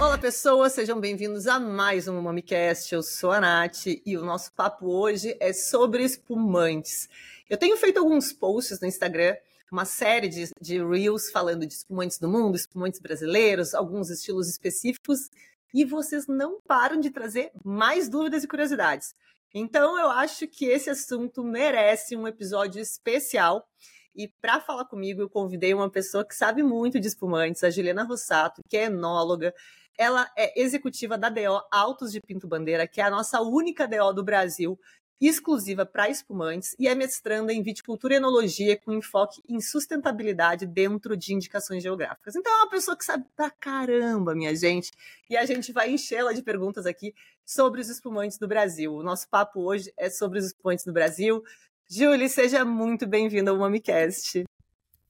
[0.00, 2.94] Olá, pessoas, sejam bem-vindos a mais um MamiCast.
[2.94, 7.10] Eu sou a Nath e o nosso papo hoje é sobre espumantes.
[7.50, 9.36] Eu tenho feito alguns posts no Instagram,
[9.70, 15.28] uma série de, de Reels falando de espumantes do mundo, espumantes brasileiros, alguns estilos específicos,
[15.74, 19.14] e vocês não param de trazer mais dúvidas e curiosidades.
[19.54, 23.66] Então, eu acho que esse assunto merece um episódio especial.
[24.14, 28.04] E para falar comigo, eu convidei uma pessoa que sabe muito de espumantes, a Juliana
[28.04, 29.54] Rossato, que é enóloga.
[29.96, 34.12] Ela é executiva da DO Altos de Pinto Bandeira, que é a nossa única DO
[34.12, 34.78] do Brasil,
[35.20, 41.16] exclusiva para espumantes, e é mestranda em viticultura e enologia com enfoque em sustentabilidade dentro
[41.16, 42.36] de indicações geográficas.
[42.36, 44.92] Então é uma pessoa que sabe pra caramba, minha gente,
[45.28, 48.94] e a gente vai enchê-la de perguntas aqui sobre os espumantes do Brasil.
[48.94, 51.42] O nosso papo hoje é sobre os espumantes do Brasil.
[51.90, 54.44] Julie, seja muito bem-vinda ao MamiCast.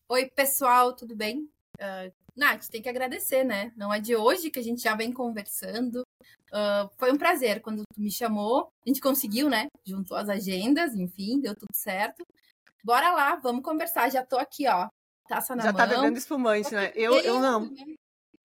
[0.08, 1.50] Oi, pessoal, tudo bem?
[1.78, 3.72] Uh, Nath, tem que agradecer, né?
[3.76, 6.02] Não é de hoje que a gente já vem conversando.
[6.52, 8.70] Uh, foi um prazer quando tu me chamou.
[8.86, 9.66] A gente conseguiu, né?
[9.84, 12.24] Juntou as agendas, enfim, deu tudo certo.
[12.84, 14.08] Bora lá, vamos conversar.
[14.10, 14.88] Já tô aqui, ó.
[15.28, 15.80] Taça na já mão.
[15.80, 16.92] Já tá bebendo espumante, né?
[16.94, 17.68] Eu, eu não.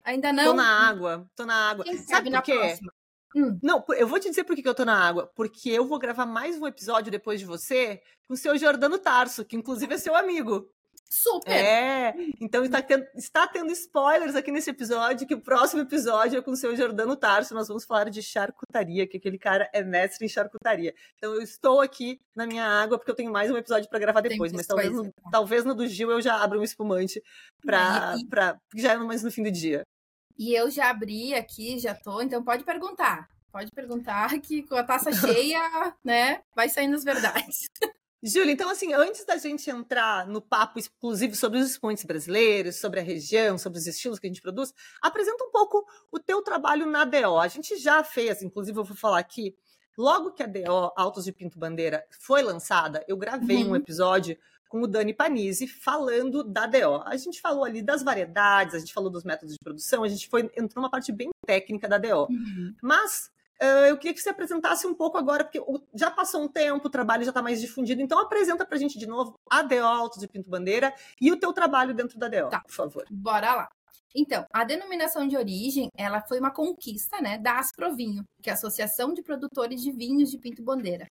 [0.04, 0.46] Ainda não?
[0.46, 1.86] Tô na água, tô na água.
[1.86, 2.58] Quem sabe, sabe por quê?
[2.58, 2.94] Próxima?
[3.36, 3.60] Hum.
[3.64, 5.32] Não, eu vou te dizer por que eu tô na água.
[5.36, 9.46] Porque eu vou gravar mais um episódio depois de você com o seu Jordano Tarso,
[9.46, 10.68] que inclusive é seu amigo.
[11.10, 11.52] Super!
[11.52, 16.42] É, então está tendo, está tendo spoilers aqui nesse episódio, que o próximo episódio é
[16.42, 20.26] com o seu Jordano Tarso, nós vamos falar de charcutaria, que aquele cara é mestre
[20.26, 20.94] em charcutaria.
[21.18, 24.22] Então eu estou aqui na minha água, porque eu tenho mais um episódio para gravar
[24.22, 27.22] depois, mas talvez no, talvez no do Gil eu já abra um espumante
[27.64, 28.16] para
[28.76, 29.84] já é mais no fim do dia.
[30.38, 33.30] E eu já abri aqui, já tô, então pode perguntar.
[33.52, 37.70] Pode perguntar que com a taça cheia, né, vai saindo as verdades.
[38.24, 43.02] Júlia, então assim, antes da gente entrar no papo exclusivo sobre os expoentes brasileiros, sobre
[43.02, 46.86] a região, sobre os estilos que a gente produz, apresenta um pouco o teu trabalho
[46.86, 47.38] na DO.
[47.38, 49.54] A gente já fez, inclusive eu vou falar aqui,
[49.98, 53.72] logo que a DO Altos de Pinto Bandeira foi lançada, eu gravei uhum.
[53.72, 54.38] um episódio
[54.70, 57.04] com o Dani Panizzi falando da DO.
[57.06, 60.30] A gente falou ali das variedades, a gente falou dos métodos de produção, a gente
[60.30, 62.28] foi entrou numa parte bem técnica da DO.
[62.30, 62.74] Uhum.
[62.82, 63.33] Mas
[63.64, 65.62] eu queria que você apresentasse um pouco agora, porque
[65.94, 68.98] já passou um tempo, o trabalho já está mais difundido, então apresenta para a gente
[68.98, 72.50] de novo a DO Alto de Pinto Bandeira e o teu trabalho dentro da DO,
[72.50, 72.62] tá.
[72.62, 73.06] por favor.
[73.10, 73.70] Bora lá.
[74.16, 78.56] Então, a denominação de origem, ela foi uma conquista, né, da Asprovinho, que é a
[78.56, 81.08] Associação de Produtores de Vinhos de Pinto Bandeira.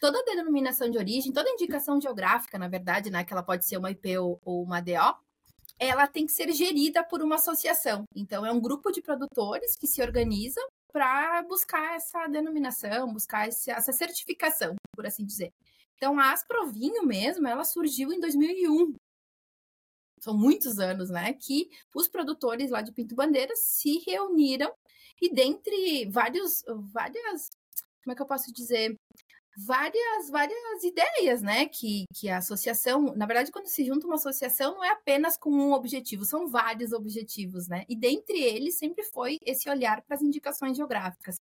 [0.00, 3.90] Toda denominação de origem, toda indicação geográfica, na verdade, né, que ela pode ser uma
[3.90, 5.14] IP ou, ou uma DO,
[5.78, 8.04] ela tem que ser gerida por uma associação.
[8.14, 13.70] Então, é um grupo de produtores que se organizam para buscar essa denominação, buscar esse,
[13.70, 15.52] essa certificação, por assim dizer.
[15.96, 18.94] Então, a Asprovinho mesmo, ela surgiu em 2001.
[20.20, 21.32] São muitos anos, né?
[21.32, 24.72] Que os produtores lá de Pinto Bandeira se reuniram
[25.20, 27.50] e dentre vários, várias,
[28.02, 28.98] como é que eu posso dizer?
[29.56, 31.66] Várias várias ideias, né?
[31.66, 35.50] Que, que a associação, na verdade, quando se junta uma associação, não é apenas com
[35.50, 37.84] um objetivo, são vários objetivos, né?
[37.88, 41.36] E dentre eles sempre foi esse olhar para as indicações geográficas.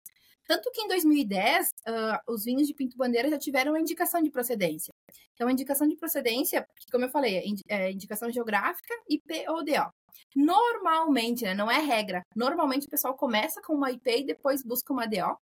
[0.45, 4.29] Tanto que em 2010, uh, os vinhos de Pinto Bandeira já tiveram a indicação de
[4.29, 4.93] procedência.
[5.33, 9.91] Então, a indicação de procedência, como eu falei, é indicação geográfica e PODO.
[10.35, 14.91] Normalmente, né, não é regra, normalmente o pessoal começa com uma IP e depois busca
[14.91, 15.37] uma DO.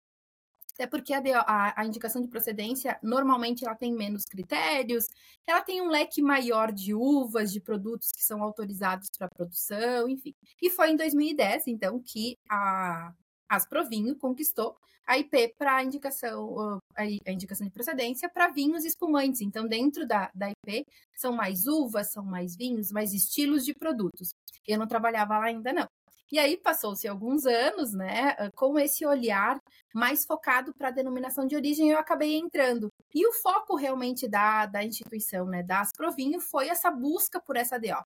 [0.73, 5.07] Até porque a, a, a, indicação de procedência, normalmente, ela tem menos critérios,
[5.45, 10.33] ela tem um leque maior de uvas, de produtos que são autorizados para produção, enfim.
[10.61, 13.13] E foi em 2010, então, que a
[13.49, 19.41] Asprovinho conquistou a IP para a indicação, a indicação de procedência para vinhos espumantes.
[19.41, 24.29] Então, dentro da, da IP, são mais uvas, são mais vinhos, mais estilos de produtos.
[24.65, 25.87] Eu não trabalhava lá ainda, não.
[26.31, 29.61] E aí passou-se alguns anos, né, com esse olhar
[29.93, 32.91] mais focado para a denominação de origem, eu acabei entrando.
[33.13, 37.77] E o foco realmente da, da instituição, né, da Asprovinho, foi essa busca por essa
[37.77, 38.01] DO.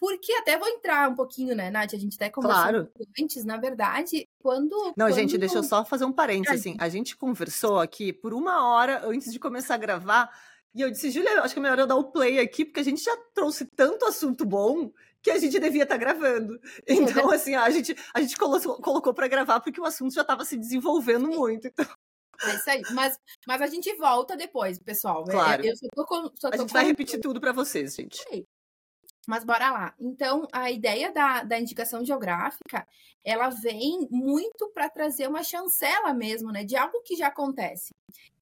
[0.00, 1.94] Porque até vou entrar um pouquinho, né, Nath?
[1.94, 2.92] A gente até conversou claro.
[3.20, 4.72] antes, na verdade, quando.
[4.96, 5.14] Não, quando...
[5.14, 6.58] gente, deixa eu só fazer um parênteses.
[6.58, 10.28] Assim, a gente conversou aqui por uma hora antes de começar a gravar.
[10.74, 12.84] E eu disse, Julia, acho que é melhor eu dar o play aqui, porque a
[12.84, 14.90] gente já trouxe tanto assunto bom
[15.22, 16.58] que a gente devia estar tá gravando.
[16.86, 20.44] Então, assim, a gente, a gente colocou, colocou para gravar porque o assunto já estava
[20.44, 21.68] se desenvolvendo muito.
[21.68, 21.86] Então...
[22.44, 22.82] É isso aí.
[22.90, 25.24] Mas, mas a gente volta depois, pessoal.
[25.24, 25.64] Claro.
[25.64, 26.74] Eu, só tô com, só tô a gente com...
[26.74, 28.18] vai repetir tudo para vocês, gente.
[29.26, 29.94] Mas bora lá.
[30.00, 32.86] Então, a ideia da, da indicação geográfica,
[33.24, 36.64] ela vem muito para trazer uma chancela mesmo, né?
[36.64, 37.94] De algo que já acontece.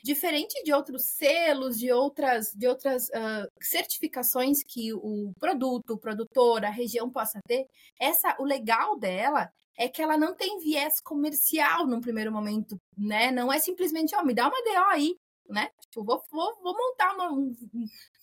[0.03, 6.65] Diferente de outros selos, de outras, de outras uh, certificações que o produto, o produtor,
[6.65, 7.67] a região possa ter,
[8.01, 13.31] essa, o legal dela é que ela não tem viés comercial num primeiro momento, né?
[13.31, 15.17] Não é simplesmente, ó, oh, me dá uma DO aí,
[15.49, 15.71] né?
[15.81, 17.33] Tipo, vou, vou, vou montar uma.
[17.33, 17.55] Um,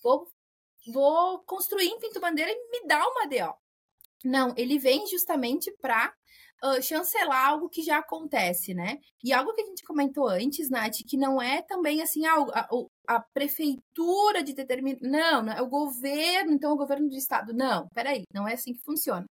[0.02, 0.28] vou
[0.92, 3.54] vou construir em Pinto Bandeira e me dá uma DO.
[4.24, 6.12] Não, ele vem justamente para
[6.64, 8.98] uh, chancelar algo que já acontece, né?
[9.22, 12.68] E algo que a gente comentou antes, Nath, que não é também assim a, a,
[13.06, 14.98] a prefeitura de determinar.
[15.02, 17.52] Não, não é o governo, então o governo do estado.
[17.52, 19.24] Não, peraí, não é assim que funciona.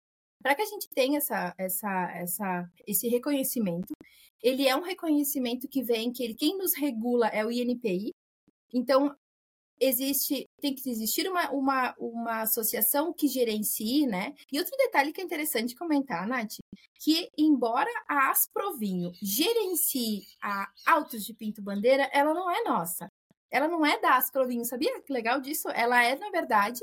[0.43, 3.95] Para que a gente tenha essa, essa, essa, esse reconhecimento,
[4.43, 8.11] ele é um reconhecimento que vem, que ele, quem nos regula é o INPI.
[8.75, 9.15] Então,
[9.81, 14.35] existe, tem que existir uma, uma, uma associação que gerencie, né?
[14.53, 16.57] E outro detalhe que é interessante comentar, Nath,
[17.01, 23.11] que embora a Asprovinho gerencie a Autos de Pinto Bandeira, ela não é nossa.
[23.51, 25.69] Ela não é da Asprovinho, sabia que legal disso?
[25.71, 26.81] Ela é, na verdade,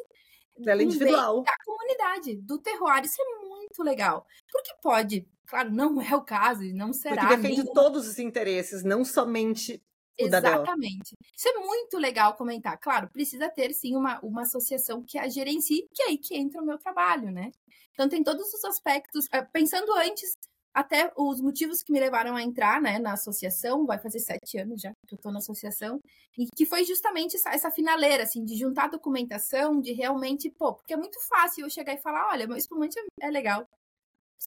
[0.65, 1.44] ela é individual.
[1.44, 3.03] da comunidade, do terroir.
[3.03, 4.25] Isso é muito legal.
[4.51, 7.21] Porque pode, claro, não é o caso, não será.
[7.21, 7.73] Porque defende nenhum...
[7.73, 9.81] todos os interesses, não somente
[10.17, 11.15] Exatamente.
[11.35, 12.77] Isso é muito legal comentar.
[12.79, 16.61] Claro, precisa ter sim uma, uma associação que a gerencie, que é aí que entra
[16.61, 17.51] o meu trabalho, né?
[17.93, 19.27] Então tem todos os aspectos.
[19.31, 20.31] Eh, pensando antes,
[20.73, 24.81] até os motivos que me levaram a entrar né, na associação, vai fazer sete anos
[24.81, 25.99] já que eu estou na associação,
[26.37, 30.93] e que foi justamente essa, essa, finaleira, assim, de juntar documentação, de realmente, pô, porque
[30.93, 33.67] é muito fácil eu chegar e falar, olha, meu espumante é, é legal,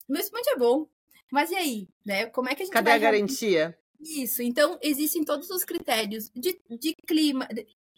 [0.09, 0.87] meu espumante é bom,
[1.31, 2.27] mas e aí, né?
[2.27, 3.79] Como é que a gente Cadê vai a garantia?
[4.05, 7.49] Isso, então existem todos os critérios de, de clima,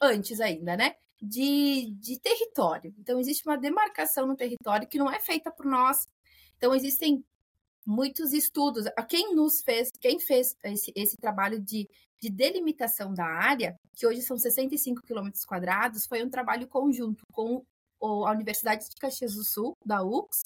[0.00, 0.94] antes ainda, né?
[1.20, 2.94] De, de território.
[2.99, 6.06] Então, existe uma demarcação no território que não é feita por nós.
[6.56, 7.25] Então, existem
[7.85, 8.85] muitos estudos.
[9.08, 11.88] Quem nos fez, quem fez esse, esse trabalho de,
[12.20, 17.64] de delimitação da área, que hoje são 65 quilômetros quadrados, foi um trabalho conjunto com
[18.00, 20.44] a Universidade de Caxias do Sul, da UX,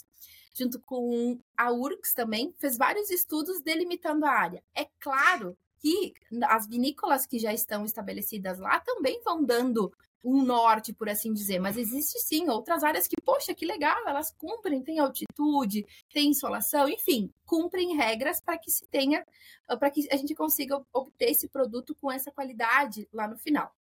[0.52, 4.62] junto com a URCS também, fez vários estudos delimitando a área.
[4.75, 6.12] É claro que
[6.44, 9.93] as vinícolas que já estão estabelecidas lá também vão dando
[10.23, 14.31] um norte, por assim dizer, mas existe sim outras áreas que, poxa, que legal, elas
[14.32, 19.25] cumprem, tem altitude, tem insolação, enfim, cumprem regras para que se tenha,
[19.67, 23.75] para que a gente consiga obter esse produto com essa qualidade lá no final.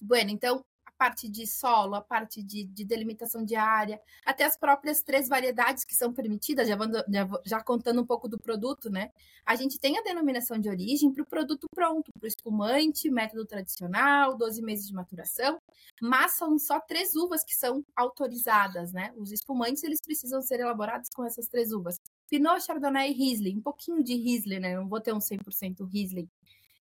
[0.00, 0.64] Bueno, então,
[1.00, 5.82] parte de solo, a parte de, de, delimitação de área, até as próprias três variedades
[5.82, 9.10] que são permitidas, já, já, já contando um pouco do produto, né?
[9.46, 13.46] A gente tem a denominação de origem para o produto pronto, para o espumante, método
[13.46, 15.58] tradicional, 12 meses de maturação,
[16.02, 19.10] mas são só três uvas que são autorizadas, né?
[19.16, 21.98] Os espumantes, eles precisam ser elaborados com essas três uvas.
[22.28, 24.76] Pinot, Chardonnay e Riesling, um pouquinho de Riesling, né?
[24.76, 26.28] Não vou ter um 100% Riesling.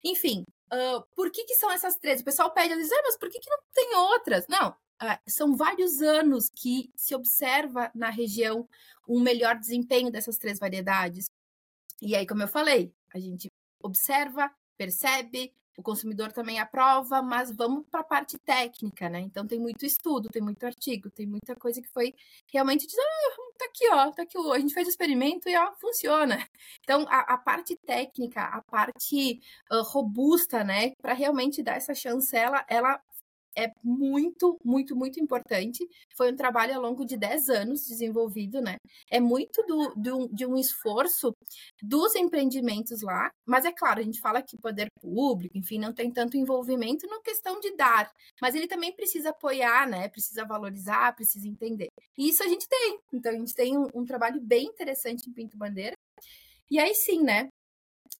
[0.04, 2.20] Enfim, uh, por que, que são essas três?
[2.20, 4.46] O pessoal pede, vezes, ah, mas por que, que não tem outras?
[4.48, 8.68] Não, uh, são vários anos que se observa na região
[9.08, 11.26] um melhor desempenho dessas três variedades.
[12.00, 13.48] E aí, como eu falei, a gente
[13.82, 19.20] observa, percebe, o consumidor também aprova, mas vamos para a parte técnica, né?
[19.20, 22.14] Então tem muito estudo, tem muito artigo, tem muita coisa que foi
[22.46, 26.46] realmente diz, ah, aqui, ó, tá aqui, a gente fez o experimento e ó, funciona.
[26.82, 29.40] Então a, a parte técnica, a parte
[29.70, 33.00] uh, robusta, né, para realmente dar essa chancela, ela
[33.56, 35.86] é muito, muito, muito importante.
[36.16, 38.76] Foi um trabalho ao longo de 10 anos desenvolvido, né?
[39.10, 41.34] É muito do, do, de um esforço
[41.82, 46.10] dos empreendimentos lá, mas é claro, a gente fala que poder público, enfim, não tem
[46.10, 50.08] tanto envolvimento na questão de dar, mas ele também precisa apoiar, né?
[50.08, 51.88] Precisa valorizar, precisa entender.
[52.18, 52.98] E isso a gente tem.
[53.12, 55.96] Então, a gente tem um, um trabalho bem interessante em Pinto Bandeira.
[56.70, 57.48] E aí sim, né?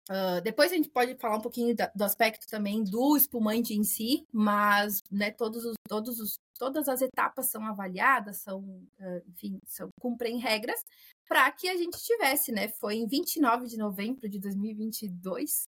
[0.08, 3.82] Uh, depois a gente pode falar um pouquinho da, do aspecto também do espumante em
[3.82, 9.58] si, mas né, todos os, todos os, todas as etapas são avaliadas, são, uh, enfim,
[9.66, 10.80] são, cumprem regras
[11.28, 12.68] para que a gente tivesse, né?
[12.68, 15.66] Foi em 29 de novembro de 2022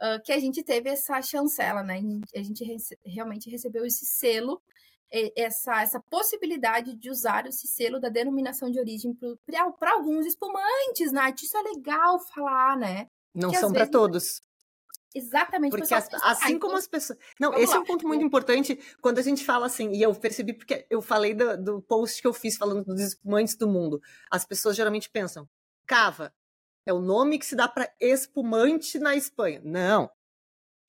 [0.00, 2.00] uh, que a gente teve essa chancela, né?
[2.34, 4.58] A gente rece realmente recebeu esse selo,
[5.36, 9.16] essa, essa possibilidade de usar esse selo da denominação de origem
[9.78, 11.42] para alguns espumantes, Nath.
[11.42, 13.08] Isso é legal falar, né?
[13.36, 14.42] Não que são para todos.
[15.14, 15.70] Exatamente.
[15.70, 17.18] Porque as, assim como as pessoas.
[17.40, 17.78] Não, esse lá.
[17.78, 21.00] é um ponto muito importante quando a gente fala assim, e eu percebi porque eu
[21.00, 24.00] falei do, do post que eu fiz falando dos espumantes do mundo.
[24.30, 25.48] As pessoas geralmente pensam,
[25.86, 26.34] cava
[26.86, 29.60] é o nome que se dá para espumante na Espanha.
[29.64, 30.08] Não.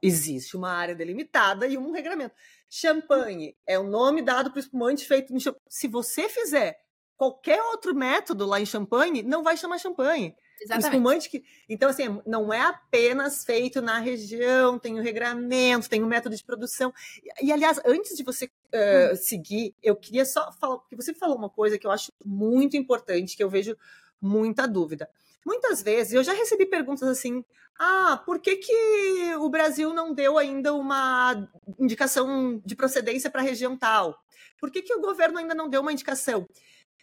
[0.02, 2.36] Existe uma área delimitada e um regramento.
[2.70, 5.64] Champanhe é o nome dado para o espumante feito em champanhe.
[5.68, 6.78] Se você fizer
[7.16, 10.36] qualquer outro método lá em champanhe, não vai chamar champanhe.
[10.62, 10.86] Exatamente.
[10.86, 11.44] Espumante que.
[11.70, 16.44] Então, assim, não é apenas feito na região, tem o regramento, tem o método de
[16.44, 16.94] produção.
[17.42, 19.16] E, aliás, antes de você uh, hum.
[19.16, 23.38] seguir, eu queria só falar, porque você falou uma coisa que eu acho muito importante,
[23.38, 23.78] que eu vejo
[24.22, 25.10] muita dúvida.
[25.46, 27.44] Muitas vezes eu já recebi perguntas assim:
[27.80, 31.48] ah, por que, que o Brasil não deu ainda uma
[31.80, 34.20] indicação de procedência para a região tal?
[34.60, 36.48] Por que, que o governo ainda não deu uma indicação?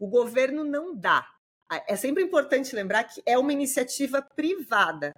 [0.01, 1.25] O governo não dá.
[1.87, 5.14] É sempre importante lembrar que é uma iniciativa privada.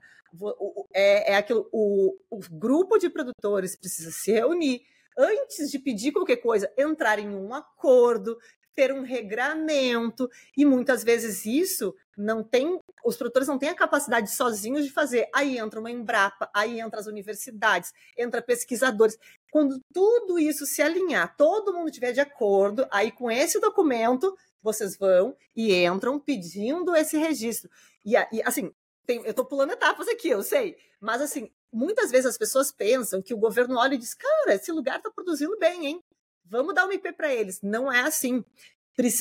[0.93, 4.83] É, é aquilo, o, o grupo de produtores precisa se reunir
[5.17, 8.37] antes de pedir qualquer coisa, entrar em um acordo,
[8.75, 14.31] ter um regramento, e muitas vezes isso não tem, os produtores não têm a capacidade
[14.31, 15.27] sozinhos de fazer.
[15.35, 19.19] Aí entra uma Embrapa, aí entra as universidades, entra pesquisadores.
[19.51, 24.37] Quando tudo isso se alinhar, todo mundo tiver de acordo, aí com esse documento
[24.67, 27.71] vocês vão e entram pedindo esse registro.
[28.05, 28.73] E, e assim,
[29.07, 33.23] tem, eu estou pulando etapas aqui, eu sei, mas assim, muitas vezes as pessoas pensam
[33.23, 36.05] que o governo olha e diz: cara, esse lugar está produzindo bem, hein?
[36.45, 37.61] Vamos dar um IP para eles.
[37.63, 38.45] Não é assim.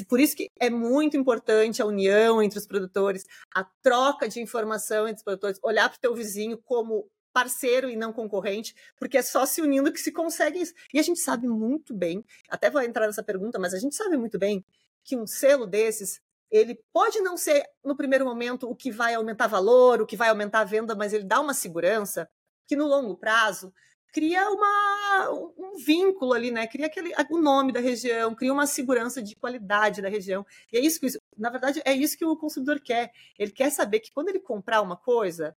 [0.07, 5.05] Por isso que é muito importante a união entre os produtores, a troca de informação
[5.05, 9.21] entre os produtores, olhar para o teu vizinho como parceiro e não concorrente, porque é
[9.21, 10.73] só se unindo que se consegue isso.
[10.93, 14.15] E a gente sabe muito bem, até vou entrar nessa pergunta, mas a gente sabe
[14.15, 14.63] muito bem
[15.05, 16.19] que um selo desses,
[16.51, 20.29] ele pode não ser no primeiro momento o que vai aumentar valor, o que vai
[20.29, 22.27] aumentar a venda, mas ele dá uma segurança
[22.67, 23.71] que no longo prazo
[24.11, 26.65] cria uma, um vínculo ali, né?
[26.67, 30.45] Cria aquele, o nome da região, cria uma segurança de qualidade da região.
[30.71, 31.07] E é isso que,
[31.37, 33.11] na verdade, é isso que o consumidor quer.
[33.37, 35.53] Ele quer saber que quando ele comprar uma coisa,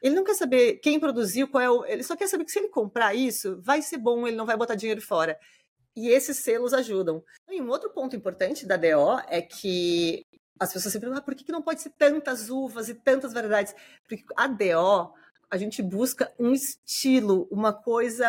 [0.00, 1.84] ele não quer saber quem produziu, qual é o.
[1.84, 4.56] Ele só quer saber que se ele comprar isso, vai ser bom, ele não vai
[4.56, 5.36] botar dinheiro fora.
[5.96, 7.24] E esses selos ajudam.
[7.48, 10.26] E um outro ponto importante da DO é que
[10.60, 13.74] as pessoas sempre perguntam ah, por que não pode ser tantas uvas e tantas variedades?
[14.06, 15.14] Porque a DO
[15.50, 18.26] a gente busca um estilo, uma coisa.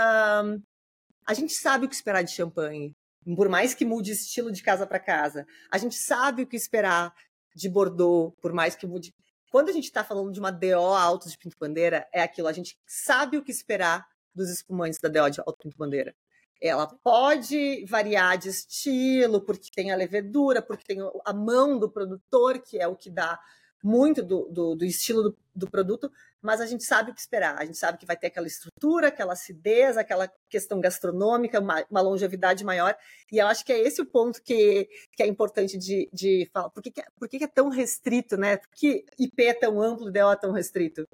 [1.25, 2.95] A gente sabe o que esperar de champanhe,
[3.35, 5.45] por mais que mude estilo de casa para casa.
[5.71, 7.13] A gente sabe o que esperar
[7.55, 9.13] de Bordeaux, por mais que mude.
[9.49, 12.47] Quando a gente está falando de uma DO alto de pinto bandeira, é aquilo.
[12.47, 16.15] A gente sabe o que esperar dos espumantes da DO de alto pinto bandeira.
[16.61, 22.59] Ela pode variar de estilo, porque tem a levedura, porque tem a mão do produtor,
[22.59, 23.39] que é o que dá
[23.83, 26.11] muito do, do, do estilo do, do, produto,
[26.41, 27.57] mas a gente sabe o que esperar.
[27.57, 32.01] A gente sabe que vai ter aquela estrutura, aquela acidez, aquela questão gastronômica, uma, uma
[32.01, 32.97] longevidade maior.
[33.31, 36.69] E eu acho que é esse o ponto que, que é importante de, de falar.
[36.69, 38.57] Por, que, que, é, por que, que é tão restrito, né?
[38.57, 41.07] Por que IP é tão amplo, DO é tão restrito?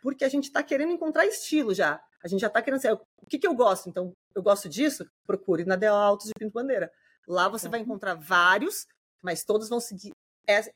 [0.00, 2.00] Porque a gente está querendo encontrar estilo já.
[2.26, 3.88] A gente já está querendo saber o que, que eu gosto.
[3.88, 6.90] Então, eu gosto disso, procure na DO Altos de Pinto Bandeira.
[7.28, 8.84] Lá você vai encontrar vários,
[9.22, 10.10] mas todos vão seguir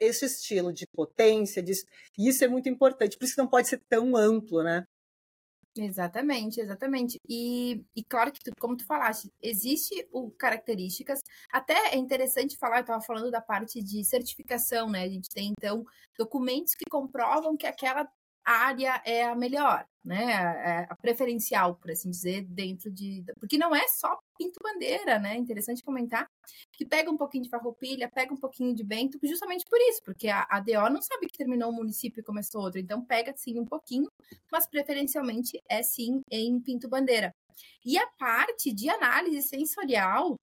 [0.01, 1.73] esse estilo de potência, de...
[2.19, 4.85] e isso é muito importante, por isso não pode ser tão amplo, né?
[5.77, 7.19] Exatamente, exatamente.
[7.29, 11.21] E, e claro que, tu, como tu falaste, existe o características.
[11.53, 15.05] Até é interessante falar, eu estava falando da parte de certificação, né?
[15.05, 15.85] A gente tem, então,
[16.19, 18.09] documentos que comprovam que aquela
[18.45, 20.33] área é a melhor, né?
[20.33, 23.25] É a preferencial, por assim dizer, dentro de.
[23.39, 25.37] Porque não é só pinto bandeira, né?
[25.37, 26.29] Interessante comentar
[26.73, 30.29] que pega um pouquinho de farroupilha, pega um pouquinho de bento, justamente por isso, porque
[30.29, 33.59] a, a DO não sabe que terminou um município e começou outro, então pega sim
[33.59, 34.11] um pouquinho,
[34.51, 37.35] mas preferencialmente é sim em pinto bandeira.
[37.85, 40.37] E a parte de análise sensorial,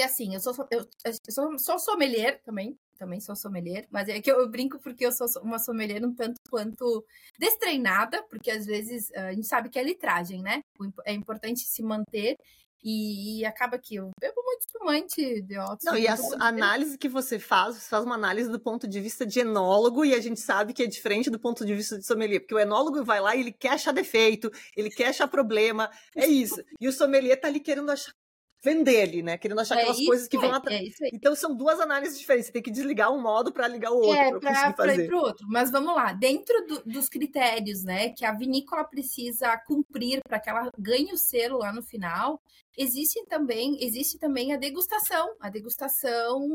[0.00, 4.18] que assim, eu sou, eu, eu sou, sou sommelier também, também sou sommelier, mas é
[4.18, 7.04] que eu brinco porque eu sou uma sommelier um tanto quanto
[7.38, 10.62] destreinada, porque às vezes a gente sabe que é litragem, né?
[11.04, 12.38] É importante se manter
[12.82, 15.92] e acaba que eu bebo muito espumante de óxido.
[15.92, 19.26] Não, e a análise que você faz, você faz uma análise do ponto de vista
[19.26, 22.40] de enólogo e a gente sabe que é diferente do ponto de vista de sommelier,
[22.40, 26.26] porque o enólogo vai lá e ele quer achar defeito, ele quer achar problema, é
[26.26, 26.64] isso.
[26.80, 28.14] E o sommelier tá ali querendo achar
[28.62, 29.38] vender ali, né?
[29.38, 31.00] Querendo achar é aquelas coisas que vão atrás.
[31.00, 32.46] É então são duas análises diferentes.
[32.46, 34.12] Você tem que desligar um modo para ligar o outro.
[34.12, 35.46] É, para o outro.
[35.48, 36.12] Mas vamos lá.
[36.12, 41.18] Dentro do, dos critérios, né, que a vinícola precisa cumprir para que ela ganhe o
[41.18, 42.40] selo lá no final,
[42.76, 46.46] existe também existe também a degustação, a degustação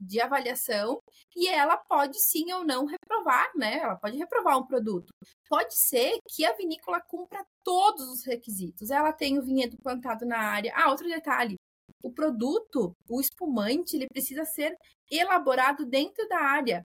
[0.00, 1.00] de avaliação
[1.36, 3.78] e ela pode sim ou não reprovar, né?
[3.78, 5.12] Ela pode reprovar um produto.
[5.48, 8.90] Pode ser que a vinícola cumpra todos os requisitos.
[8.90, 10.72] Ela tem o vinhedo plantado na área.
[10.74, 11.56] Ah, outro detalhe.
[12.02, 14.76] O produto, o espumante, ele precisa ser
[15.10, 16.84] elaborado dentro da área.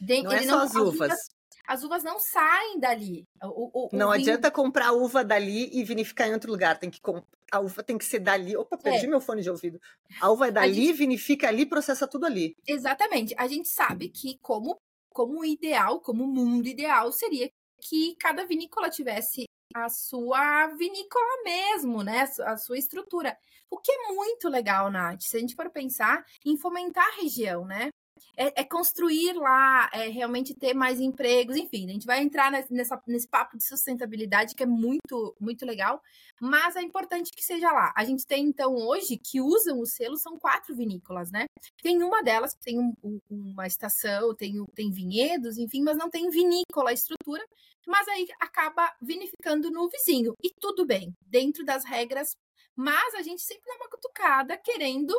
[0.00, 1.33] De, não é só as uvas.
[1.66, 3.26] As uvas não saem dali.
[3.42, 4.22] O, o, não vinho...
[4.22, 6.78] adianta comprar uva dali e vinificar em outro lugar.
[6.78, 7.24] Tem que comp...
[7.50, 8.56] A uva tem que ser dali.
[8.56, 9.08] Opa, perdi é.
[9.08, 9.80] meu fone de ouvido.
[10.20, 10.96] A uva é dali, gente...
[10.96, 12.56] vinifica ali, processa tudo ali.
[12.66, 13.34] Exatamente.
[13.38, 14.78] A gente sabe que como
[15.14, 17.48] como ideal, como mundo ideal, seria
[17.80, 22.28] que cada vinícola tivesse a sua vinícola mesmo, né?
[22.40, 23.36] A sua estrutura.
[23.70, 27.64] O que é muito legal, Nath, se a gente for pensar em fomentar a região,
[27.64, 27.90] né?
[28.36, 33.00] É, é, construir lá, é realmente ter mais empregos, enfim, a gente vai entrar nessa,
[33.06, 36.02] nesse papo de sustentabilidade que é muito, muito legal,
[36.40, 37.92] mas é importante que seja lá.
[37.96, 41.44] A gente tem, então, hoje, que usam o selo, são quatro vinícolas, né?
[41.80, 46.92] Tem uma delas tem um, uma estação, tem, tem vinhedos, enfim, mas não tem vinícola,
[46.92, 47.44] estrutura,
[47.86, 50.34] mas aí acaba vinificando no vizinho.
[50.42, 52.36] E tudo bem, dentro das regras,
[52.74, 55.14] mas a gente sempre dá uma cutucada querendo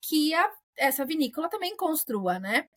[0.00, 2.68] que a essa vinícola também construa, né?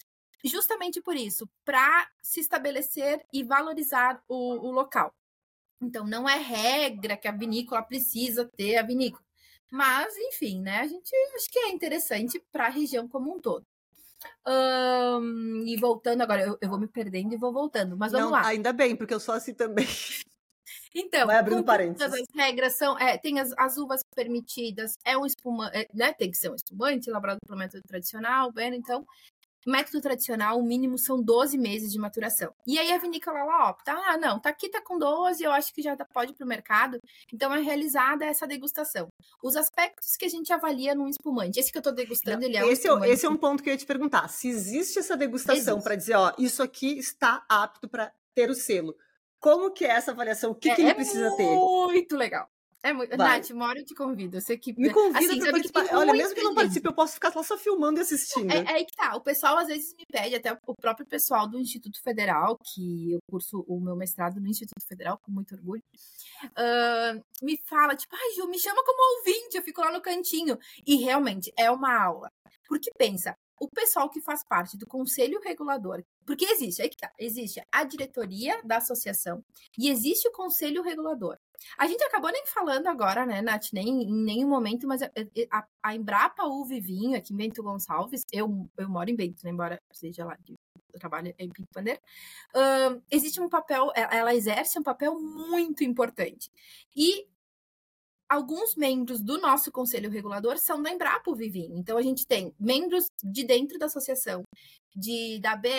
[0.43, 5.13] Justamente por isso, para se estabelecer e valorizar o, o local.
[5.81, 9.24] Então, não é regra que a vinícola precisa ter a vinícola.
[9.72, 10.79] Mas, enfim, né?
[10.79, 13.65] A gente acho que é interessante para a região como um todo.
[14.48, 18.34] Um, e voltando agora, eu, eu, vou me perdendo e vou voltando, mas vamos Não,
[18.34, 18.46] lá.
[18.46, 19.88] Ainda bem, porque eu sou assim também.
[20.94, 22.14] Então, Vai abrindo parênteses.
[22.14, 26.30] as regras são, é, tem as, as, uvas permitidas, é um espumante, é, né, tem
[26.30, 29.06] que ser um espumante elaborado pelo método tradicional, bem, então,
[29.66, 32.54] método tradicional, o mínimo são 12 meses de maturação.
[32.66, 35.74] E aí a vinícola ela opta, ah, não, tá aqui tá com 12, eu acho
[35.74, 37.00] que já pode ir pro mercado.
[37.32, 39.08] Então é realizada essa degustação.
[39.44, 41.60] Os aspectos que a gente avalia num espumante.
[41.60, 43.70] Esse que eu tô degustando, ele é esse um é, esse é um ponto que
[43.70, 44.28] eu ia te perguntar.
[44.30, 48.96] Se existe essa degustação para dizer, ó, isso aqui está apto para ter o selo.
[49.42, 50.52] Como que é essa avaliação?
[50.52, 51.44] O que, é, que ele é precisa ter?
[51.44, 52.48] Muito legal.
[52.84, 53.16] É muito.
[53.16, 53.40] Vai.
[53.40, 54.40] Nath, uma hora eu te convido.
[54.42, 54.74] Você que...
[54.80, 55.86] Me convida assim, pra participar.
[55.94, 58.52] Olha, mesmo que não participe, eu posso ficar só filmando e assistindo.
[58.52, 59.16] É, é aí que tá.
[59.16, 63.20] O pessoal às vezes me pede, até o próprio pessoal do Instituto Federal, que eu
[63.30, 65.84] curso o meu mestrado no Instituto Federal, com muito orgulho,
[66.46, 70.58] uh, me fala, tipo, ai, Ju, me chama como ouvinte, eu fico lá no cantinho.
[70.86, 72.32] E realmente é uma aula.
[72.68, 77.63] Porque pensa, o pessoal que faz parte do conselho regulador, porque existe, aí tá, existe
[77.72, 79.46] a diretoria da associação
[79.77, 81.38] e existe o conselho regulador.
[81.77, 85.12] A gente acabou nem falando agora, né, Nath, nem em nenhum momento, mas a,
[85.51, 89.51] a, a Embrapa Uve Vinho, aqui em Bento Gonçalves, eu, eu moro em Bento, né,
[89.51, 90.55] embora seja lá de
[91.00, 92.01] trabalho em Bandeira,
[92.55, 96.51] uh, existe um papel, ela exerce um papel muito importante.
[96.96, 97.27] E
[98.31, 101.77] alguns membros do nosso conselho regulador são da Embrapa Vivinho.
[101.77, 104.44] Então, a gente tem membros de dentro da associação,
[104.96, 105.70] de, da BE,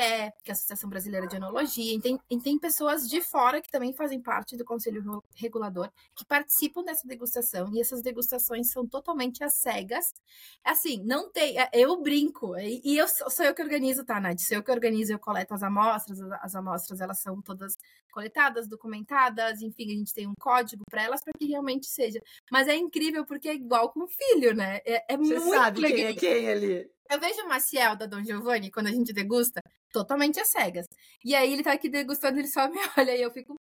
[0.42, 3.70] que é a Associação Brasileira de Enologia, e tem, e tem pessoas de fora que
[3.70, 9.44] também fazem parte do conselho regulador, que participam dessa degustação, e essas degustações são totalmente
[9.44, 10.12] às cegas.
[10.64, 11.59] Assim, não tem.
[11.59, 14.40] É, eu brinco, e eu sou eu que organizo, tá, Nath?
[14.40, 17.77] Sou eu que organizo, eu coleto as amostras, as amostras elas são todas
[18.12, 22.20] coletadas, documentadas, enfim, a gente tem um código para elas para que realmente seja.
[22.51, 24.81] Mas é incrível porque é igual com o filho, né?
[24.85, 25.96] É, é Você muito sabe legal.
[25.96, 26.90] quem é quem ali.
[27.12, 29.61] Eu vejo o Maciel da Dom Giovanni, quando a gente degusta,
[29.92, 30.87] totalmente às cegas.
[31.22, 33.55] E aí ele tá aqui degustando, ele só me olha e eu fico.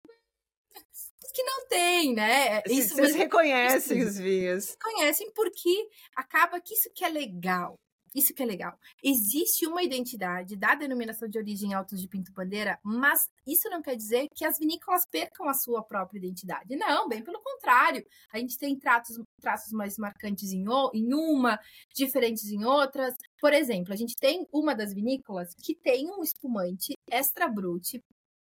[1.35, 2.63] Que não tem, né?
[2.67, 4.71] Isso, Vocês reconhecem os vinhos.
[4.71, 7.75] Reconhecem porque acaba que isso que é legal.
[8.14, 8.77] Isso que é legal.
[9.03, 13.94] Existe uma identidade da denominação de origem Altos de Pinto Bandeira, mas isso não quer
[13.94, 16.75] dizer que as vinícolas percam a sua própria identidade.
[16.77, 18.05] Não, bem pelo contrário.
[18.33, 21.59] A gente tem traços, traços mais marcantes em, em uma,
[21.94, 23.14] diferentes em outras.
[23.40, 28.03] Por exemplo, a gente tem uma das vinícolas que tem um espumante extra brute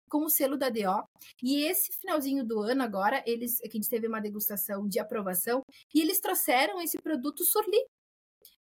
[0.09, 1.03] com o selo da DO.
[1.43, 5.61] E esse finalzinho do ano agora, eles, que a gente teve uma degustação de aprovação,
[5.93, 7.77] e eles trouxeram esse produto Surli,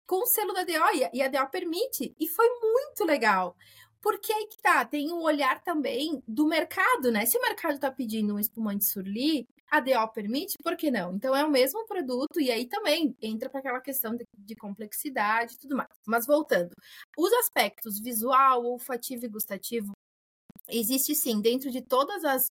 [0.07, 3.55] com o selo da DO, e a DO permite, e foi muito legal.
[4.01, 7.25] Porque aí que tá, tem o olhar também do mercado, né?
[7.25, 11.15] Se o mercado tá pedindo um espumante surli, a DO permite, por que não?
[11.15, 15.55] Então é o mesmo produto, e aí também entra para aquela questão de, de complexidade
[15.55, 15.89] e tudo mais.
[16.05, 16.71] Mas voltando,
[17.17, 19.93] os aspectos visual, olfativo e gustativo
[20.69, 22.49] Existe sim, dentro de todas as,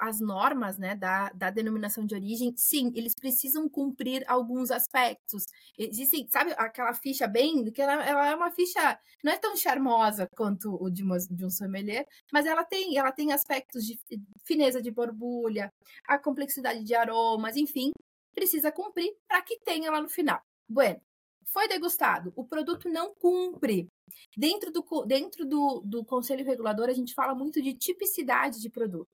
[0.00, 5.44] as normas né, da, da denominação de origem, sim, eles precisam cumprir alguns aspectos.
[5.78, 10.28] Existem, sabe, aquela ficha bem, que ela, ela é uma ficha, não é tão charmosa
[10.36, 13.98] quanto o de, uma, de um sommelier, mas ela tem, ela tem aspectos de
[14.44, 15.72] fineza de borbulha,
[16.06, 17.90] a complexidade de aromas, enfim,
[18.34, 20.40] precisa cumprir para que tenha lá no final.
[20.68, 21.00] Bueno,
[21.46, 23.88] foi degustado, o produto não cumpre.
[24.36, 29.08] Dentro do, dentro do, do conselho regulador, a gente fala muito de tipicidade de produto.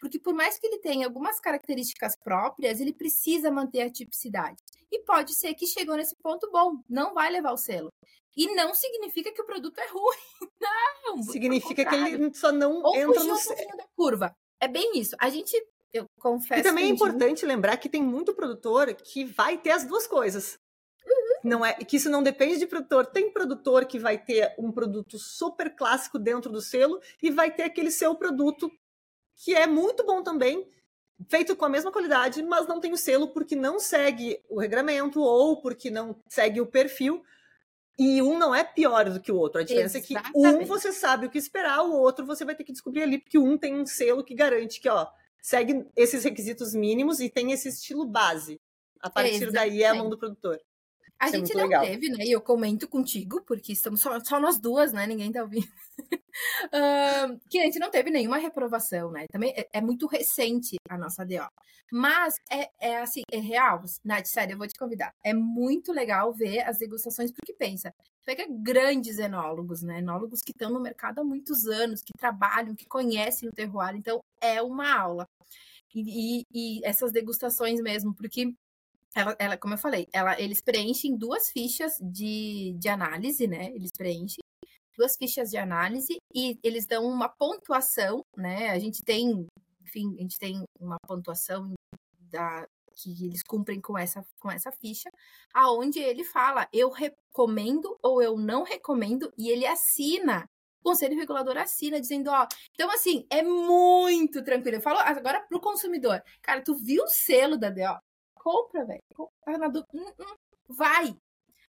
[0.00, 4.62] Porque por mais que ele tenha algumas características próprias, ele precisa manter a tipicidade.
[4.90, 7.90] E pode ser que chegou nesse ponto bom, não vai levar o selo.
[8.36, 10.50] E não significa que o produto é ruim.
[11.06, 11.22] Não.
[11.22, 14.36] Significa que ele só não Ou entra no um da curva.
[14.60, 15.16] É bem isso.
[15.18, 15.56] A gente,
[15.92, 16.60] eu confesso.
[16.60, 20.58] E também é importante lembrar que tem muito produtor que vai ter as duas coisas.
[21.46, 23.06] Não é que isso não depende de produtor.
[23.06, 27.62] Tem produtor que vai ter um produto super clássico dentro do selo e vai ter
[27.62, 28.68] aquele seu produto
[29.36, 30.68] que é muito bom também,
[31.28, 35.20] feito com a mesma qualidade, mas não tem o selo porque não segue o regramento
[35.20, 37.22] ou porque não segue o perfil.
[37.96, 39.60] E um não é pior do que o outro.
[39.60, 40.28] A diferença Exatamente.
[40.28, 43.02] é que um você sabe o que esperar, o outro você vai ter que descobrir
[43.02, 45.06] ali, porque um tem um selo que garante que, ó,
[45.40, 48.60] segue esses requisitos mínimos e tem esse estilo base.
[49.00, 49.54] A partir Exatamente.
[49.54, 50.60] daí é a mão do produtor.
[51.18, 51.84] A Isso é gente é não legal.
[51.84, 52.24] teve, né?
[52.24, 55.06] E eu comento contigo, porque estamos só, só nós duas, né?
[55.06, 55.66] Ninguém tá ouvindo.
[56.66, 59.24] uh, que a gente não teve nenhuma reprovação, né?
[59.32, 61.48] Também é, é muito recente a nossa DO.
[61.90, 63.82] Mas é, é assim, é real.
[64.04, 65.14] Nath, sério, eu vou te convidar.
[65.24, 70.00] É muito legal ver as degustações, porque pensa, pega grandes enólogos, né?
[70.00, 73.94] Enólogos que estão no mercado há muitos anos, que trabalham, que conhecem o terroir.
[73.96, 75.26] Então, é uma aula.
[75.94, 78.52] E, e, e essas degustações mesmo, porque
[79.16, 83.70] ela, ela, como eu falei, ela, eles preenchem duas fichas de, de análise, né?
[83.74, 84.42] Eles preenchem
[84.94, 88.70] duas fichas de análise e eles dão uma pontuação, né?
[88.70, 89.46] A gente tem,
[89.82, 91.72] enfim, a gente tem uma pontuação
[92.30, 95.10] da, que eles cumprem com essa, com essa ficha,
[95.54, 100.46] aonde ele fala, eu recomendo ou eu não recomendo, e ele assina.
[100.80, 102.46] O Conselho Regulador assina, dizendo, ó.
[102.72, 104.76] Então, assim, é muito tranquilo.
[104.76, 106.22] Eu falo agora pro consumidor.
[106.42, 108.05] Cara, tu viu o selo da DO?
[108.46, 109.02] Compra, velho.
[109.58, 109.88] Na dúvida.
[109.92, 110.36] Hum, hum.
[110.68, 111.16] Vai.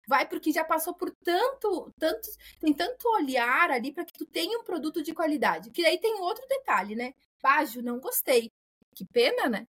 [0.07, 2.29] Vai porque já passou por tanto, tanto,
[2.61, 5.71] tem tanto olhar ali para que tu tenha um produto de qualidade.
[5.71, 7.15] Que aí tem outro detalhe, né?
[7.43, 8.53] Bajo, não gostei.
[8.95, 9.67] Que pena, né?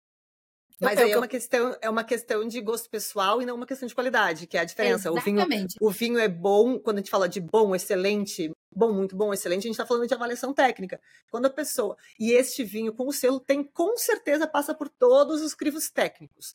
[0.82, 3.88] Mas aí é uma, questão, é uma questão de gosto pessoal e não uma questão
[3.88, 5.10] de qualidade, que é a diferença.
[5.10, 5.78] Exatamente.
[5.80, 9.16] O vinho, o vinho é bom, quando a gente fala de bom, excelente, bom, muito
[9.16, 11.00] bom, excelente, a gente está falando de avaliação técnica.
[11.32, 11.96] Quando a pessoa.
[12.20, 16.54] E este vinho com o selo tem, com certeza, passa por todos os crivos técnicos.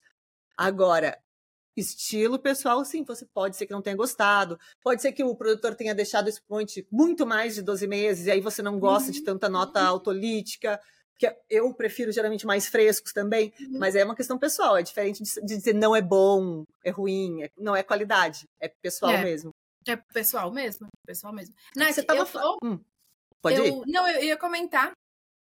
[0.61, 1.19] Agora,
[1.75, 5.75] estilo pessoal, sim, você pode ser que não tenha gostado, pode ser que o produtor
[5.75, 9.13] tenha deixado esse point muito mais de 12 meses e aí você não gosta uhum.
[9.13, 9.89] de tanta nota uhum.
[9.89, 10.79] autolítica,
[11.19, 13.79] que eu prefiro geralmente mais frescos também, uhum.
[13.79, 17.43] mas é uma questão pessoal, é diferente de, de, dizer não é bom, é ruim,
[17.43, 19.25] é, não é qualidade, é pessoal é.
[19.25, 19.51] mesmo.
[19.89, 21.55] É pessoal mesmo, pessoal mesmo.
[21.75, 22.59] Nath, você tava falando.
[22.63, 22.79] Hum,
[23.41, 23.83] pode eu, ir?
[23.87, 24.93] Não, eu ia comentar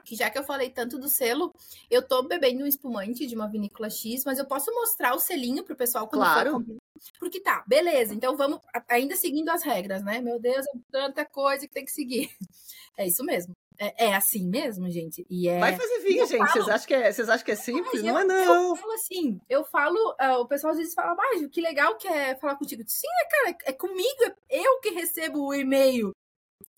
[0.05, 1.55] que já que eu falei tanto do selo,
[1.91, 5.65] eu tô bebendo um espumante de uma vinícola X, mas eu posso mostrar o selinho
[5.65, 6.51] pro pessoal quando claro.
[6.53, 6.77] for
[7.19, 8.15] Porque tá, beleza.
[8.15, 10.21] Então vamos ainda seguindo as regras, né?
[10.21, 12.31] Meu Deus, é tanta coisa que tem que seguir.
[12.95, 13.57] É isso mesmo.
[13.79, 15.27] É, é assim mesmo, gente.
[15.29, 15.59] E é...
[15.59, 16.39] Vai fazer vinho, gente.
[16.39, 16.53] Falo...
[16.53, 18.03] Vocês, acham que é, vocês acham que é simples?
[18.03, 18.69] não é, não.
[18.69, 22.07] Eu falo assim, eu falo, uh, o pessoal às vezes fala, mas que legal que
[22.07, 22.83] é falar contigo.
[22.87, 26.13] Sim, é, cara, é, é comigo, é eu que recebo o e-mail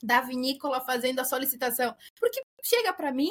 [0.02, 1.94] da vinícola fazendo a solicitação.
[2.18, 3.30] Porque chega para mim,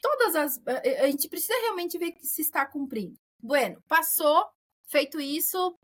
[0.00, 0.60] todas as.
[1.00, 3.18] A gente precisa realmente ver se está cumprindo.
[3.40, 4.46] Bueno, passou,
[4.88, 5.78] feito isso,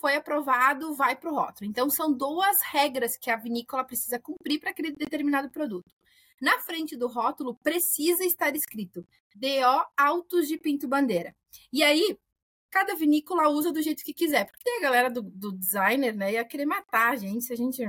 [0.00, 1.68] foi aprovado, vai para o rótulo.
[1.68, 5.90] Então, são duas regras que a vinícola precisa cumprir para aquele determinado produto.
[6.40, 11.34] Na frente do rótulo precisa estar escrito DO Autos de Pinto Bandeira.
[11.72, 12.18] E aí,
[12.70, 14.44] cada vinícola usa do jeito que quiser.
[14.46, 16.32] Porque tem a galera do, do designer, né?
[16.32, 17.82] Ia querer matar a gente se a gente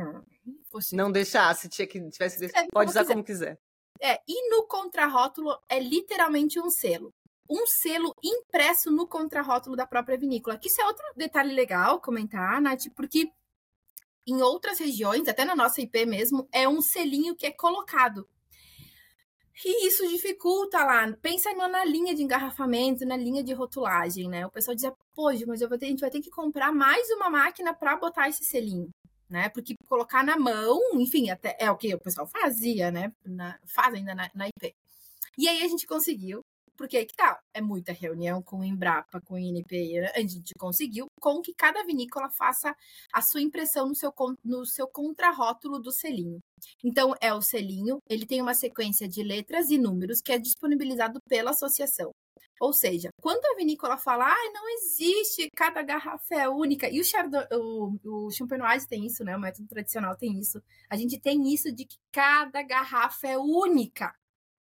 [0.70, 0.96] fosse.
[0.96, 2.46] Não deixasse, tinha que tivesse.
[2.46, 3.13] É, pode usar quiser.
[3.13, 3.60] como quiser.
[4.02, 7.13] É, e no contrarótulo é literalmente um selo.
[7.50, 10.58] Um selo impresso no contrarótulo da própria vinícola.
[10.58, 13.30] Que isso é outro detalhe legal comentar, Nath, porque
[14.26, 18.28] em outras regiões, até na nossa IP mesmo, é um selinho que é colocado.
[19.63, 21.12] E isso dificulta lá.
[21.21, 24.45] Pensa na linha de engarrafamento, na linha de rotulagem, né?
[24.45, 27.74] O pessoal dizia, poxa, mas ter, a gente vai ter que comprar mais uma máquina
[27.74, 28.89] para botar esse selinho
[29.32, 29.47] né?
[29.50, 33.13] Porque colocar na mão, enfim, até é o que o pessoal fazia, né?
[33.26, 34.76] Na, faz ainda na, na IP.
[35.38, 36.41] E aí a gente conseguiu,
[36.76, 40.54] porque aí que tá, é muita reunião com o Embrapa, com o INPI, a gente
[40.60, 42.76] conseguiu com que cada vinícola faça
[43.13, 44.88] a sua impressão no seu, no seu
[45.80, 46.41] do selinho.
[46.84, 51.19] Então, é o selinho, ele tem uma sequência de letras e números que é disponibilizado
[51.28, 52.12] pela associação.
[52.62, 57.04] Ou seja, quando a vinícola fala, ah, não existe, cada garrafa é única, e o,
[57.04, 59.36] Chardonnay, o, o Champenoise tem isso, né?
[59.36, 60.62] O método tradicional tem isso.
[60.88, 64.13] A gente tem isso de que cada garrafa é única.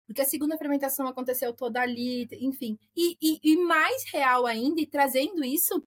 [0.07, 2.77] Porque a segunda fermentação aconteceu toda ali, enfim.
[2.97, 5.81] E, e, e mais real ainda, e trazendo isso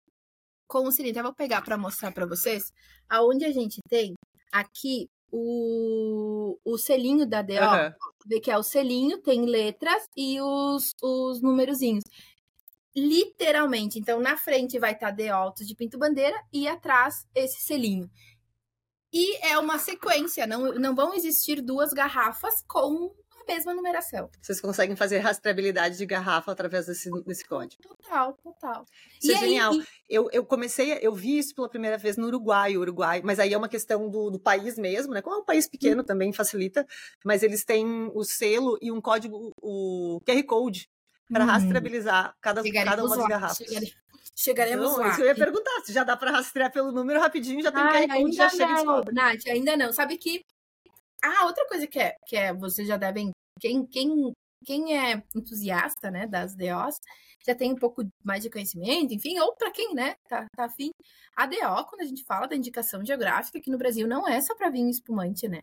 [0.68, 2.72] com o seguinte, eu vou pegar para mostrar para vocês,
[3.08, 4.14] aonde a gente tem
[4.52, 7.54] aqui o, o selinho da DO.
[7.54, 7.92] Uhum.
[8.26, 12.04] Vê que é o selinho, tem letras e os, os numerozinhos.
[12.96, 13.98] Literalmente.
[13.98, 18.08] Então, na frente vai estar tá DO de Pinto Bandeira e atrás esse selinho.
[19.12, 23.14] E é uma sequência, não, não vão existir duas garrafas com
[23.46, 24.30] mesma numeração.
[24.40, 27.82] Vocês conseguem fazer rastreabilidade de garrafa através desse, desse código.
[27.82, 28.84] Total, total.
[29.20, 29.74] Isso e é aí, genial.
[29.74, 29.84] E...
[30.08, 33.58] Eu, eu comecei, eu vi isso pela primeira vez no Uruguai, Uruguai, mas aí é
[33.58, 35.22] uma questão do, do país mesmo, né?
[35.22, 36.04] Como é um país pequeno hum.
[36.04, 36.86] também facilita,
[37.24, 40.88] mas eles têm o selo e um código, o QR Code,
[41.30, 41.48] para hum.
[41.48, 43.66] rastreabilizar cada, cada uma das garrafas.
[44.36, 45.10] Chegaremos não, lá.
[45.10, 48.06] Isso eu ia perguntar, se já dá para rastrear pelo número rapidinho, já tem Ai,
[48.06, 49.92] QR Code, já chega não, Nath, ainda não.
[49.92, 50.44] Sabe que
[51.24, 53.30] ah, outra coisa que é, que é vocês já devem.
[53.60, 54.32] Quem, quem,
[54.64, 56.98] quem é entusiasta né, das DOs
[57.46, 60.90] já tem um pouco mais de conhecimento, enfim, ou para quem né, tá, tá afim.
[61.36, 64.54] A DO, quando a gente fala da indicação geográfica aqui no Brasil, não é só
[64.54, 65.60] para vinho espumante, né?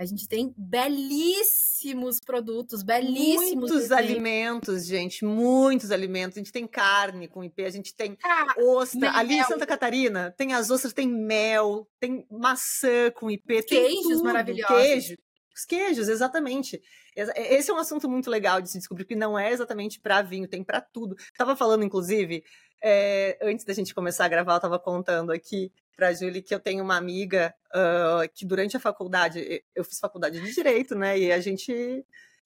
[0.00, 3.70] A gente tem belíssimos produtos, belíssimos.
[3.70, 6.38] Muitos alimentos, gente, muitos alimentos.
[6.38, 8.98] A gente tem carne com IP, a gente tem ah, ostra.
[8.98, 9.12] Mel.
[9.14, 14.24] Ali em Santa Catarina tem as ostras, tem mel, tem maçã com IP, queijos tudo.
[14.24, 14.74] maravilhosos.
[14.74, 15.16] Queijo.
[15.54, 16.80] Os queijos, exatamente.
[17.14, 20.48] Esse é um assunto muito legal de se descobrir, que não é exatamente para vinho,
[20.48, 21.14] tem para tudo.
[21.36, 22.42] Tava falando, inclusive,
[22.82, 26.54] é, antes da gente começar a gravar, eu estava contando aqui para a Julie que
[26.54, 31.18] eu tenho uma amiga uh, que durante a faculdade, eu fiz faculdade de Direito, né?
[31.18, 31.72] E a gente,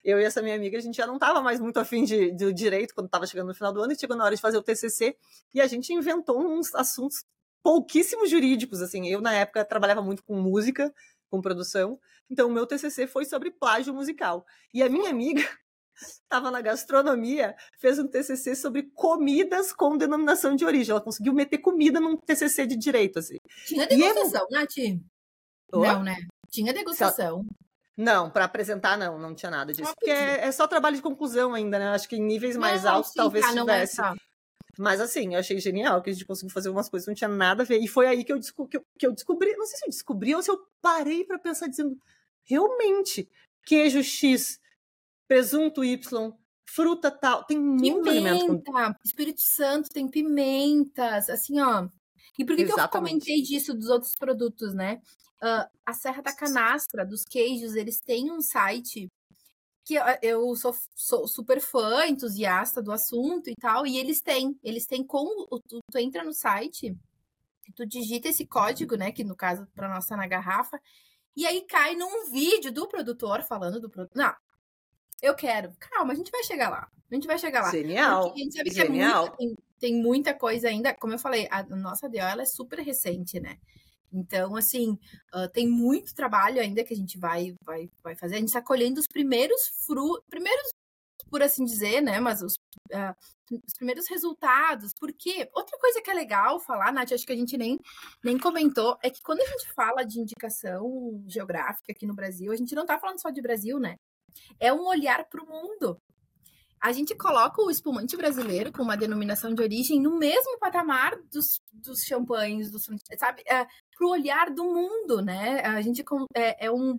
[0.02, 2.52] eu e essa minha amiga, a gente já não estava mais muito afim de, de
[2.52, 4.62] Direito quando estava chegando no final do ano e chegou na hora de fazer o
[4.62, 5.16] TCC
[5.54, 7.24] e a gente inventou uns assuntos
[7.62, 9.08] pouquíssimos jurídicos, assim.
[9.08, 10.92] Eu, na época, trabalhava muito com música,
[11.30, 14.44] com produção, então o meu TCC foi sobre plágio musical.
[14.72, 15.42] E a minha amiga
[15.94, 20.90] estava na gastronomia, fez um TCC sobre comidas com denominação de origem.
[20.90, 23.38] Ela conseguiu meter comida num TCC de direito, assim.
[23.66, 24.54] Tinha é degustação, é...
[24.54, 25.00] Nath?
[25.72, 26.16] Não, né?
[26.50, 27.44] Tinha degustação.
[27.96, 29.94] Não, para apresentar não, não tinha nada disso.
[29.94, 31.88] Porque é, é, só trabalho de conclusão ainda, né?
[31.90, 34.00] Acho que em níveis mais não, altos sim, talvez tá, tivesse.
[34.02, 34.12] É
[34.76, 37.28] Mas assim, eu achei genial que a gente conseguiu fazer umas coisas que não tinha
[37.28, 37.78] nada a ver.
[37.78, 40.34] E foi aí que eu, que eu, que eu descobri, não sei se eu descobri
[40.34, 41.96] ou se eu parei para pensar dizendo,
[42.44, 43.28] realmente,
[43.64, 44.58] queijo X
[45.26, 45.98] presunto Y,
[46.66, 48.98] fruta tal, tem muito pimenta, alimento.
[49.04, 51.88] Espírito Santo tem pimentas, assim, ó.
[52.38, 55.00] E por que, que eu comentei disso dos outros produtos, né?
[55.42, 59.08] Uh, a Serra da Canastra, dos queijos, eles têm um site
[59.84, 64.86] que eu sou, sou, super fã, entusiasta do assunto e tal, e eles têm, eles
[64.86, 66.96] têm como tu, tu entra no site,
[67.76, 70.80] tu digita esse código, né, que no caso para nossa na garrafa,
[71.36, 74.16] e aí cai num vídeo do produtor falando do produto.
[74.16, 74.34] Não,
[75.24, 75.72] eu quero.
[75.80, 76.86] Calma, a gente vai chegar lá.
[77.10, 77.70] A gente vai chegar lá.
[77.70, 78.24] Genial.
[78.24, 79.30] Porque a gente sabe Genial.
[79.36, 80.92] que é muito, tem, tem, muita coisa ainda.
[80.94, 83.56] Como eu falei, a nossa DO ela é super recente, né?
[84.12, 84.98] Então, assim,
[85.34, 88.36] uh, tem muito trabalho ainda que a gente vai, vai, vai fazer.
[88.36, 90.72] A gente está colhendo os primeiros frutos, primeiros,
[91.30, 92.20] por assim dizer, né?
[92.20, 92.54] Mas os,
[92.92, 93.14] uh,
[93.50, 94.92] os primeiros resultados.
[95.00, 97.78] Porque outra coisa que é legal falar, Nath, acho que a gente nem,
[98.22, 102.56] nem comentou, é que quando a gente fala de indicação geográfica aqui no Brasil, a
[102.56, 103.96] gente não está falando só de Brasil, né?
[104.60, 105.98] É um olhar para o mundo.
[106.80, 111.58] A gente coloca o espumante brasileiro com uma denominação de origem no mesmo patamar dos,
[111.72, 112.84] dos champanhes, dos,
[113.18, 113.42] sabe?
[113.46, 115.60] É, para o olhar do mundo, né?
[115.60, 116.04] A gente
[116.36, 116.98] é, é um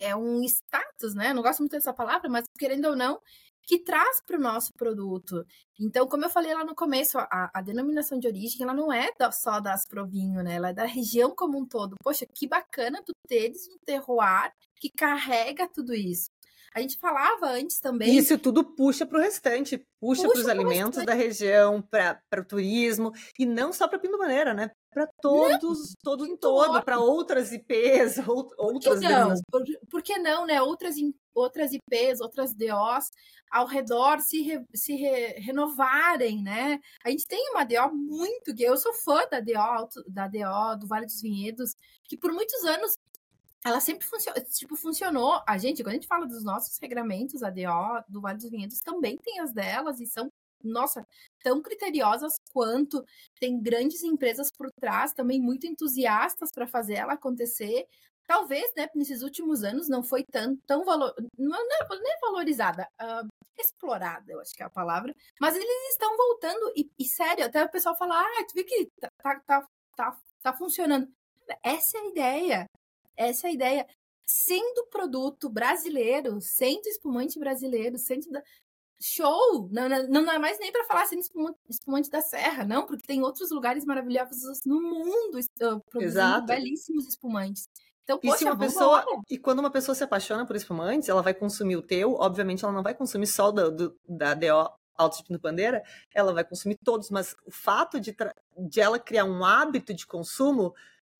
[0.00, 1.32] é um status, né?
[1.32, 3.20] Não gosto muito dessa palavra, mas querendo ou não,
[3.66, 5.44] que traz para o nosso produto.
[5.78, 9.10] Então, como eu falei lá no começo, a, a denominação de origem, ela não é
[9.18, 10.54] da, só da Asprovinho, né?
[10.54, 11.96] Ela é da região como um todo.
[12.02, 16.28] Poxa, que bacana tu teres um terroir que carrega tudo isso.
[16.74, 18.16] A gente falava antes também.
[18.16, 21.06] Isso tudo puxa para o restante, puxa, para os alimentos restante.
[21.06, 24.72] da região, para o turismo, e não só para Pindomaneira, né?
[24.92, 28.94] Para todos, todos em todo, para outras IPs, outras.
[28.94, 29.34] Por que não?
[29.50, 30.60] Por, por, que não, né?
[30.62, 30.96] Outras,
[31.32, 33.10] outras IPs, outras DOs
[33.54, 36.80] ao redor se, re, se re, renovarem, né?
[37.04, 41.06] A gente tem uma DO muito eu sou fã da DO, da DO do Vale
[41.06, 42.96] dos Vinhedos, que por muitos anos
[43.64, 45.42] ela sempre funcionou, tipo, funcionou.
[45.48, 48.80] A gente, quando a gente fala dos nossos regramentos, a DO do Vale dos Vinhedos
[48.80, 50.30] também tem as delas e são,
[50.62, 51.06] nossa,
[51.42, 53.02] tão criteriosas quanto.
[53.40, 57.86] Tem grandes empresas por trás, também muito entusiastas para fazer ela acontecer.
[58.26, 62.88] Talvez, né, nesses últimos anos não foi tão, tão valor, não, é, não é valorizada,
[63.02, 65.14] uh, explorada, eu acho que é a palavra.
[65.40, 68.90] Mas eles estão voltando e, e sério, até o pessoal fala, ah, tu vê que
[69.00, 71.06] tá, tá, tá, tá, tá funcionando.
[71.62, 72.66] Essa é a ideia.
[73.16, 73.86] Essa é a ideia.
[74.26, 78.42] Sendo produto brasileiro, sendo espumante brasileiro, sendo da...
[79.00, 79.68] show!
[79.70, 83.06] Não, não, não é mais nem para falar sendo espumante, espumante, da Serra, não, porque
[83.06, 86.46] tem outros lugares maravilhosos no mundo uh, produzindo Exato.
[86.46, 87.68] belíssimos espumantes.
[88.04, 91.32] Então, e poxa, uma pessoa e quando uma pessoa se apaixona por espumantes, ela vai
[91.32, 95.24] consumir o teu, obviamente ela não vai consumir só do, do da DO Alto de
[95.24, 95.82] Pinto Bandeira,
[96.14, 98.14] ela vai consumir todos, mas o fato de,
[98.58, 100.74] de ela criar um hábito de consumo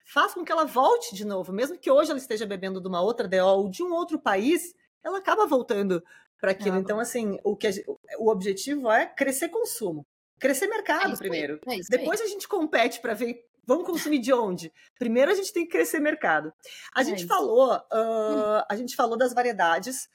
[0.05, 3.01] faz com que ela volte de novo, mesmo que hoje ela esteja bebendo de uma
[3.01, 6.03] outra DO ou de um outro país, ela acaba voltando
[6.41, 6.77] para aquilo.
[6.77, 7.71] então, assim, o, que a,
[8.19, 10.07] o objetivo é crescer consumo,
[10.39, 11.59] crescer mercado é primeiro.
[11.67, 14.73] É Depois a gente compete para ver Vamos consumir de onde?
[14.99, 16.53] Primeiro a gente tem que crescer mercado.
[16.95, 17.29] A é gente isso.
[17.29, 20.09] falou, uh, a gente falou das variedades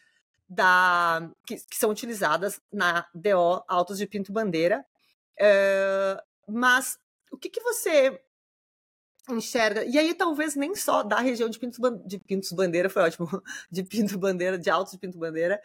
[0.48, 4.86] da, que, que, são utilizadas na DO Altos de Pinto Bandeira.
[5.40, 7.00] Uh, mas
[7.32, 8.22] o que, que você
[9.36, 9.84] enxerga?
[9.86, 13.28] E aí, talvez nem só da região de Pintos, de Pintos Bandeira, foi ótimo,
[13.72, 15.62] de Pinto Bandeira, de Altos de Pinto Bandeira,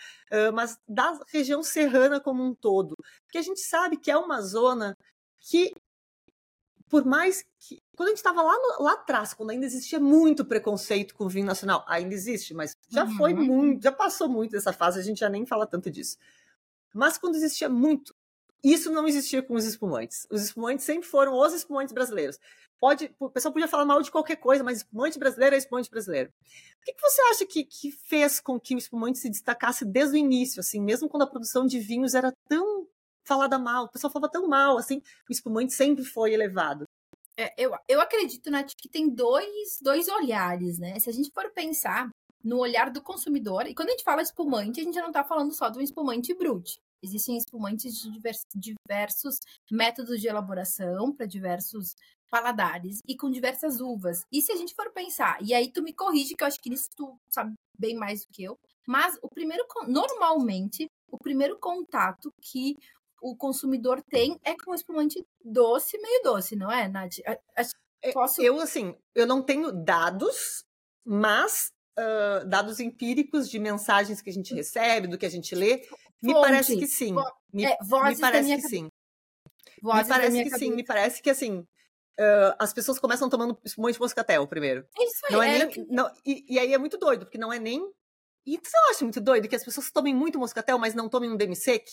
[0.53, 2.97] mas da região serrana como um todo.
[3.25, 4.97] Porque a gente sabe que é uma zona
[5.39, 5.73] que
[6.95, 7.83] por mais que.
[7.97, 11.47] Quando a gente estava lá, lá atrás, quando ainda existia muito preconceito com o vinho
[11.47, 13.17] nacional, ainda existe, mas já uhum.
[13.17, 16.17] foi muito, já passou muito dessa fase, a gente já nem fala tanto disso.
[16.95, 18.15] Mas quando existia muito,
[18.63, 20.25] isso não existia com os espumantes.
[20.31, 22.39] Os espumantes sempre foram os espumantes brasileiros.
[22.85, 26.29] Pode, o pessoal podia falar mal de qualquer coisa, mas espumante brasileiro é espumante brasileiro.
[26.29, 30.17] O que, que você acha que, que fez com que o espumante se destacasse desde
[30.17, 32.87] o início, assim, mesmo quando a produção de vinhos era tão
[33.27, 36.85] falada mal, o pessoal falava tão mal, assim, o espumante sempre foi elevado.
[37.39, 41.01] É, eu, eu acredito, Nath, que tem dois, dois olhares, né?
[41.01, 42.11] Se a gente for pensar
[42.45, 45.55] no olhar do consumidor, e quando a gente fala espumante, a gente não está falando
[45.55, 46.79] só um espumante brute.
[47.03, 48.11] Existem espumantes de
[48.55, 49.39] diversos
[49.71, 51.95] métodos de elaboração para diversos
[52.35, 54.27] paladares e com diversas uvas.
[54.33, 56.75] E se a gente for pensar, e aí tu me corrige, que eu acho que
[56.75, 62.33] isso tu sabe bem mais do que eu, mas o primeiro, normalmente, o primeiro contato
[62.43, 62.77] que
[63.23, 67.21] o consumidor tem é com espumante doce, meio doce, não é, Nath?
[68.03, 68.43] É, posso...
[68.43, 70.65] Eu, assim, eu não tenho dados,
[71.05, 75.87] mas uh, dados empíricos de mensagens que a gente recebe, do que a gente lê,
[76.21, 77.15] me parece que sim.
[77.53, 78.89] Me, é, me parece que sim.
[79.81, 81.65] Vozes me parece que sim, me parece que assim.
[82.19, 84.87] Uh, as pessoas começam tomando espumante moscatel primeiro.
[84.99, 85.33] Isso aí.
[85.33, 87.83] Não é, é nem, não, e, e, aí é muito doido, porque não é nem.
[88.47, 91.37] E você acha muito doido que as pessoas tomem muito moscatel, mas não tomem um
[91.37, 91.85] demi-sec?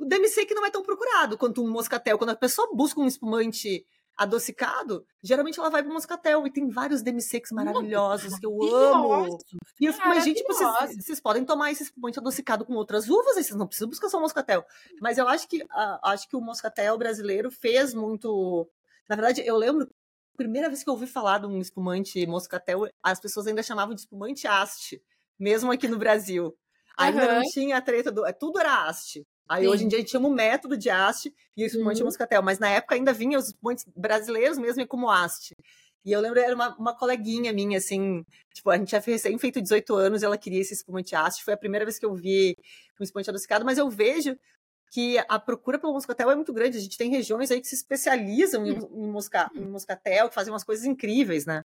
[0.00, 2.18] O demi-sec não é tão procurado quanto um moscatel.
[2.18, 3.86] Quando a pessoa busca um espumante
[4.16, 6.46] adocicado, geralmente ela vai pro moscatel.
[6.46, 9.38] E tem vários demi-secs maravilhosos que eu amo.
[9.80, 13.34] E eu fico, mas, gente, vocês, vocês, podem tomar esse espumante adocicado com outras uvas,
[13.34, 14.64] vocês não precisam buscar só o moscatel.
[15.00, 18.68] Mas eu acho que, uh, acho que o moscatel brasileiro fez muito.
[19.08, 19.88] Na verdade, eu lembro,
[20.36, 24.00] primeira vez que eu ouvi falar de um espumante moscatel, as pessoas ainda chamavam de
[24.00, 25.02] espumante haste,
[25.38, 26.56] mesmo aqui no Brasil.
[26.96, 27.34] Ainda uhum.
[27.36, 28.22] não tinha a treta do.
[28.38, 29.26] Tudo era haste.
[29.48, 29.68] Aí Sim.
[29.68, 32.06] hoje em dia a gente chama o método de haste e o espumante uhum.
[32.06, 35.54] moscatel, mas na época ainda vinha os espumantes brasileiros mesmo como haste.
[36.04, 39.60] E eu lembro, era uma, uma coleguinha minha, assim, tipo, a gente fez recém feito
[39.60, 41.42] 18 anos e ela queria esse espumante haste.
[41.42, 42.54] Foi a primeira vez que eu vi
[43.00, 44.38] um espumante adocicado, mas eu vejo
[44.94, 46.78] que a procura pelo moscatel é muito grande.
[46.78, 50.52] A gente tem regiões aí que se especializam em, em, mosca, em moscatel, que fazem
[50.52, 51.62] umas coisas incríveis, né?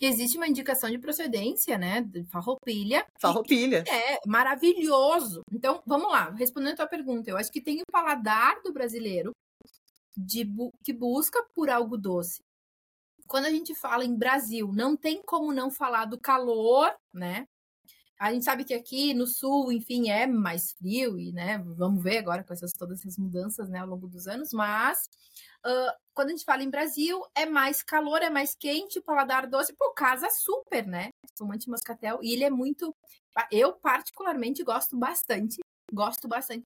[0.00, 2.00] existe uma indicação de procedência, né?
[2.00, 3.06] De farroupilha.
[3.20, 3.84] Farroupilha.
[3.86, 5.42] É maravilhoso.
[5.52, 9.30] Então, vamos lá, respondendo a tua pergunta, eu acho que tem o paladar do brasileiro
[10.16, 10.44] de
[10.82, 12.40] que busca por algo doce.
[13.28, 17.44] Quando a gente fala em Brasil, não tem como não falar do calor, né?
[18.22, 22.18] A gente sabe que aqui no sul, enfim, é mais frio e, né, vamos ver
[22.18, 25.10] agora com essas, todas essas mudanças, né, ao longo dos anos, mas
[25.66, 29.72] uh, quando a gente fala em Brasil, é mais calor, é mais quente, paladar doce,
[29.72, 31.08] pô, casa super, né?
[31.26, 32.94] Espumante moscatel, e ele é muito,
[33.50, 35.60] eu particularmente gosto bastante,
[35.92, 36.64] gosto bastante.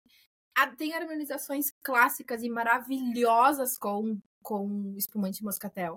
[0.77, 5.97] Tem harmonizações clássicas e maravilhosas com com espumante moscatel.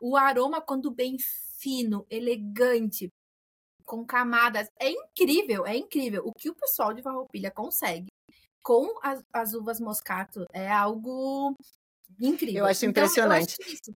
[0.00, 1.18] O aroma, quando bem
[1.58, 3.12] fino, elegante,
[3.90, 4.68] com camadas.
[4.78, 6.22] É incrível, é incrível.
[6.24, 8.06] O que o pessoal de Farroupilha consegue
[8.62, 11.56] com as, as uvas moscato é algo
[12.20, 12.60] incrível.
[12.60, 13.56] Eu acho então, impressionante.
[13.58, 13.92] Eu acho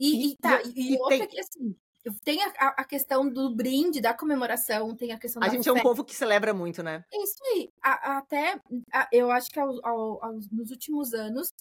[0.00, 1.28] e, e, tá, e, e outra tem...
[1.28, 1.76] que assim,
[2.24, 5.52] tem a, a, questão do brinde, da comemoração, tem a questão a da.
[5.52, 7.04] A gente é um povo que celebra muito, né?
[7.12, 7.70] Isso aí.
[7.80, 8.60] A, até,
[9.12, 11.52] eu acho que ao, ao, ao, nos últimos anos,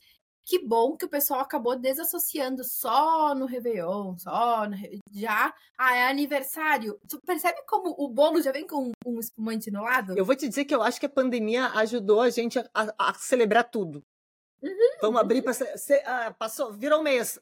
[0.47, 4.77] que bom que o pessoal acabou desassociando só no Réveillon, só no,
[5.11, 5.53] já.
[5.77, 6.97] Ah, é aniversário.
[7.07, 10.17] Tu percebe como o bolo já vem com um espumante no lado?
[10.17, 13.09] Eu vou te dizer que eu acho que a pandemia ajudou a gente a, a,
[13.09, 14.01] a celebrar tudo.
[14.63, 15.51] Uhum, Vamos abrir para.
[15.51, 17.37] Uh, passou, virou mês.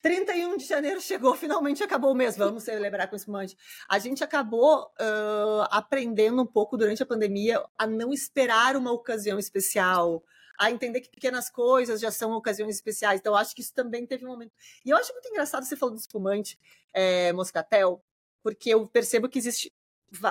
[0.00, 3.56] 31 de janeiro chegou, finalmente acabou o mês, vamos celebrar com espumante.
[3.88, 9.38] A gente acabou uh, aprendendo um pouco durante a pandemia a não esperar uma ocasião
[9.38, 10.22] especial,
[10.58, 13.20] a entender que pequenas coisas já são ocasiões especiais.
[13.20, 14.52] Então, acho que isso também teve um momento.
[14.84, 16.58] E eu acho muito engraçado você falando do espumante
[16.92, 18.02] é, moscatel,
[18.42, 19.72] porque eu percebo que existe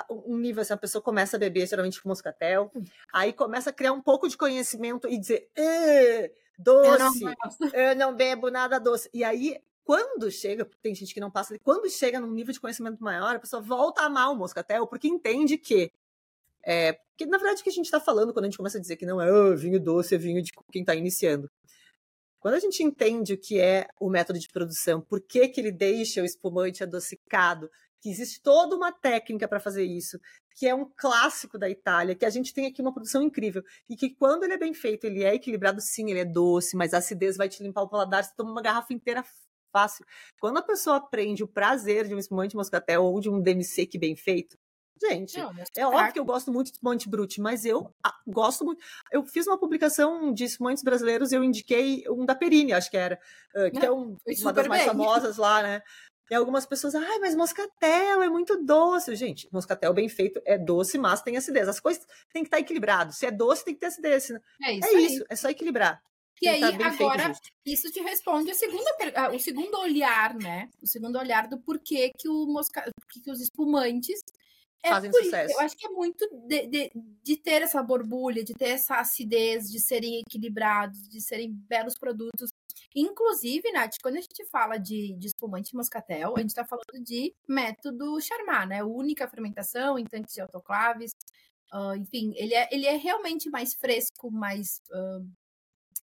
[0.08, 2.84] um nível assim, a pessoa começa a beber geralmente com moscatel, hum.
[3.12, 5.50] aí começa a criar um pouco de conhecimento e dizer,
[6.56, 9.10] doce, eu não, eu não bebo nada doce.
[9.12, 13.02] E aí quando chega, tem gente que não passa, quando chega num nível de conhecimento
[13.02, 15.90] maior, a pessoa volta a amar o moscatel, porque entende que.
[16.64, 18.80] É, porque, na verdade, o que a gente está falando quando a gente começa a
[18.80, 21.48] dizer que não é oh, vinho doce, é vinho de quem está iniciando.
[22.40, 25.70] Quando a gente entende o que é o método de produção, por que, que ele
[25.70, 30.18] deixa o espumante adocicado, que existe toda uma técnica para fazer isso,
[30.56, 33.96] que é um clássico da Itália, que a gente tem aqui uma produção incrível, e
[33.96, 36.98] que quando ele é bem feito, ele é equilibrado, sim, ele é doce, mas a
[36.98, 39.24] acidez vai te limpar o paladar, você toma uma garrafa inteira
[39.72, 40.04] fácil.
[40.40, 44.16] Quando a pessoa aprende o prazer de um espumante moscatel ou de um demi-sec bem
[44.16, 44.58] feito,
[45.08, 48.64] gente, não, é óbvio que eu gosto muito de espumante brute, mas eu ah, gosto
[48.64, 48.82] muito.
[49.10, 52.96] Eu fiz uma publicação de espumantes brasileiros e eu indiquei um da Perini, acho que
[52.96, 53.18] era,
[53.54, 54.88] uh, que é um, uma das mais bem.
[54.88, 55.82] famosas lá, né?
[56.30, 59.14] E algumas pessoas, ai, mas moscatel é muito doce.
[59.14, 61.68] Gente, moscatel bem feito é doce, mas tem acidez.
[61.68, 63.16] As coisas têm que estar equilibradas.
[63.16, 64.30] Se é doce, tem que ter acidez.
[64.62, 64.86] É isso.
[64.86, 66.02] É isso, é só equilibrar.
[66.40, 67.32] E aí, tá agora,
[67.64, 68.90] isso te responde a segunda,
[69.32, 70.68] o segundo olhar, né?
[70.82, 72.82] O segundo olhar do porquê que, o mosca,
[73.22, 74.20] que os espumantes
[74.82, 75.54] é fazem sucesso.
[75.54, 79.70] Eu acho que é muito de, de, de, ter essa borbulha, de ter essa acidez,
[79.70, 82.50] de serem equilibrados, de serem belos produtos.
[82.94, 87.34] Inclusive, Nath, quando a gente fala de, de espumante moscatel, a gente está falando de
[87.48, 88.82] método Charmat, né?
[88.82, 91.12] Única fermentação em tanques de autoclaves.
[91.72, 95.26] Uh, enfim, ele é, ele é realmente mais fresco, mais uh,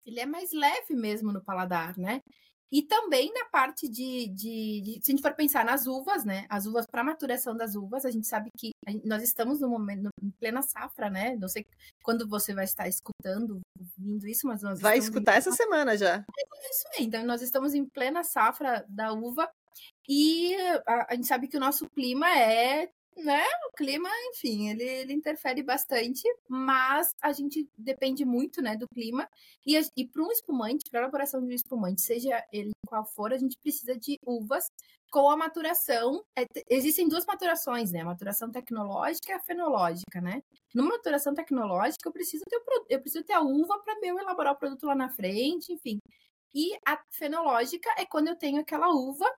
[0.04, 2.22] ele é mais leve mesmo no paladar, né?
[2.70, 6.46] E também na parte de, de, de, se a gente for pensar nas uvas, né?
[6.48, 8.72] As uvas para maturação das uvas, a gente sabe que
[9.04, 11.36] nós estamos no momento em plena safra, né?
[11.36, 11.64] Não sei
[12.02, 13.60] quando você vai estar escutando,
[13.96, 16.16] vindo isso, mas nós vai escutar essa semana já.
[16.16, 17.04] É isso aí.
[17.06, 19.48] Então nós estamos em plena safra da uva
[20.08, 20.54] e
[20.86, 23.44] a, a gente sabe que o nosso clima é né?
[23.68, 29.28] O clima, enfim, ele, ele interfere bastante, mas a gente depende muito, né, do clima.
[29.64, 33.32] E, e para um espumante, para a elaboração de um espumante, seja ele qual for,
[33.32, 34.70] a gente precisa de uvas
[35.10, 36.22] com a maturação.
[36.36, 38.00] É, existem duas maturações, né?
[38.00, 40.42] A maturação tecnológica e a fenológica, né?
[40.74, 44.52] Numa maturação tecnológica, eu preciso ter, o, eu preciso ter a uva para eu elaborar
[44.52, 45.98] o produto lá na frente, enfim.
[46.54, 49.30] E a fenológica é quando eu tenho aquela uva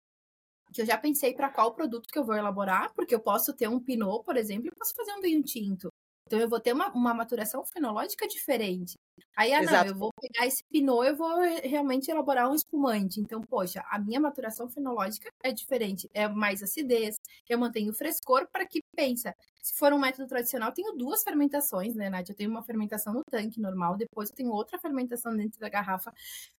[0.72, 3.68] que eu já pensei para qual produto que eu vou elaborar, porque eu posso ter
[3.68, 5.88] um pinot, por exemplo, e posso fazer um vinho tinto.
[6.28, 8.98] Então eu vou ter uma, uma maturação fenológica diferente.
[9.34, 13.18] Aí, ah, não, eu vou pegar esse pinot, eu vou realmente elaborar um espumante.
[13.18, 17.16] Então, poxa, a minha maturação fenológica é diferente, é mais acidez,
[17.48, 19.34] eu mantenho frescor para que pensa.
[19.62, 22.28] Se for um método tradicional, tenho duas fermentações, né, Nath?
[22.28, 26.12] Eu tenho uma fermentação no tanque normal, depois eu tenho outra fermentação dentro da garrafa,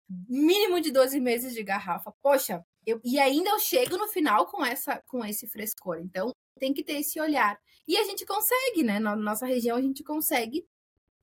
[0.09, 2.13] mínimo de 12 meses de garrafa.
[2.23, 5.99] Poxa, eu, e ainda eu chego no final com essa com esse frescor.
[5.99, 7.59] Então, tem que ter esse olhar.
[7.87, 8.99] E a gente consegue, né?
[8.99, 10.67] Na nossa região a gente consegue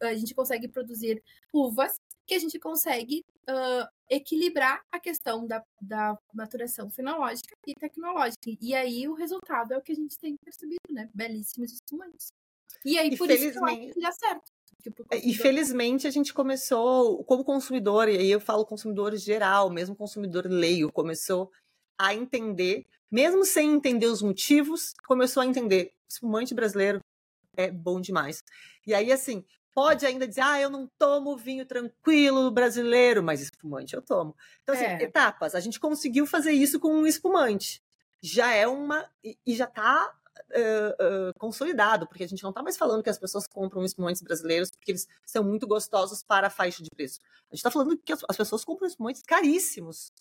[0.02, 1.24] a gente consegue produzir
[1.54, 1.96] uvas
[2.28, 8.52] que a gente consegue uh, equilibrar a questão da, da maturação fenológica e tecnológica.
[8.60, 11.10] E aí o resultado é o que a gente tem percebido, né?
[11.14, 12.32] Belíssimos instrumentos.
[12.84, 13.52] E aí, e por isso
[13.94, 14.52] que dá certo.
[15.12, 19.96] É, e felizmente a gente começou, como consumidor, e aí eu falo consumidor geral, mesmo
[19.96, 21.52] consumidor leio, começou
[21.98, 25.94] a entender, mesmo sem entender os motivos, começou a entender.
[26.08, 27.00] Espumante brasileiro
[27.56, 28.44] é bom demais.
[28.86, 33.94] E aí, assim, pode ainda dizer, ah, eu não tomo vinho tranquilo brasileiro, mas espumante
[33.94, 34.36] eu tomo.
[34.64, 35.04] Então, assim, é.
[35.04, 35.56] etapas.
[35.56, 37.82] A gente conseguiu fazer isso com um espumante.
[38.22, 39.10] Já é uma.
[39.46, 40.14] E já está
[40.52, 44.72] uh, consolidado, porque a gente não está mais falando que as pessoas compram espumantes brasileiros
[44.72, 47.20] porque eles são muito gostosos para a faixa de preço.
[47.52, 50.12] A gente está falando que as, as, pessoas compram espumantes caríssimos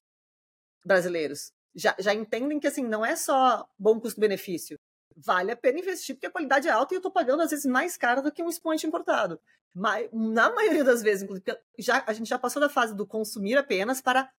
[0.85, 1.53] brasileiros.
[1.75, 4.79] Já, já entendem que assim não é só bom custo-benefício.
[5.17, 7.67] Vale a pena investir porque a qualidade é alta e eu estou pagando às vezes
[7.67, 9.41] mais caro do que um espumante importado.
[9.73, 11.47] Mas, na maioria das vezes, inclusive,
[11.79, 14.31] já, a gente já passou da fase do consumir apenas para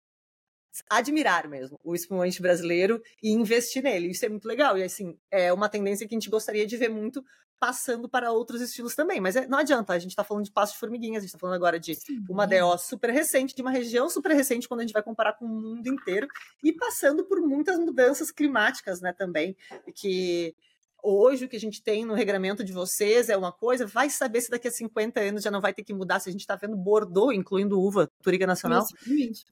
[0.89, 4.09] admirar mesmo o espumante brasileiro e investir nele.
[4.09, 4.78] Isso é muito legal.
[4.78, 7.23] E assim, é uma tendência que a gente gostaria de ver muito
[7.59, 9.19] passando para outros estilos também.
[9.19, 11.39] Mas é, não adianta, a gente está falando de passo de formiguinhas, a gente está
[11.39, 12.23] falando agora de Sim.
[12.30, 15.45] uma DO super recente, de uma região super recente, quando a gente vai comparar com
[15.45, 16.28] o mundo inteiro,
[16.63, 19.55] e passando por muitas mudanças climáticas, né, também,
[19.93, 20.55] que
[21.01, 24.41] hoje o que a gente tem no regramento de vocês é uma coisa, vai saber
[24.41, 26.55] se daqui a 50 anos já não vai ter que mudar, se a gente está
[26.55, 28.84] vendo Bordeaux, incluindo uva, Turiga Nacional.
[28.84, 29.45] Exatamente.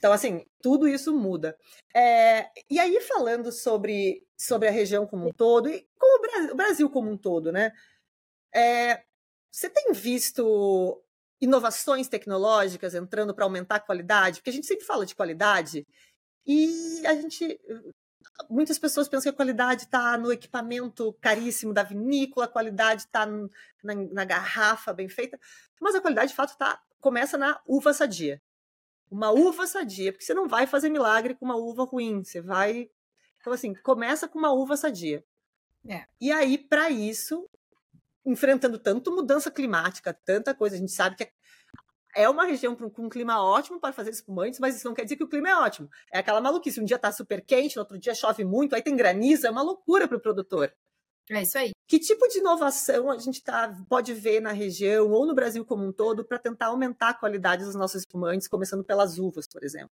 [0.00, 1.54] Então, assim, tudo isso muda.
[1.94, 6.56] É, e aí, falando sobre, sobre a região como um todo, e o Brasil, o
[6.56, 7.70] Brasil como um todo, né?
[8.54, 9.04] É,
[9.52, 11.04] você tem visto
[11.38, 15.86] inovações tecnológicas entrando para aumentar a qualidade, porque a gente sempre fala de qualidade
[16.46, 17.60] e a gente
[18.48, 23.26] muitas pessoas pensam que a qualidade está no equipamento caríssimo da vinícola, a qualidade está
[23.26, 25.38] na, na, garrafa bem feita,
[25.80, 28.40] mas a qualidade de fato tá, começa na uva sadia.
[29.10, 32.88] Uma uva sadia, porque você não vai fazer milagre com uma uva ruim, você vai.
[33.40, 35.24] Então, assim, começa com uma uva sadia.
[35.88, 36.04] É.
[36.20, 37.48] E aí, para isso,
[38.24, 41.30] enfrentando tanto mudança climática, tanta coisa, a gente sabe que
[42.14, 45.16] é uma região com um clima ótimo para fazer espumantes, mas isso não quer dizer
[45.16, 45.88] que o clima é ótimo.
[46.12, 46.80] É aquela maluquice.
[46.80, 49.62] Um dia está super quente, no outro dia chove muito, aí tem granizo, é uma
[49.62, 50.72] loucura para o produtor.
[51.30, 51.70] É isso aí.
[51.86, 55.86] Que tipo de inovação a gente tá, pode ver na região ou no Brasil como
[55.86, 59.90] um todo para tentar aumentar a qualidade dos nossos espumantes, começando pelas uvas, por exemplo?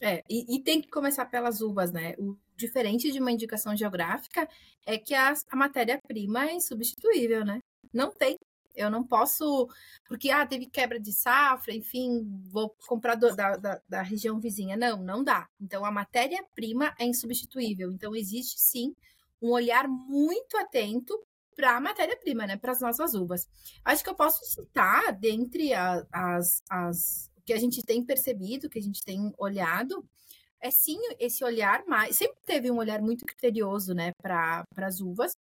[0.00, 2.14] É, e, e, tem que começar pelas uvas, né?
[2.18, 4.48] O diferente de uma indicação geográfica
[4.86, 7.58] é que a, a matéria-prima é insubstituível, né?
[7.92, 8.36] Não tem.
[8.74, 9.68] Eu não posso,
[10.06, 14.76] porque ah, teve quebra de safra, enfim, vou comprar do, da, da, da região vizinha.
[14.76, 15.46] Não, não dá.
[15.60, 17.92] Então a matéria-prima é insubstituível.
[17.92, 18.94] Então existe sim
[19.40, 21.18] um olhar muito atento
[21.56, 22.56] para a matéria-prima, né?
[22.56, 23.48] Para as nossas uvas.
[23.84, 28.78] Acho que eu posso citar, dentre a, as, as que a gente tem percebido, que
[28.78, 30.04] a gente tem olhado,
[30.60, 32.16] é sim esse olhar mais.
[32.16, 35.32] Sempre teve um olhar muito criterioso, né, para as uvas.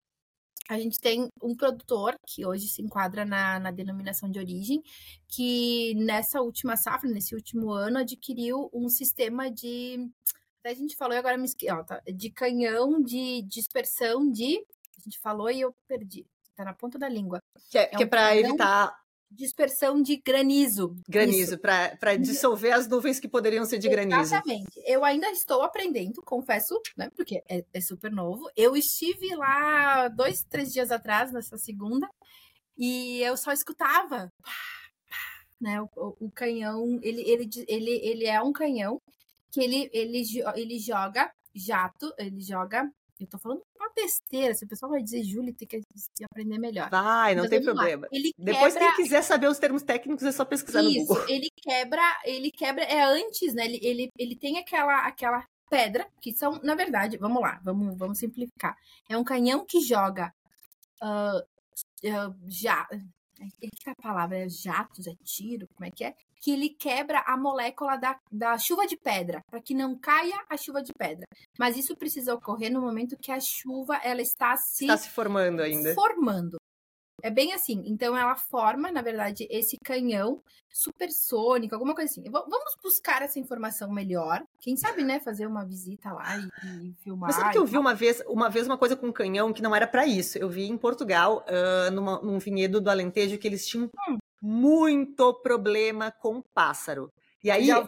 [0.68, 4.82] A gente tem um produtor que hoje se enquadra na, na denominação de origem,
[5.26, 10.08] que nessa última safra, nesse último ano, adquiriu um sistema de.
[10.60, 14.58] Até a gente falou e agora me esqueci, tá, de canhão de dispersão de.
[14.98, 16.26] A gente falou e eu perdi.
[16.56, 17.40] Tá na ponta da língua.
[17.70, 18.92] Que é, é, um é para evitar
[19.30, 20.96] dispersão de granizo.
[21.08, 24.20] Granizo, para dissolver as nuvens que poderiam ser de granizo.
[24.20, 24.80] Exatamente.
[24.84, 27.10] Eu ainda estou aprendendo, confesso, né?
[27.14, 28.50] Porque é, é, super novo.
[28.56, 32.08] Eu estive lá dois, três dias atrás, nessa segunda,
[32.76, 34.32] e eu só escutava.
[35.60, 39.02] Né, o, o canhão, ele, ele, ele, ele é um canhão
[39.50, 40.22] que ele, ele,
[40.56, 42.90] ele joga jato, ele joga
[43.20, 44.54] eu tô falando uma besteira.
[44.54, 45.82] Se o pessoal vai dizer Júlia, tem que
[46.24, 46.88] aprender melhor.
[46.88, 48.06] Vai, não Mas tem problema.
[48.12, 48.94] Ele Depois, quebra...
[48.94, 51.28] quem quiser saber os termos técnicos, é só pesquisar Isso, no Google.
[51.28, 53.64] Ele quebra, ele quebra, é antes, né?
[53.64, 58.18] Ele, ele, ele tem aquela, aquela pedra, que são, na verdade, vamos lá, vamos, vamos
[58.18, 58.76] simplificar.
[59.08, 60.32] É um canhão que joga
[61.02, 62.86] uh, uh, já.
[63.40, 64.38] O que é a palavra?
[64.38, 65.06] É jatos?
[65.08, 65.68] É tiro?
[65.74, 66.14] Como é que é?
[66.40, 70.56] Que ele quebra a molécula da, da chuva de pedra, para que não caia a
[70.56, 71.26] chuva de pedra.
[71.58, 75.60] Mas isso precisa ocorrer no momento que a chuva ela está se, está se formando
[75.60, 75.94] ainda.
[75.94, 76.58] Formando.
[77.20, 77.82] É bem assim.
[77.86, 82.22] Então ela forma, na verdade, esse canhão supersônico, alguma coisa assim.
[82.30, 84.44] Vamos buscar essa informação melhor.
[84.60, 87.28] Quem sabe, né, fazer uma visita lá e, e filmar.
[87.28, 89.62] Mas sabe que eu vi uma vez, uma vez uma coisa com um canhão que
[89.62, 90.38] não era para isso.
[90.38, 95.34] Eu vi em Portugal, uh, numa, num vinhedo do Alentejo, que eles tinham hum muito
[95.34, 97.12] problema com pássaro.
[97.42, 97.86] E aí, a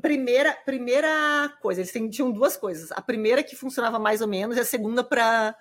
[0.00, 2.90] primeira, primeira coisa, eles tinham duas coisas.
[2.92, 5.56] A primeira que funcionava mais ou menos e a segunda para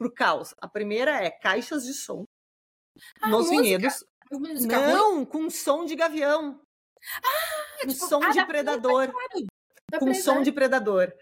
[0.00, 0.54] o caos.
[0.60, 2.24] A primeira é caixas de som
[3.20, 3.62] ah, nos música.
[3.62, 4.04] vinhedos.
[4.66, 5.24] Não, ruim?
[5.24, 6.60] com som de gavião.
[7.16, 9.12] Ah, com tipo, som ah, de predador.
[9.98, 11.12] Com som de predador.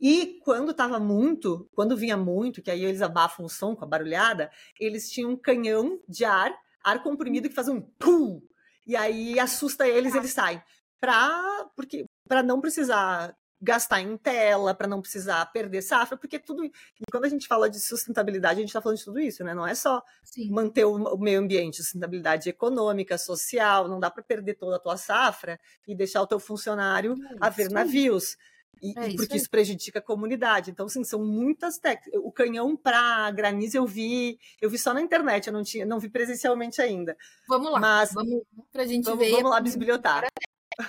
[0.00, 3.88] E quando tava muito, quando vinha muito, que aí eles abafam o som com a
[3.88, 6.52] barulhada, eles tinham um canhão de ar
[6.86, 8.40] ar comprimido que faz um pum,
[8.86, 10.62] e aí assusta eles, eles saem.
[11.00, 16.64] Pra, porque para não precisar gastar em tela, para não precisar perder safra, porque tudo.
[16.64, 16.72] E
[17.10, 19.52] quando a gente fala de sustentabilidade, a gente está falando de tudo isso, né?
[19.54, 20.50] Não é só Sim.
[20.50, 24.96] manter o, o, meio ambiente, sustentabilidade econômica, social, não dá para perder toda a tua
[24.96, 25.58] safra
[25.88, 28.36] e deixar o teu funcionário é a ver navios.
[28.82, 29.38] E, é isso porque aí.
[29.38, 30.70] isso prejudica a comunidade.
[30.70, 32.20] Então, assim, são muitas técnicas.
[32.22, 35.98] O canhão para granizo eu vi, eu vi só na internet, eu não tinha, não
[35.98, 37.16] vi presencialmente ainda.
[37.48, 37.80] Vamos lá.
[37.80, 39.32] Mas vamos pra gente vamos, ver.
[39.32, 40.26] Vamos lá bisbilhotar.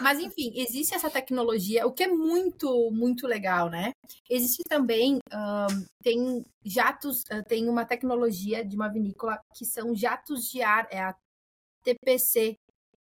[0.02, 3.94] Mas enfim, existe essa tecnologia, o que é muito, muito legal, né?
[4.30, 10.50] Existe também, um, tem jatos, uh, tem uma tecnologia de uma vinícola que são jatos
[10.50, 11.16] de ar, é a
[11.84, 12.58] TPC,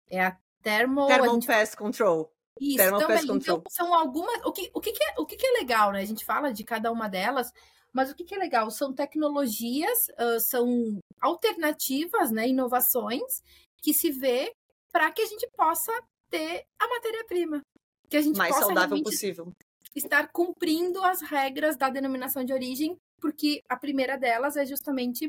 [0.09, 1.07] é a Thermal...
[1.07, 2.32] Thermal Pest Control.
[2.59, 3.23] Isso, também.
[3.23, 4.41] Então, são algumas.
[4.45, 6.01] O que, o, que, que, é, o que, que é legal, né?
[6.01, 7.51] A gente fala de cada uma delas,
[7.91, 8.69] mas o que, que é legal?
[8.69, 12.47] São tecnologias, uh, são alternativas, né?
[12.47, 13.41] Inovações
[13.81, 14.53] que se vê
[14.91, 15.91] para que a gente possa
[16.29, 17.61] ter a matéria-prima.
[18.09, 19.51] Que a gente mais possa saudável possível.
[19.95, 25.27] Estar cumprindo as regras da denominação de origem, porque a primeira delas é justamente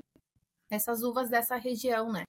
[0.71, 2.25] essas uvas dessa região, né?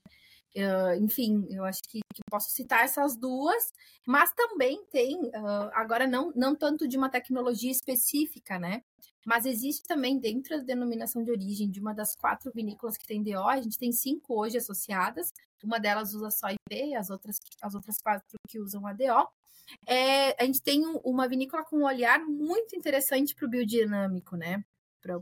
[0.55, 3.73] Uh, enfim, eu acho que, que, posso citar essas duas,
[4.07, 8.81] mas também tem, uh, agora não, não tanto de uma tecnologia específica, né?
[9.25, 13.21] Mas existe também dentro da denominação de origem de uma das quatro vinícolas que tem
[13.21, 15.33] DO, a gente tem cinco hoje associadas,
[15.63, 19.27] uma delas usa só IP, as outras, as outras quatro que usam a DO.
[19.87, 24.63] É, a gente tem uma vinícola com um olhar muito interessante para o biodinâmico, né?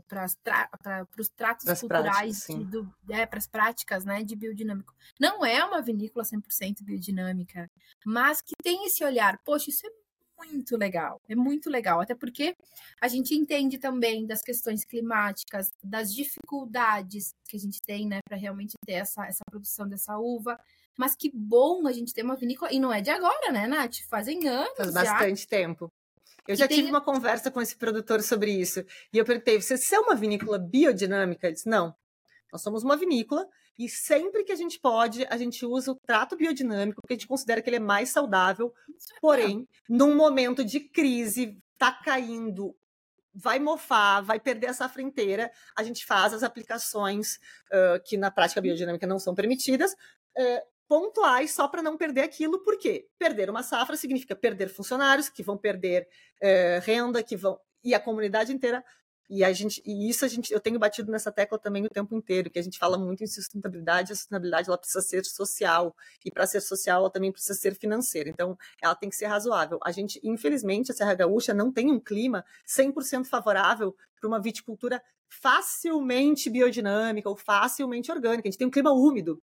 [0.08, 2.46] Para os tratos Pras culturais,
[3.10, 4.94] é, para as práticas né, de biodinâmico.
[5.20, 7.70] Não é uma vinícola 100% biodinâmica,
[8.04, 9.90] mas que tem esse olhar, poxa, isso é
[10.36, 12.54] muito legal, é muito legal, até porque
[13.00, 18.36] a gente entende também das questões climáticas, das dificuldades que a gente tem, né, para
[18.36, 20.58] realmente ter essa, essa produção dessa uva.
[20.96, 23.96] Mas que bom a gente ter uma vinícola, e não é de agora, né, Nath?
[24.08, 24.76] Fazem anos.
[24.76, 25.48] Faz bastante já.
[25.48, 25.90] tempo.
[26.46, 28.84] Eu já tive uma conversa com esse produtor sobre isso.
[29.12, 31.46] E eu perguntei: você, é uma vinícola biodinâmica?
[31.46, 31.94] Ele disse: não.
[32.52, 36.36] Nós somos uma vinícola e sempre que a gente pode, a gente usa o trato
[36.36, 38.72] biodinâmico, porque a gente considera que ele é mais saudável.
[39.20, 42.76] Porém, num momento de crise, tá caindo,
[43.34, 47.40] vai mofar, vai perder essa fronteira, a gente faz as aplicações
[47.72, 49.92] uh, que na prática biodinâmica não são permitidas.
[50.38, 55.42] Uh, pontuais só para não perder aquilo, porque perder uma safra significa perder funcionários que
[55.42, 56.08] vão perder
[56.40, 58.82] é, renda, que vão e a comunidade inteira
[59.28, 62.14] e a gente e isso a gente eu tenho batido nessa tecla também o tempo
[62.14, 66.30] inteiro, que a gente fala muito em sustentabilidade, a sustentabilidade ela precisa ser social e
[66.30, 68.28] para ser social ela também precisa ser financeira.
[68.28, 69.78] Então, ela tem que ser razoável.
[69.82, 75.02] A gente, infelizmente, a Serra Gaúcha não tem um clima 100% favorável para uma viticultura
[75.28, 78.48] facilmente biodinâmica ou facilmente orgânica.
[78.48, 79.42] A gente tem um clima úmido.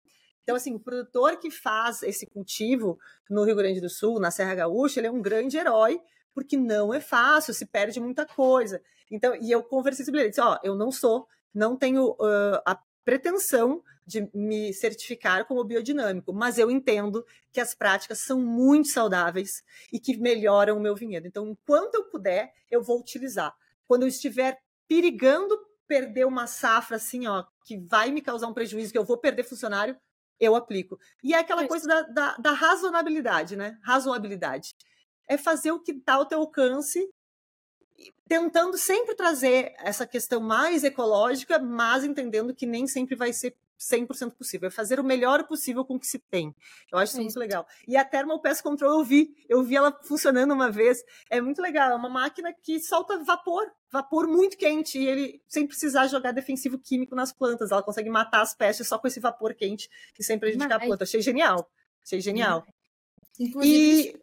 [0.47, 2.97] Então, assim, o produtor que faz esse cultivo
[3.29, 6.01] no Rio Grande do Sul, na Serra Gaúcha, ele é um grande herói,
[6.33, 8.81] porque não é fácil, se perde muita coisa.
[9.11, 12.81] Então, e eu conversei sobre ele, disse, ó, eu não sou, não tenho uh, a
[13.05, 19.65] pretensão de me certificar como biodinâmico, mas eu entendo que as práticas são muito saudáveis
[19.93, 21.27] e que melhoram o meu vinhedo.
[21.27, 23.53] Então, enquanto eu puder, eu vou utilizar.
[23.85, 28.93] Quando eu estiver perigando perder uma safra assim, ó, que vai me causar um prejuízo,
[28.93, 29.97] que eu vou perder funcionário,
[30.39, 30.99] eu aplico.
[31.23, 33.79] E é aquela coisa da, da, da razonabilidade, né?
[33.83, 34.75] Razoabilidade.
[35.29, 37.09] É fazer o que está ao teu alcance,
[38.29, 44.33] tentando sempre trazer essa questão mais ecológica, mas entendendo que nem sempre vai ser 100%
[44.33, 46.55] possível, é fazer o melhor possível com o que se tem.
[46.93, 47.67] Eu acho isso é muito legal.
[47.87, 51.61] E a Thermal Pest Control eu vi, eu vi ela funcionando uma vez, é muito
[51.61, 56.33] legal, é uma máquina que solta vapor, vapor muito quente, e ele, sem precisar jogar
[56.33, 60.23] defensivo químico nas plantas, ela consegue matar as pestes só com esse vapor quente que
[60.23, 61.05] sempre prejudica a planta.
[61.05, 61.71] Achei genial,
[62.05, 62.67] achei genial.
[63.39, 64.19] Inclusive,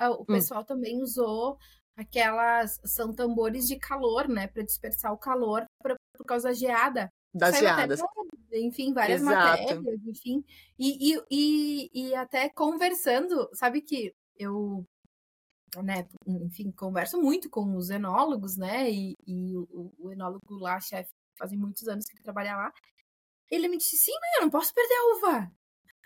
[0.00, 0.06] e...
[0.06, 0.24] o hum.
[0.26, 0.64] pessoal hum.
[0.64, 1.58] também usou
[1.96, 7.10] aquelas, são tambores de calor, né, para dispersar o calor pra, por causa da geada.
[7.32, 8.00] Das Saiu geadas.
[8.00, 8.10] Até,
[8.52, 9.58] enfim, várias Exato.
[9.58, 10.44] matérias, enfim.
[10.78, 14.86] E, e, e, e até conversando, sabe que eu
[15.82, 21.12] né, enfim, converso muito com os enólogos, né, e, e o, o, enólogo lá, chefe,
[21.38, 22.72] fazem muitos anos que ele trabalha lá,
[23.50, 25.52] ele me disse, sim, mas eu não posso perder a uva,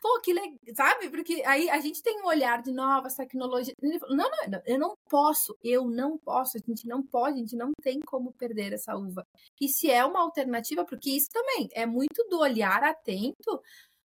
[0.05, 1.09] pô, que legal, sabe?
[1.09, 3.75] Porque aí a gente tem um olhar de novas tecnologias.
[3.83, 7.41] Ele falou, não, não, eu não posso, eu não posso, a gente não pode, a
[7.41, 9.27] gente não tem como perder essa uva.
[9.59, 13.63] E se é uma alternativa, porque isso também é muito do olhar atento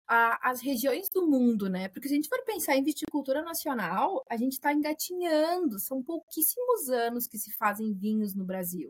[0.08, 1.90] às regiões do mundo, né?
[1.90, 6.90] Porque se a gente for pensar em viticultura nacional, a gente está engatinhando, são pouquíssimos
[6.90, 8.90] anos que se fazem vinhos no Brasil.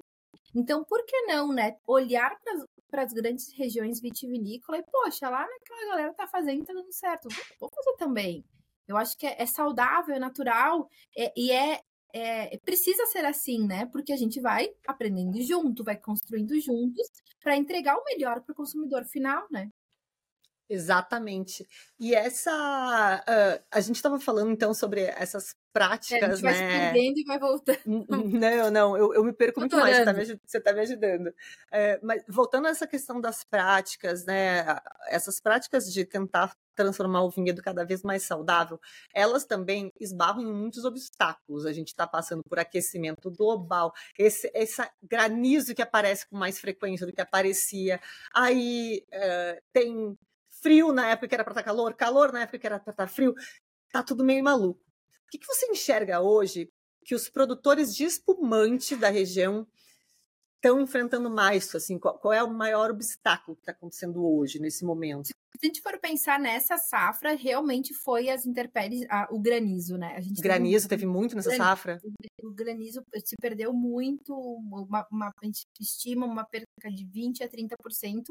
[0.54, 1.76] Então, por que não, né?
[1.88, 2.38] Olhar
[2.90, 7.30] para as grandes regiões vitivinícolas e, poxa, lá naquela galera tá fazendo, tá dando certo.
[7.60, 8.44] Vou fazer também.
[8.88, 11.82] Eu acho que é, é saudável, é natural é, e é,
[12.14, 13.86] é, precisa ser assim, né?
[13.86, 17.08] Porque a gente vai aprendendo junto, vai construindo juntos
[17.42, 19.70] para entregar o melhor para o consumidor final, né?
[20.68, 21.68] Exatamente.
[22.00, 23.24] E essa.
[23.28, 26.60] Uh, a gente estava falando então sobre essas práticas, é, a gente vai né?
[26.60, 27.80] se perdendo e vai voltando.
[28.40, 31.34] Não, não, eu, eu me perco muito mais, você está me, me, ajudando.
[31.72, 34.66] É, mas voltando a essa questão das práticas, né?
[35.08, 38.80] Essas práticas de tentar transformar o vinhedo cada vez mais saudável,
[39.14, 41.66] elas também esbarram em muitos obstáculos.
[41.66, 47.06] A gente está passando por aquecimento global, esse, esse granizo que aparece com mais frequência
[47.06, 48.00] do que aparecia.
[48.34, 50.18] Aí uh, tem
[50.62, 53.08] frio na época que era para estar calor, calor na época que era para estar
[53.08, 53.34] frio,
[53.92, 54.89] tá tudo meio maluco.
[55.30, 56.72] O que, que você enxerga hoje
[57.06, 59.68] que os produtores de espumante da região
[60.56, 61.74] estão enfrentando mais?
[61.76, 65.28] Assim, qual, qual, é o maior obstáculo que está acontecendo hoje, nesse momento?
[65.28, 70.16] Se a gente for pensar nessa safra, realmente foi as intempéries, o granizo, né?
[70.16, 72.02] A gente granizo teve, teve muito nessa granizo, safra?
[72.42, 77.48] O granizo se perdeu muito, uma, uma, a gente estima uma perca de 20% a
[77.48, 78.24] 30%.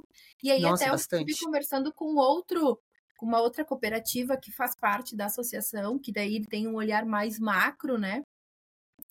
[0.42, 1.20] E aí Nossa, até bastante.
[1.20, 2.80] eu estive conversando com outro
[3.18, 7.38] com uma outra cooperativa que faz parte da associação, que daí tem um olhar mais
[7.38, 8.22] macro, né?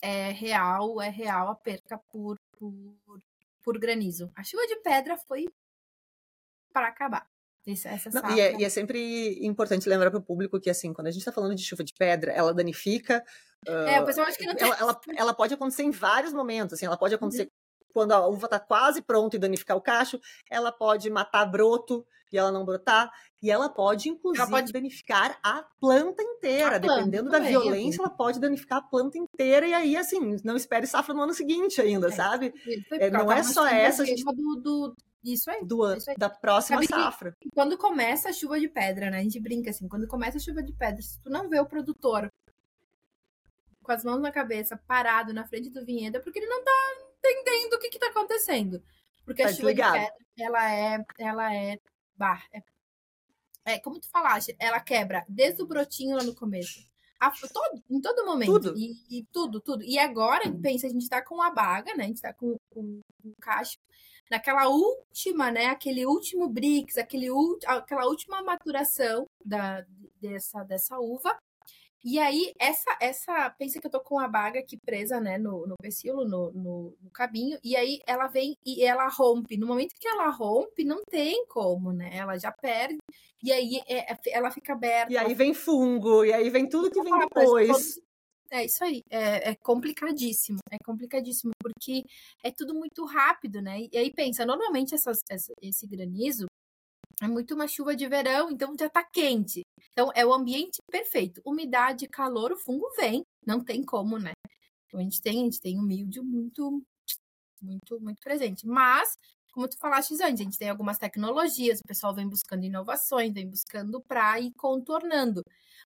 [0.01, 3.22] É real, é real a perca por, por,
[3.62, 4.32] por granizo.
[4.34, 5.45] A chuva de pedra foi
[6.72, 7.28] para acabar.
[7.66, 10.93] Essa, essa Não, e, é, e, é, sempre importante lembrar para o público que, assim,
[10.93, 13.22] quando a gente está falando de chuva de pedra, ela danifica.
[13.66, 14.66] É, uh, o pessoal acha que não tem.
[14.66, 17.49] Ela, ela, ela, pode acontecer em vários momentos, assim, ela pode acontecer uhum.
[17.98, 20.22] Quando a uva está quase pronta e danificar o cacho,
[20.52, 24.72] ela pode matar broto e ela não brotar, e ela pode, inclusive, ela pode...
[24.72, 26.76] danificar a planta inteira.
[26.76, 30.56] A planta, Dependendo da violência, ela pode danificar a planta inteira, e aí, assim, não
[30.56, 32.54] espere safra no ano seguinte ainda, é, sabe?
[32.91, 34.06] É, não é só essa.
[34.06, 34.24] Gente...
[34.24, 35.66] Do, do, isso aí.
[35.66, 35.82] Do.
[36.20, 37.36] Da próxima Sabe safra.
[37.56, 39.18] Quando começa a chuva de pedra, né?
[39.18, 41.66] A gente brinca assim, quando começa a chuva de pedra, se tu não vê o
[41.66, 42.32] produtor
[43.82, 47.07] com as mãos na cabeça, parado na frente do vinhedo, é porque ele não tá
[47.30, 48.82] entendendo o que que tá acontecendo.
[49.25, 49.93] Porque tá a chuva desligado.
[49.93, 51.80] de pedra, ela é, ela é,
[52.15, 52.61] bah, é,
[53.65, 56.80] é, como tu falaste, ela quebra desde o brotinho lá no começo.
[57.19, 58.51] A, todo, em todo momento.
[58.51, 58.78] Tudo.
[58.78, 59.84] E, e, tudo, tudo.
[59.84, 62.05] E agora, pensa, a gente tá com a baga, né?
[62.05, 63.01] A gente tá com, o
[63.41, 63.78] cacho
[64.30, 67.28] naquela última, né, aquele último brix, aquele,
[67.65, 69.86] aquela última maturação da,
[70.21, 71.38] dessa, dessa uva.
[72.04, 75.66] E aí, essa, essa, pensa que eu tô com a baga aqui presa, né, no,
[75.66, 79.58] no pecíolo, no, no, no cabinho, e aí ela vem e ela rompe.
[79.58, 82.98] No momento que ela rompe, não tem como, né, ela já perde,
[83.43, 85.12] e aí é, é ela fica aberta.
[85.12, 88.00] E aí vem fungo, e aí vem tudo que vem depois.
[88.50, 92.04] É isso aí, é, é, complicadíssimo, é complicadíssimo, porque
[92.41, 93.82] é tudo muito rápido, né?
[93.91, 96.45] E aí pensa, normalmente essas, essa, esse granizo
[97.22, 99.63] é muito uma chuva de verão, então já tá quente.
[99.91, 101.41] Então é o ambiente perfeito.
[101.45, 104.34] Umidade, calor, o fungo vem, não tem como, né?
[104.86, 106.84] Então a gente tem, a gente tem um mildio muito,
[107.61, 108.68] muito, muito presente.
[108.68, 109.18] Mas
[109.58, 113.49] como tu falaste antes, a gente tem algumas tecnologias, o pessoal vem buscando inovações, vem
[113.49, 115.41] buscando para ir contornando.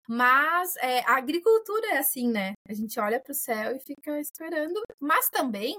[0.06, 2.52] Mas é, a agricultura é assim, né?
[2.68, 5.78] A gente olha para o céu e fica esperando, mas também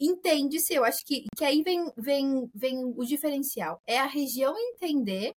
[0.00, 3.78] entende-se, eu acho que, que aí vem, vem, vem o diferencial.
[3.86, 5.32] É a região entender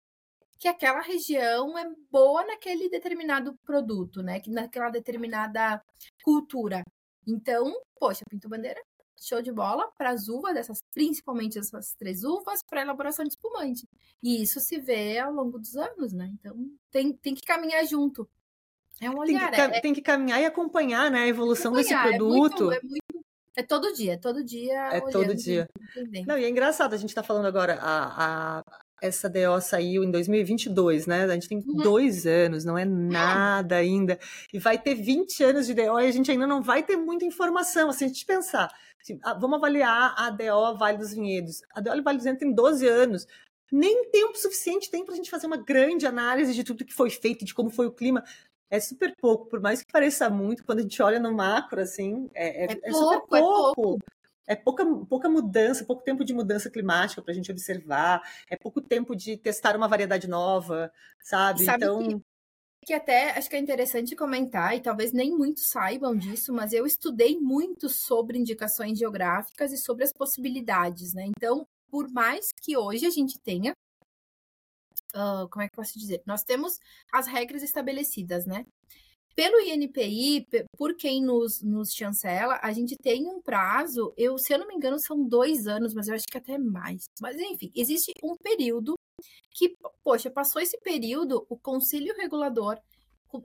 [0.61, 4.39] que aquela região é boa naquele determinado produto, né?
[4.39, 5.83] Que naquela determinada
[6.23, 6.85] cultura.
[7.27, 8.81] Então, poxa, Pinto Bandeira
[9.21, 13.87] show de bola para as uvas, dessas, principalmente essas três uvas, para elaboração de espumante.
[14.23, 16.31] E isso se vê ao longo dos anos, né?
[16.35, 16.57] Então
[16.91, 18.29] tem, tem que caminhar junto.
[19.01, 19.51] É um olhar.
[19.51, 22.73] Tem que, é, tem que caminhar e acompanhar né, a evolução desse produto.
[22.73, 23.25] É, muito, é, muito,
[23.57, 24.79] é todo dia, é todo dia.
[24.93, 25.69] É todo dia.
[26.27, 28.65] Não, e é engraçado, a gente está falando agora, a, a,
[29.01, 31.25] essa DO saiu em 2022, né?
[31.25, 31.77] A gente tem uhum.
[31.77, 34.19] dois anos, não é nada ainda.
[34.53, 37.25] E vai ter 20 anos de DO e a gente ainda não vai ter muita
[37.25, 37.91] informação.
[37.91, 41.63] Assim, a gente pensar, assim, ah, vamos avaliar a DO Vale dos Vinhedos.
[41.75, 43.27] A DO Vale dos Vinhedos tem 12 anos.
[43.73, 47.09] Nem tempo suficiente tem para a gente fazer uma grande análise de tudo que foi
[47.09, 48.25] feito, de como foi o clima.
[48.69, 52.31] É super pouco, por mais que pareça muito, quando a gente olha no macro, assim,
[52.35, 53.71] é, é, é, é pouco, super pouco.
[53.71, 53.99] É pouco
[54.47, 58.81] é pouca, pouca mudança, pouco tempo de mudança climática para a gente observar, é pouco
[58.81, 61.65] tempo de testar uma variedade nova, sabe?
[61.65, 62.03] sabe então.
[62.09, 66.73] Que, que até acho que é interessante comentar, e talvez nem muitos saibam disso, mas
[66.73, 71.27] eu estudei muito sobre indicações geográficas e sobre as possibilidades, né?
[71.27, 73.73] Então, por mais que hoje a gente tenha
[75.13, 76.23] Uh, como é que eu posso dizer?
[76.25, 76.79] Nós temos
[77.13, 78.65] as regras estabelecidas, né?
[79.35, 84.59] Pelo INPI, por quem nos, nos chancela, a gente tem um prazo, eu, se eu
[84.59, 87.05] não me engano, são dois anos, mas eu acho que até mais.
[87.21, 88.95] Mas, enfim, existe um período
[89.53, 92.79] que, poxa, passou esse período, o Conselho Regulador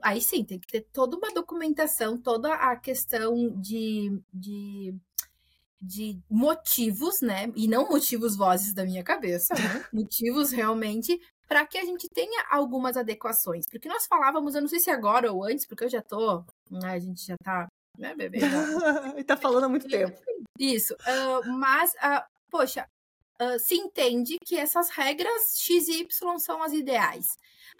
[0.02, 4.94] aí sim, tem que ter toda uma documentação, toda a questão de, de,
[5.80, 7.52] de motivos, né?
[7.54, 9.84] E não motivos vozes da minha cabeça, né?
[9.92, 13.66] motivos realmente para que a gente tenha algumas adequações.
[13.66, 16.44] Porque nós falávamos, eu não sei se agora ou antes, porque eu já tô,
[16.84, 17.68] a gente já tá,
[17.98, 18.38] né, bebê?
[19.16, 20.18] e tá falando há muito tempo.
[20.58, 22.88] Isso, uh, mas, uh, poxa,
[23.40, 27.26] uh, se entende que essas regras X e Y são as ideais.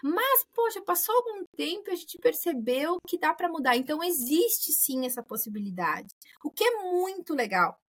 [0.03, 3.75] Mas, poxa, passou algum tempo e a gente percebeu que dá para mudar.
[3.75, 6.09] Então, existe sim essa possibilidade.
[6.43, 7.79] O que é muito legal.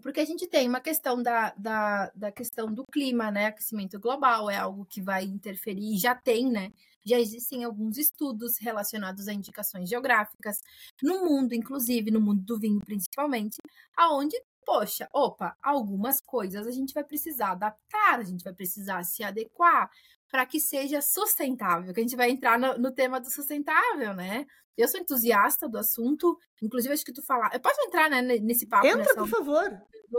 [0.00, 3.46] Porque a gente tem uma questão da, da, da questão do clima, né?
[3.46, 6.72] Aquecimento global é algo que vai interferir, já tem, né?
[7.04, 10.60] Já existem alguns estudos relacionados a indicações geográficas
[11.02, 13.56] no mundo, inclusive no mundo do vinho principalmente,
[13.96, 19.24] aonde poxa, opa, algumas coisas a gente vai precisar adaptar, a gente vai precisar se
[19.24, 19.90] adequar
[20.30, 24.46] para que seja sustentável, que a gente vai entrar no, no, tema do sustentável, né?
[24.76, 27.50] Eu sou entusiasta do assunto, inclusive acho que tu falar.
[27.52, 28.86] Eu posso entrar né, nesse papo?
[28.86, 29.68] Entra, por favor.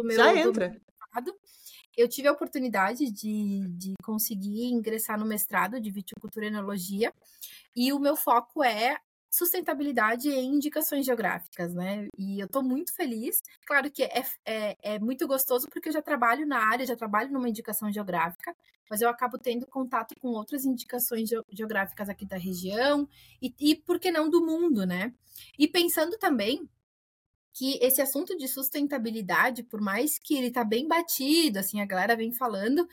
[0.03, 0.79] Meu, Já entra.
[1.97, 7.13] eu tive a oportunidade de, de conseguir ingressar no mestrado de viticultura e enologia,
[7.75, 8.97] e o meu foco é
[9.31, 12.09] sustentabilidade em indicações geográficas, né?
[12.17, 13.41] E eu estou muito feliz.
[13.65, 17.31] Claro que é, é, é, muito gostoso porque eu já trabalho na área, já trabalho
[17.31, 18.53] numa indicação geográfica,
[18.89, 23.07] mas eu acabo tendo contato com outras indicações geográficas aqui da região
[23.41, 25.13] e, e por que não do mundo, né?
[25.57, 26.69] E pensando também
[27.53, 32.15] que esse assunto de sustentabilidade, por mais que ele tá bem batido, assim, a galera
[32.15, 32.87] vem falando,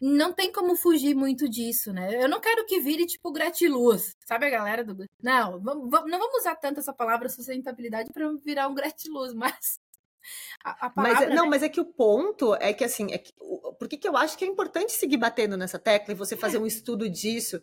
[0.00, 2.22] não tem como fugir muito disso, né?
[2.22, 5.04] Eu não quero que vire tipo gratiluz, sabe a galera do.
[5.22, 9.78] Não, vamos, não vamos usar tanto essa palavra sustentabilidade para virar um gratiluz, mas.
[10.62, 11.50] A, a palavra, mas, não, né?
[11.50, 13.32] mas é que o ponto é que assim, é que,
[13.78, 16.58] por que, que eu acho que é importante seguir batendo nessa tecla e você fazer
[16.58, 16.60] é.
[16.60, 17.60] um estudo disso?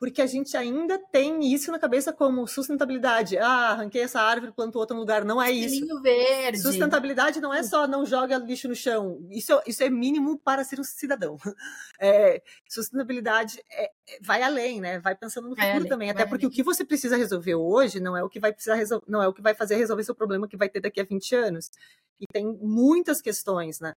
[0.00, 3.36] Porque a gente ainda tem isso na cabeça como sustentabilidade.
[3.36, 5.26] Ah, arranquei essa árvore, planto outra no lugar.
[5.26, 5.84] Não é isso.
[6.00, 6.58] verde.
[6.58, 9.18] Sustentabilidade não é só não joga lixo no chão.
[9.30, 11.36] Isso, isso é mínimo para ser um cidadão.
[12.02, 14.98] É, sustentabilidade é, é vai além, né?
[15.00, 16.08] Vai pensando no futuro além, também.
[16.08, 16.54] Até porque além.
[16.54, 19.28] o que você precisa resolver hoje não é o que vai precisar resolver, não é
[19.28, 21.70] o que vai fazer resolver seu problema que vai ter daqui a 20 anos.
[22.18, 23.92] E tem muitas questões, né?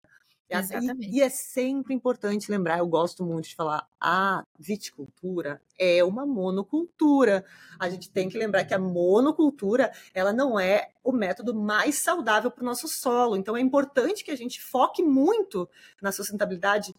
[0.60, 1.10] Exatamente.
[1.10, 6.26] E, e, é sempre importante lembrar, eu gosto muito de falar, a viticultura é uma
[6.26, 7.46] monocultura.
[7.80, 12.52] A gente tem que lembrar que a monocultura, ela não é o método mais saudável
[12.52, 13.36] para o nosso solo.
[13.36, 15.70] Então é importante que a gente foque muito
[16.02, 16.96] na sustentabilidade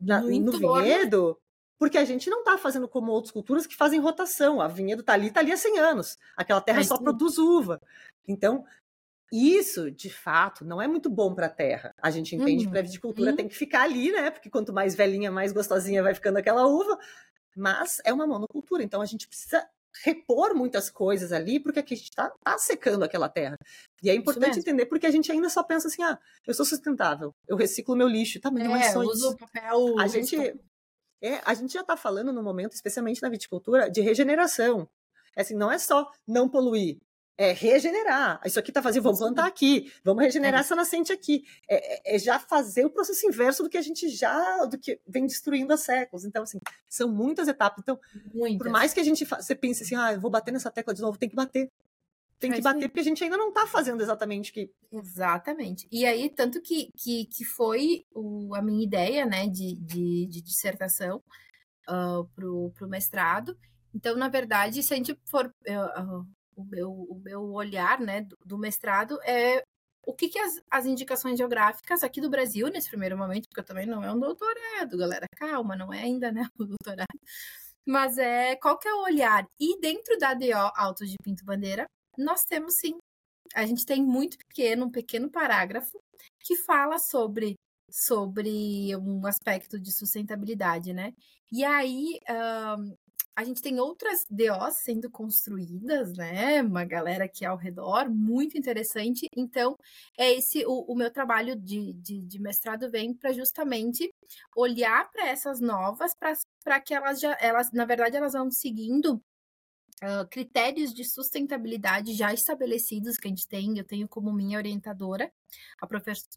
[0.00, 1.38] na, no vinhedo,
[1.78, 4.60] porque a gente não está fazendo como outras culturas que fazem rotação.
[4.60, 6.18] A vinhedo está ali, está ali há 100 anos.
[6.36, 7.80] Aquela terra Mas, só produz uva.
[8.26, 8.64] Então,
[9.32, 11.94] isso, de fato, não é muito bom para a terra.
[12.00, 12.72] A gente entende uhum.
[12.72, 13.36] que a viticultura uhum.
[13.36, 14.30] tem que ficar ali, né?
[14.30, 16.98] Porque quanto mais velhinha, mais gostosinha vai ficando aquela uva.
[17.56, 19.68] Mas é uma monocultura, então a gente precisa
[20.04, 23.56] repor muitas coisas ali, porque aqui a gente está tá secando aquela terra.
[24.02, 27.34] E é importante entender porque a gente ainda só pensa assim: ah, eu sou sustentável,
[27.46, 29.98] eu reciclo meu lixo, tá, mas é, não é só uso papel.
[29.98, 30.36] A gente,
[31.20, 34.88] é, a gente já está falando no momento, especialmente na viticultura, de regeneração.
[35.36, 36.98] É assim, não é só não poluir,
[37.38, 38.40] é regenerar.
[38.44, 40.60] Isso aqui está fazendo, vamos plantar aqui, vamos regenerar é.
[40.62, 41.44] essa nascente aqui.
[41.68, 45.00] É, é, é, já fazer o processo inverso do que a gente já, do que
[45.06, 46.24] vem destruindo há séculos.
[46.24, 46.58] Então, assim,
[46.88, 47.78] são muitas etapas.
[47.80, 47.98] Então,
[48.34, 48.58] muitas.
[48.58, 51.00] por mais que a gente você pense assim, ah, eu vou bater nessa tecla de
[51.00, 51.70] novo, tem que bater.
[52.40, 54.70] Tem que bater, porque a gente ainda não está fazendo exatamente o que.
[54.92, 55.88] Exatamente.
[55.90, 60.40] E aí, tanto que, que, que foi o, a minha ideia, né, de, de, de
[60.40, 61.20] dissertação
[61.88, 63.58] uh, pro, pro mestrado.
[63.92, 66.26] Então, na verdade, se a gente for uh,
[66.58, 69.62] o meu, o meu olhar né, do, do mestrado é
[70.04, 73.86] o que, que as, as, indicações geográficas aqui do Brasil, nesse primeiro momento, porque também
[73.86, 77.18] não é um doutorado, galera, calma, não é ainda né, o doutorado,
[77.86, 79.46] mas é qual que é o olhar?
[79.60, 81.86] E dentro da DO Autos de Pinto Bandeira,
[82.16, 82.98] nós temos sim,
[83.54, 85.98] a gente tem muito pequeno, um pequeno parágrafo
[86.40, 87.54] que fala sobre
[87.90, 91.14] sobre um aspecto de sustentabilidade, né?
[91.50, 92.18] E aí,
[92.78, 92.94] um,
[93.38, 96.60] a gente tem outras DOs sendo construídas, né?
[96.60, 99.28] Uma galera aqui ao redor, muito interessante.
[99.36, 99.76] Então,
[100.18, 104.12] é esse o, o meu trabalho de, de, de mestrado vem para justamente
[104.56, 106.10] olhar para essas novas,
[106.64, 109.22] para que elas já, elas, na verdade, elas vão seguindo
[110.00, 113.76] Uh, critérios de sustentabilidade já estabelecidos que a gente tem.
[113.76, 115.28] Eu tenho como minha orientadora
[115.82, 115.88] a,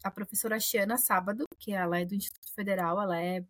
[0.02, 3.44] a professora Xana Sábado, que ela é do Instituto Federal, ela é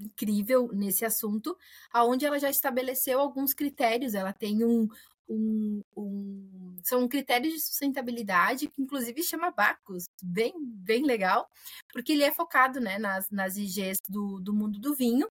[0.00, 1.56] incrível nesse assunto,
[1.92, 4.88] aonde ela já estabeleceu alguns critérios, ela tem um,
[5.28, 11.48] um, um, são critérios de sustentabilidade que inclusive chama Bacus, bem, bem legal,
[11.92, 15.28] porque ele é focado né, nas, nas IGs do, do mundo do vinho,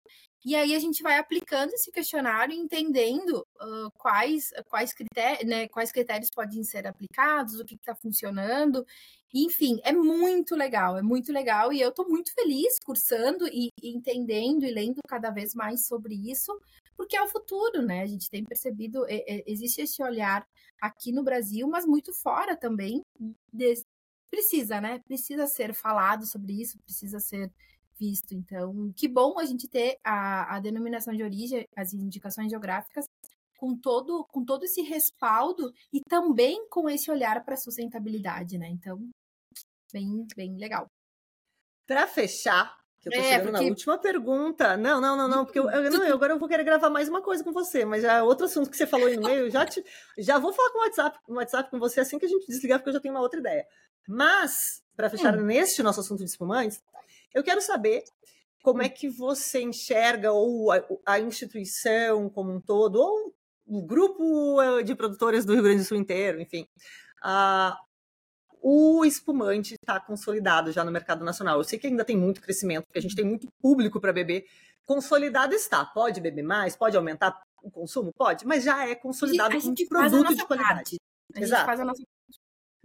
[0.46, 5.90] e aí a gente vai aplicando esse questionário entendendo uh, quais, quais, critérios, né, quais
[5.90, 8.86] critérios podem ser aplicados, o que está funcionando,
[9.34, 13.90] enfim, é muito legal, é muito legal, e eu estou muito feliz cursando e, e
[13.90, 16.56] entendendo e lendo cada vez mais sobre isso,
[16.96, 18.02] porque é o futuro, né?
[18.02, 20.46] A gente tem percebido, é, é, existe esse olhar
[20.80, 23.02] aqui no Brasil, mas muito fora também.
[23.52, 23.84] De,
[24.30, 25.00] precisa, né?
[25.00, 27.50] Precisa ser falado sobre isso, precisa ser
[27.98, 28.32] visto.
[28.32, 33.06] Então, que bom a gente ter a, a denominação de origem, as indicações geográficas,
[33.56, 38.68] com todo, com todo esse respaldo e também com esse olhar para a sustentabilidade, né?
[38.68, 38.98] Então,
[39.92, 40.86] bem, bem legal.
[41.86, 43.64] Para fechar, que eu tô é, chegando porque...
[43.64, 44.76] na última pergunta.
[44.76, 47.08] Não, não, não, não, porque eu, eu, não, eu, agora eu vou querer gravar mais
[47.08, 49.64] uma coisa com você, mas já é outro assunto que você falou no meio, já,
[49.64, 49.84] te,
[50.18, 52.46] já vou falar com o WhatsApp, com o WhatsApp com você assim que a gente
[52.46, 53.66] desligar, porque eu já tenho uma outra ideia.
[54.08, 55.42] Mas, para fechar hum.
[55.42, 56.82] neste nosso assunto de espumantes,
[57.36, 58.02] eu quero saber
[58.62, 63.34] como é que você enxerga, ou a, a instituição como um todo, ou
[63.66, 66.66] o grupo eh, de produtores do Rio Grande do Sul inteiro, enfim,
[67.22, 67.78] a,
[68.62, 71.58] o espumante está consolidado já no mercado nacional?
[71.58, 74.46] Eu sei que ainda tem muito crescimento, porque a gente tem muito público para beber.
[74.86, 75.84] Consolidado está.
[75.84, 76.74] Pode beber mais?
[76.74, 78.12] Pode aumentar o consumo?
[78.16, 80.74] Pode, mas já é consolidado como produto de qualidade.
[80.74, 80.96] Parte.
[81.34, 81.60] A Exato.
[81.60, 82.02] gente faz a nossa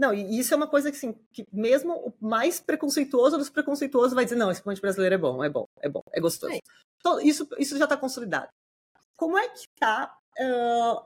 [0.01, 4.15] não, e isso é uma coisa que, assim, que mesmo o mais preconceituoso dos preconceituosos
[4.15, 6.51] vai dizer, não, esse ponte brasileiro é bom, é bom, é bom, é gostoso.
[6.51, 6.59] É.
[6.99, 8.49] Então, isso, isso já está consolidado.
[9.15, 11.05] Como é que está uh,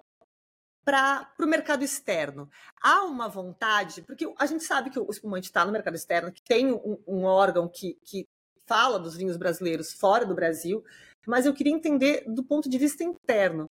[0.86, 2.50] para o mercado externo?
[2.82, 6.42] Há uma vontade, porque a gente sabe que o espumante está no mercado externo, que
[6.42, 8.26] tem um, um órgão que, que
[8.66, 10.82] fala dos vinhos brasileiros fora do Brasil,
[11.28, 13.70] mas eu queria entender do ponto de vista interno.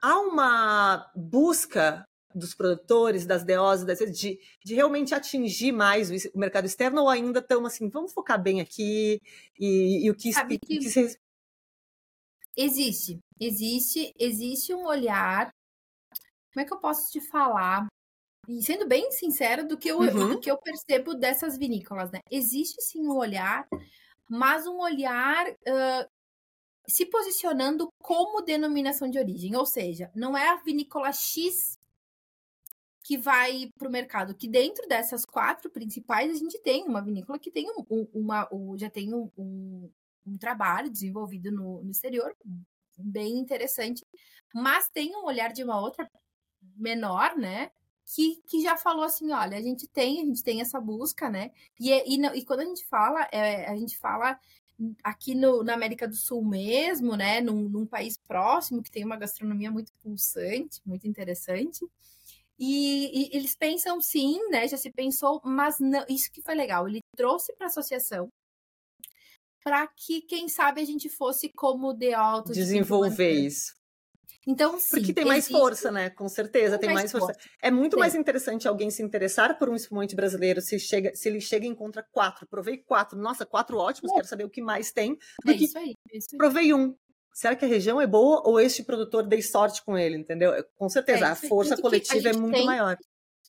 [0.00, 7.02] Há uma busca dos produtores, das DOs, de, de realmente atingir mais o, mercado externo
[7.02, 9.20] ou ainda estão assim, vamos focar bem aqui
[9.58, 11.18] e, e o que, Sabe que, que se...
[12.56, 15.50] existe, existe, existe um olhar.
[16.52, 17.86] Como é que eu posso te falar?
[18.48, 20.30] E sendo bem sincera do que eu, uhum.
[20.30, 22.20] do que eu percebo dessas vinícolas, né?
[22.30, 23.66] Existe sim um olhar,
[24.28, 26.10] mas um olhar uh,
[26.86, 31.77] se posicionando como denominação de origem, ou seja, não é a vinícola X
[33.08, 34.34] que vai para o mercado.
[34.34, 38.76] Que dentro dessas quatro principais, a gente tem uma vinícola que tem um, uma, um,
[38.76, 39.30] já tem um,
[40.26, 42.36] um, trabalho desenvolvido no, no exterior,
[42.98, 44.04] bem interessante,
[44.54, 46.06] mas tem um olhar de uma outra
[46.76, 47.70] menor, né?
[48.04, 51.50] Que, que já falou assim, olha, a gente tem, a gente tem essa busca, né?
[51.80, 54.38] E, e, e quando a gente fala, é, a gente fala
[55.02, 57.40] aqui no, na América do Sul mesmo, né?
[57.40, 61.88] Num, num país próximo que tem uma gastronomia muito pulsante, muito interessante.
[62.58, 64.66] E, e, eles pensam sim, né?
[64.66, 66.88] Já se pensou, mas não, isso que foi legal.
[66.88, 68.28] Ele trouxe para a associação
[69.62, 73.76] para que, quem sabe, a gente fosse como de alto desenvolver isso.
[74.46, 74.96] Então, sim.
[74.96, 75.60] Porque tem mais existe...
[75.60, 76.08] força, né?
[76.08, 77.34] Com certeza, tem, tem mais, mais força.
[77.34, 77.50] força.
[77.62, 81.38] É muito mais interessante alguém se interessar por um espumante brasileiro se, chega, se ele
[81.38, 82.46] chega e encontra quatro.
[82.46, 83.18] Provei quatro.
[83.18, 84.14] Nossa, quatro ótimos, é.
[84.14, 85.18] quero saber o que mais tem.
[85.46, 86.38] É isso aí, é isso aí.
[86.38, 86.96] Provei um
[87.38, 90.52] será que a região é boa ou este produtor dei sorte com ele, entendeu?
[90.76, 92.98] Com certeza, é, a força coletiva a é muito tem, maior.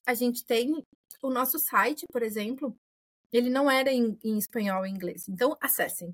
[0.06, 0.86] A gente tem
[1.24, 2.78] o nosso site, por exemplo,
[3.34, 5.28] ele não era em, em espanhol e inglês.
[5.28, 6.14] Então, acessem.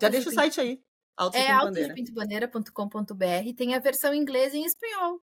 [0.00, 0.80] Já deixa o site aí.
[1.16, 3.56] Altos é autodepintobandeira.com.br.
[3.56, 5.20] Tem a versão em inglês e em espanhol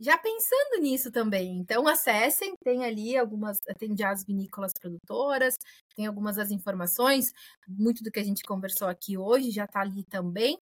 [0.00, 1.58] já pensando nisso também.
[1.58, 5.56] Então, acessem, tem ali algumas, tem já as vinícolas produtoras,
[5.94, 7.32] tem algumas das informações,
[7.68, 10.58] muito do que a gente conversou aqui hoje já está ali também.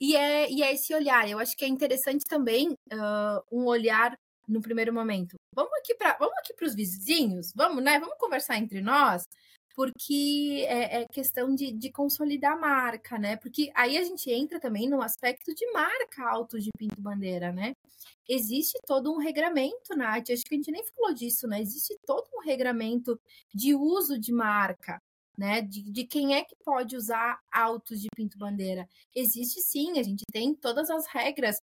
[0.00, 4.18] E é, e é esse olhar, eu acho que é interessante também uh, um olhar
[4.48, 5.36] no primeiro momento.
[5.54, 8.00] Vamos aqui para vamos aqui para os vizinhos, vamos, né?
[8.00, 9.22] Vamos conversar entre nós
[9.74, 13.36] porque é, é questão de, de, consolidar a marca, né?
[13.36, 17.74] Porque aí a gente entra também no aspecto de marca alto de Pinto Bandeira, né?
[18.28, 21.60] Existe todo um regramento, Nath, acho que a gente nem falou disso, né?
[21.60, 23.18] Existe todo um regramento
[23.54, 25.00] de uso de marca,
[25.36, 25.62] né?
[25.62, 28.88] De, de quem é que pode usar autos de Pinto Bandeira.
[29.14, 31.60] Existe sim, a gente tem todas as regras,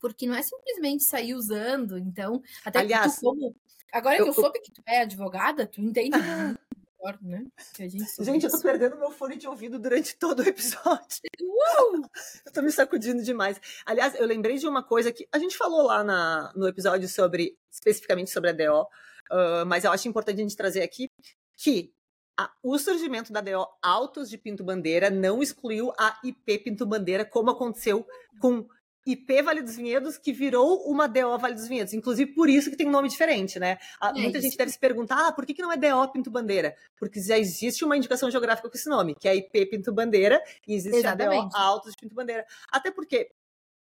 [0.00, 3.54] porque não é simplesmente sair usando, então, até Aliás, como
[3.92, 6.16] Agora que eu, eu soube que tu é advogada, tu entende
[7.02, 7.44] melhor, né?
[7.76, 11.20] Gente, gente eu tô perdendo meu fone de ouvido durante todo o episódio.
[11.40, 12.02] Uh!
[12.46, 13.60] eu tô me sacudindo demais.
[13.84, 17.58] Aliás, eu lembrei de uma coisa que a gente falou lá na, no episódio sobre,
[17.70, 21.10] especificamente sobre a DO, uh, mas eu acho importante a gente trazer aqui
[21.56, 21.92] que
[22.38, 27.24] a, o surgimento da DO Autos de Pinto Bandeira não excluiu a IP Pinto Bandeira,
[27.24, 28.06] como aconteceu
[28.40, 28.66] com
[29.06, 31.92] IP Vale dos Vinhedos que virou uma DO Vale dos Vinhedos.
[31.92, 33.78] Inclusive, por isso que tem um nome diferente, né?
[34.00, 34.46] É muita isso.
[34.46, 36.76] gente deve se perguntar, ah, por que, que não é DO Pinto Bandeira?
[36.96, 40.74] Porque já existe uma indicação geográfica com esse nome, que é IP Pinto Bandeira, e
[40.74, 41.46] existe Exatamente.
[41.46, 42.46] a DO Altos de Pinto Bandeira.
[42.70, 43.30] Até porque,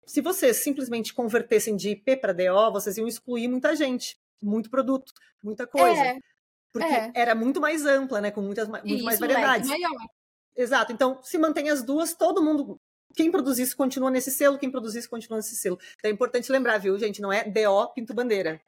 [0.06, 5.12] se vocês simplesmente convertessem de IP para DO, vocês iam excluir muita gente, muito produto,
[5.42, 6.00] muita coisa.
[6.00, 6.18] É.
[6.72, 7.12] Porque é.
[7.14, 8.30] era muito mais ampla, né?
[8.30, 9.68] Com muitas, muito isso, mais variedades.
[10.56, 10.92] Exato.
[10.92, 12.80] Então, se mantém as duas, todo mundo
[13.14, 15.78] quem produz isso continua nesse selo, quem produz isso continua nesse selo.
[15.98, 17.20] Então é importante lembrar, viu, gente?
[17.20, 18.60] Não é DO Pinto Bandeira.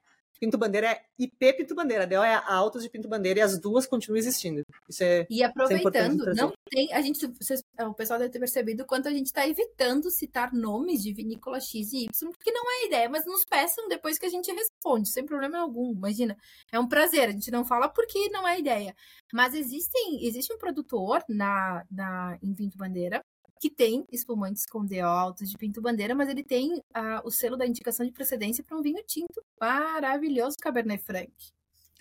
[0.44, 3.58] Pinto Bandeira é IP Pinto Bandeira, DO é a Autos de Pinto Bandeira e as
[3.58, 4.62] duas continuam existindo.
[4.88, 8.84] Isso é E aproveitando, é não tem, a gente, vocês, o pessoal deve ter percebido
[8.84, 12.86] quanto a gente está evitando citar nomes de vinícola X e Y, porque não é
[12.86, 15.92] ideia, mas nos peçam depois que a gente responde, sem problema algum.
[15.92, 16.36] Imagina,
[16.70, 18.94] é um prazer, a gente não fala porque não é ideia.
[19.32, 23.24] Mas existem, existe um produtor na, na em Pinto Bandeira
[23.60, 27.56] que tem espumantes com DO altos de Pinto Bandeira, mas ele tem uh, o selo
[27.56, 31.32] da indicação de procedência para um vinho tinto maravilhoso Cabernet Franc.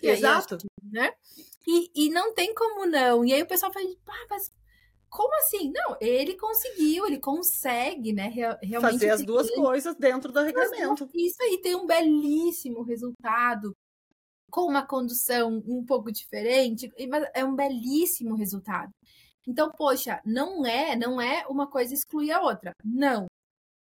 [0.02, 0.56] E Exato.
[0.56, 1.12] Aí, né?
[1.66, 3.24] E, e não tem como não.
[3.24, 4.52] E aí o pessoal fala, ah, mas
[5.08, 5.72] como assim?
[5.72, 8.28] Não, ele conseguiu, ele consegue, né?
[8.28, 11.08] Realmente fazer as duas coisas dentro do regulamento.
[11.14, 13.76] Isso aí tem um belíssimo resultado
[14.50, 18.92] com uma condução um pouco diferente, mas é um belíssimo resultado.
[19.46, 22.72] Então, poxa, não é, não é uma coisa excluir a outra.
[22.84, 23.26] Não.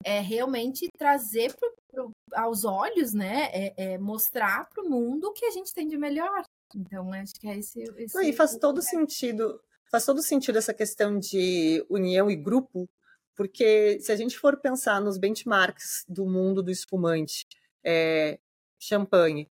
[0.03, 3.49] É realmente trazer pro, pro, aos olhos, né?
[3.51, 6.43] É, é mostrar para o mundo o que a gente tem de melhor.
[6.75, 7.83] Então, acho que é esse.
[7.97, 9.59] esse e faz todo sentido.
[9.89, 12.89] Faz todo sentido essa questão de união e grupo,
[13.35, 17.45] porque se a gente for pensar nos benchmarks do mundo do espumante,
[17.83, 18.39] é,
[18.79, 19.47] champanhe,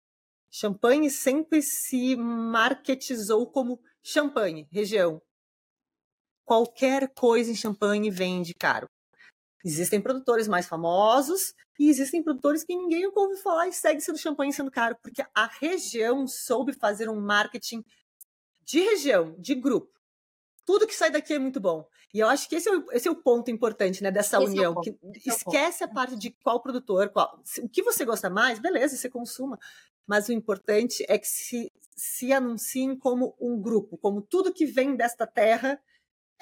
[0.55, 5.19] Champanhe sempre se marketizou como champanhe, região.
[6.45, 8.87] Qualquer coisa em champanhe vende caro.
[9.65, 14.51] Existem produtores mais famosos e existem produtores que ninguém ouve falar e segue sendo champanhe
[14.51, 17.83] sendo caro, porque a região soube fazer um marketing
[18.61, 19.91] de região, de grupo.
[20.65, 21.87] Tudo que sai daqui é muito bom.
[22.13, 24.45] E eu acho que esse é o, esse é o ponto importante né, dessa esse
[24.45, 24.75] união.
[24.77, 28.59] É que esquece é a parte de qual produtor, qual, o que você gosta mais,
[28.59, 29.57] beleza, você consuma
[30.07, 34.95] mas o importante é que se, se anunciem como um grupo, como tudo que vem
[34.95, 35.79] desta terra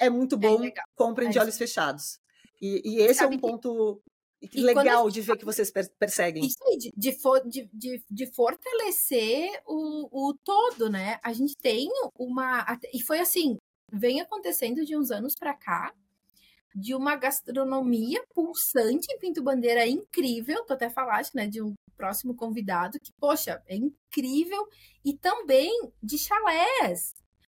[0.06, 2.18] é muito é bom, é comprem de olhos fechados.
[2.60, 4.00] E, e esse é um ponto
[4.50, 4.60] que...
[4.60, 5.14] legal gente...
[5.14, 6.44] de ver que vocês perseguem.
[6.44, 11.18] Isso aí, de, de, de, de, fortalecer o, o todo, né?
[11.22, 12.64] A gente tem uma.
[12.92, 13.56] E foi assim,
[13.92, 15.92] vem acontecendo de uns anos para cá,
[16.74, 22.34] de uma gastronomia pulsante em Pinto Bandeira incrível, tu até falaste, né, de um próximo
[22.34, 24.66] convidado, que, poxa, é incrível,
[25.04, 25.70] e também
[26.02, 27.12] de chalés.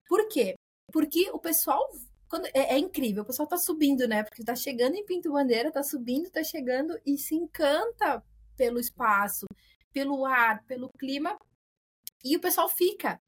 [0.08, 0.56] Por quê?
[0.92, 1.82] Porque o pessoal
[2.30, 4.24] quando, é, é, incrível, o pessoal tá subindo, né?
[4.24, 8.24] Porque tá chegando em Pinto Bandeira, tá subindo, tá chegando e se encanta
[8.56, 9.46] pelo espaço,
[9.94, 11.38] pelo ar, pelo clima,
[12.24, 13.20] e o pessoal fica.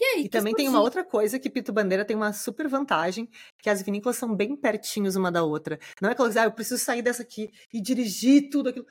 [0.00, 3.28] E, aí, e também tem uma outra coisa que Pito Bandeira tem uma super vantagem,
[3.58, 5.78] que as vinícolas são bem pertinhos uma da outra.
[6.00, 8.86] Não é aquela coisa, ah, eu preciso sair dessa aqui e dirigir tudo aquilo.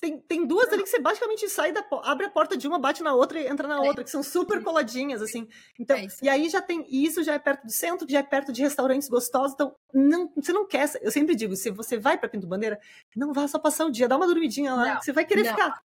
[0.00, 3.02] Tem, tem duas ali que você basicamente sai da abre a porta de uma, bate
[3.02, 3.86] na outra e entra na é.
[3.86, 5.46] outra, que são super coladinhas, assim.
[5.78, 6.86] Então, é e aí já tem.
[6.88, 9.52] E isso já é perto do centro, já é perto de restaurantes gostosos.
[9.52, 10.90] Então, não, você não quer.
[11.02, 12.80] Eu sempre digo, se você vai para Pinto Bandeira,
[13.14, 15.50] não vá só passar o dia, dá uma dormidinha lá, não, você vai querer não.
[15.50, 15.82] ficar.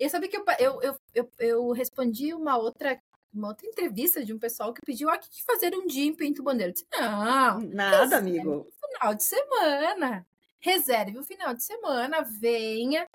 [0.00, 2.98] Eu sabe que eu, eu, eu, eu, eu respondi uma outra
[3.34, 6.42] uma outra entrevista de um pessoal que pediu, ah, que fazer um dia em Pinto
[6.42, 6.70] Bandeira.
[6.70, 7.60] Eu disse, não.
[7.60, 8.66] Nada, amigo.
[8.80, 10.26] Final de semana.
[10.60, 13.06] Reserve o final de semana, venha,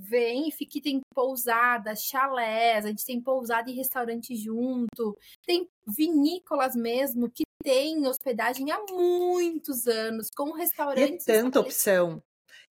[0.00, 6.74] vem e fique, tem pousadas, chalés, a gente tem pousada e restaurante junto, tem vinícolas
[6.74, 11.26] mesmo que tem hospedagem há muitos anos, com restaurantes.
[11.26, 12.22] E é tanta opção.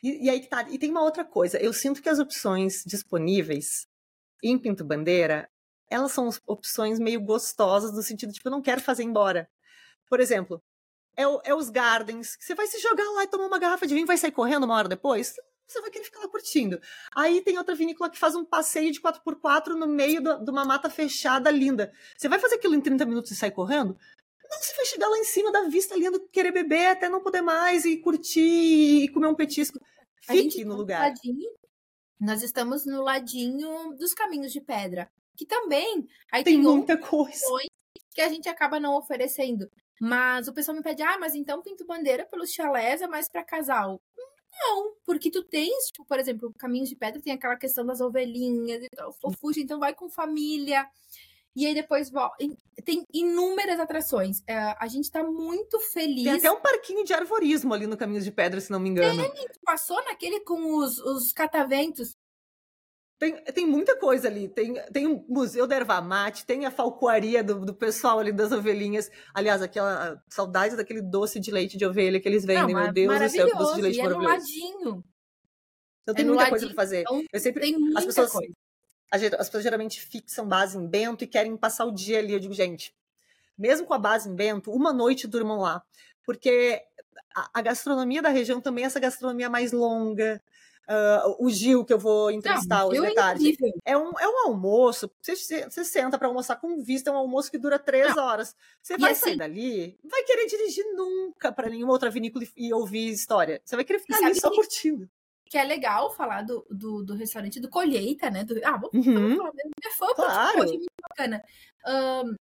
[0.02, 3.86] E, e, aí tá, e tem uma outra coisa, eu sinto que as opções disponíveis
[4.42, 5.50] em Pinto Bandeira,
[5.90, 9.50] elas são opções meio gostosas, no sentido, tipo, eu não quero fazer embora.
[10.08, 10.62] Por exemplo,
[11.16, 14.06] é, é os gardens, você vai se jogar lá e tomar uma garrafa de vinho
[14.06, 15.36] e vai sair correndo uma hora depois?
[15.70, 16.82] Você vai querer ficar lá curtindo.
[17.16, 20.66] Aí tem outra vinícola que faz um passeio de 4x4 no meio do, de uma
[20.66, 21.94] mata fechada linda.
[22.18, 23.98] Você vai fazer aquilo em 30 minutos e sair correndo?
[24.50, 27.42] Não, você vai chegar lá em cima da vista linda, querer beber até não poder
[27.42, 29.80] mais e curtir e comer um petisco.
[30.24, 31.02] Fique no lugar.
[31.02, 31.52] Ladinho,
[32.20, 35.10] nós estamos no ladinho dos caminhos de pedra
[35.40, 37.46] que também aí tem, tem muita coisa
[38.12, 39.72] que a gente acaba não oferecendo.
[40.02, 43.44] Mas o pessoal me pede, ah, mas então pinto bandeira pelos chalés é mais para
[43.44, 44.02] casal.
[44.60, 48.84] Não, porque tu tens, tipo, por exemplo, Caminhos de Pedra tem aquela questão das ovelhinhas
[48.84, 49.16] e tal,
[49.58, 50.86] então vai com família.
[51.56, 52.12] E aí depois
[52.86, 54.42] tem inúmeras atrações.
[54.48, 56.24] É, a gente tá muito feliz.
[56.24, 59.30] Tem até um parquinho de arvorismo ali no Caminhos de Pedra, se não me engano.
[59.30, 62.16] Tem, passou naquele com os, os cataventos.
[63.20, 64.48] Tem, tem muita coisa ali.
[64.48, 68.54] Tem, tem o Museu da Erva Mate, tem a falcoaria do, do pessoal ali das
[68.54, 69.12] ovelhinhas.
[69.34, 72.74] Aliás, aquela saudade daquele doce de leite de ovelha que eles vendem.
[72.74, 75.04] Não, Meu Deus do céu, que doce de leite e é no ladinho.
[76.02, 77.02] Então tem é muita coisa para fazer.
[77.02, 78.54] Então, eu sempre, tem muita as pessoas, coisa.
[79.12, 82.32] As pessoas geralmente fixam base em Bento e querem passar o dia ali.
[82.32, 82.96] Eu digo, gente,
[83.58, 85.84] mesmo com a base em Bento, uma noite durmam lá.
[86.24, 86.82] Porque
[87.36, 90.42] a, a gastronomia da região também é essa gastronomia mais longa,
[90.90, 93.56] Uh, o Gil, que eu vou entrevistar hoje de tarde.
[93.86, 95.12] É um, é um almoço.
[95.22, 95.36] Você,
[95.70, 98.24] você senta para almoçar com vista, é um almoço que dura três não.
[98.24, 98.56] horas.
[98.82, 102.70] Você vai assim, sair dali, não vai querer dirigir nunca para nenhuma outra vinícola e,
[102.70, 103.62] e, ouvir história.
[103.64, 105.08] Você vai querer ficar ali só que, curtindo.
[105.46, 108.44] Que é legal falar do, do, do restaurante do Colheita, né?
[108.44, 109.38] Do, ah, vou uhum.
[109.38, 109.72] falar mesmo.
[109.86, 110.58] É fã, claro.
[110.58, 111.44] porque, é muito bacana.
[111.88, 112.36] Um,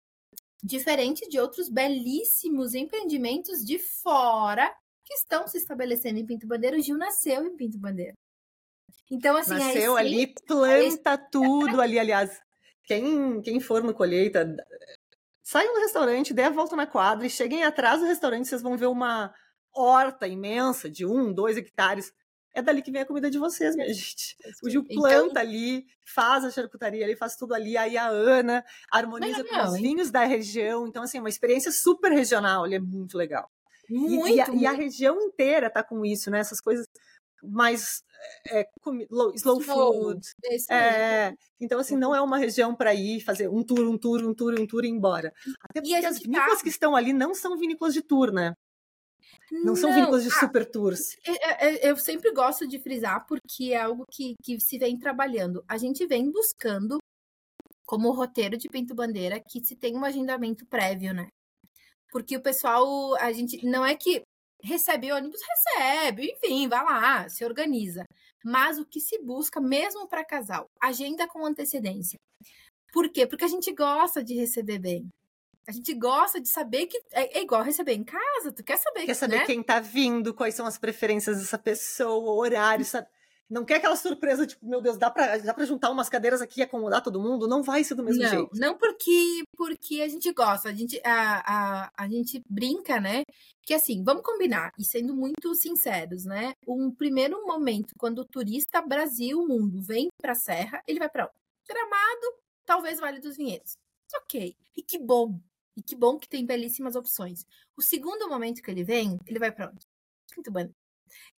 [0.63, 4.71] diferente de outros belíssimos empreendimentos de fora
[5.03, 6.77] que estão se estabelecendo em Pinto Bandeira.
[6.77, 8.13] O Gil nasceu em Pinto Bandeira.
[9.11, 12.39] Então, assim, Nasceu ali, planta tudo ali, aliás.
[12.85, 14.55] Quem, quem for no colheita,
[15.43, 18.77] saiam do restaurante, dê a volta na quadra e cheguem atrás do restaurante, vocês vão
[18.77, 19.33] ver uma
[19.73, 22.11] horta imensa de um, dois hectares.
[22.53, 24.35] é dali que vem a comida de vocês, minha gente.
[24.63, 25.41] O Gil então planta então...
[25.41, 27.77] ali, faz a charcutaria ali, faz tudo ali.
[27.77, 30.87] Aí a Ana harmoniza não, com os vinhos da região.
[30.87, 33.49] Então, assim, é uma experiência super regional, ele é muito legal.
[33.89, 34.61] Muito, e, e, a, muito.
[34.61, 36.39] e, a, região inteira tá com isso, né?
[36.39, 36.87] Essas coisas
[37.49, 38.03] mais
[38.47, 38.67] é,
[39.09, 40.21] slow, slow food.
[40.69, 44.33] É, então, assim, não é uma região para ir fazer um tour, um tour, um
[44.33, 45.33] tour, um tour e ir embora.
[45.69, 46.63] Até porque as vinícolas tá...
[46.63, 48.53] que estão ali não são vinícolas de tour, né?
[49.51, 51.17] Não, não são vinícolas de ah, super tours.
[51.25, 55.63] É, é, eu sempre gosto de frisar porque é algo que, que se vem trabalhando.
[55.67, 56.97] A gente vem buscando
[57.85, 61.27] como roteiro de Pinto Bandeira que se tem um agendamento prévio, né?
[62.11, 64.23] Porque o pessoal, a gente não é que
[64.65, 68.05] recebe ônibus, recebe, enfim, vai lá, se organiza.
[68.43, 72.19] Mas o que se busca, mesmo para casal, agenda com antecedência.
[72.91, 73.25] Por quê?
[73.25, 75.09] Porque a gente gosta de receber bem.
[75.67, 79.05] A gente gosta de saber que é, é igual receber em casa, tu quer saber.
[79.05, 79.45] Quer saber né?
[79.45, 83.07] quem tá vindo, quais são as preferências dessa pessoa, horário, sabe?
[83.47, 86.61] Não quer aquela surpresa, tipo, meu Deus, dá pra, dá pra juntar umas cadeiras aqui
[86.61, 87.47] e acomodar todo mundo?
[87.47, 88.49] Não vai ser do mesmo não, jeito.
[88.55, 93.23] Não, porque, porque a gente gosta, a gente, a, a, a gente brinca, né?
[93.61, 96.53] Que assim, vamos combinar, e sendo muito sinceros, né?
[96.67, 101.29] Um primeiro momento, quando o turista Brasil, mundo, vem pra Serra, ele vai pra
[101.67, 103.77] Gramado, talvez Vale dos Vinhedos.
[104.23, 104.55] Ok.
[104.75, 105.39] E que bom.
[105.77, 107.45] E que bom que tem belíssimas opções.
[107.77, 109.85] O segundo momento que ele vem, ele vai pra onde?
[110.35, 110.69] Muito bom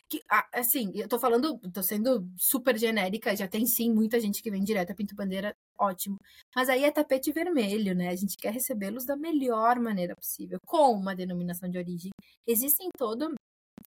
[0.09, 0.23] que,
[0.53, 4.63] assim, eu tô falando, tô sendo super genérica, já tem sim muita gente que vem
[4.63, 6.17] direto a Pinto Bandeira, ótimo.
[6.55, 8.09] Mas aí é tapete vermelho, né?
[8.09, 12.11] A gente quer recebê-los da melhor maneira possível, com uma denominação de origem.
[12.45, 13.33] Existem todo.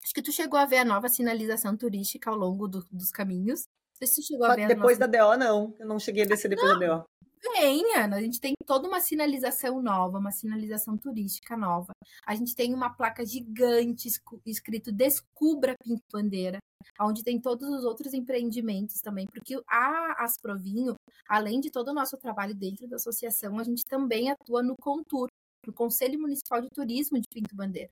[0.02, 3.64] Acho que tu chegou a ver a nova sinalização turística ao longo do, dos caminhos.
[3.66, 5.10] Não sei se tu chegou a ver Depois nossa...
[5.10, 5.74] da DO, não.
[5.78, 6.78] Eu não cheguei a descer depois não.
[6.78, 7.04] da DO.
[7.52, 11.92] Venha, a gente tem toda uma sinalização nova, uma sinalização turística nova.
[12.26, 14.08] A gente tem uma placa gigante
[14.46, 16.58] escrito Descubra Pinto Bandeira,
[17.00, 20.94] onde tem todos os outros empreendimentos também, porque a Asprovinho,
[21.28, 25.28] além de todo o nosso trabalho dentro da associação, a gente também atua no Contur,
[25.66, 27.90] no Conselho Municipal de Turismo de Pinto Bandeira.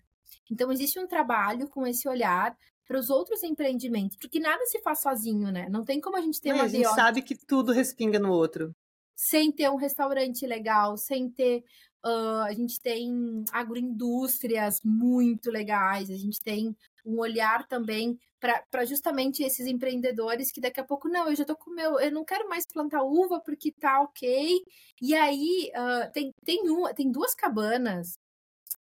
[0.50, 2.56] Então existe um trabalho com esse olhar
[2.86, 5.68] para os outros empreendimentos, porque nada se faz sozinho, né?
[5.68, 8.30] Não tem como a gente ter é, uma A gente sabe que tudo respinga no
[8.30, 8.74] outro
[9.14, 11.64] sem ter um restaurante legal, sem ter.
[12.04, 19.44] Uh, a gente tem agroindústrias muito legais, a gente tem um olhar também para justamente
[19.44, 22.48] esses empreendedores que daqui a pouco, não, eu já tô com meu, eu não quero
[22.48, 24.60] mais plantar uva porque tá ok.
[25.00, 28.18] E aí uh, tem, tem, um, tem duas cabanas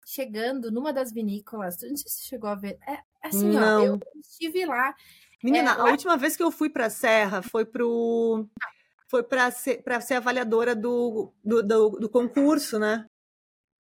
[0.06, 1.78] chegando numa das vinícolas.
[1.82, 2.78] Não sei se você chegou a ver.
[2.86, 3.82] É assim, não.
[3.82, 4.94] ó, eu estive lá.
[5.42, 5.92] Menina, é, a lá...
[5.92, 8.46] última vez que eu fui para a Serra foi pro.
[8.62, 8.77] Ah
[9.08, 13.06] foi para ser, ser avaliadora do, do, do, do, concurso, né?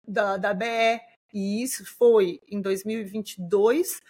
[0.07, 1.01] Da, da BE.
[1.33, 4.01] E isso foi em 2022.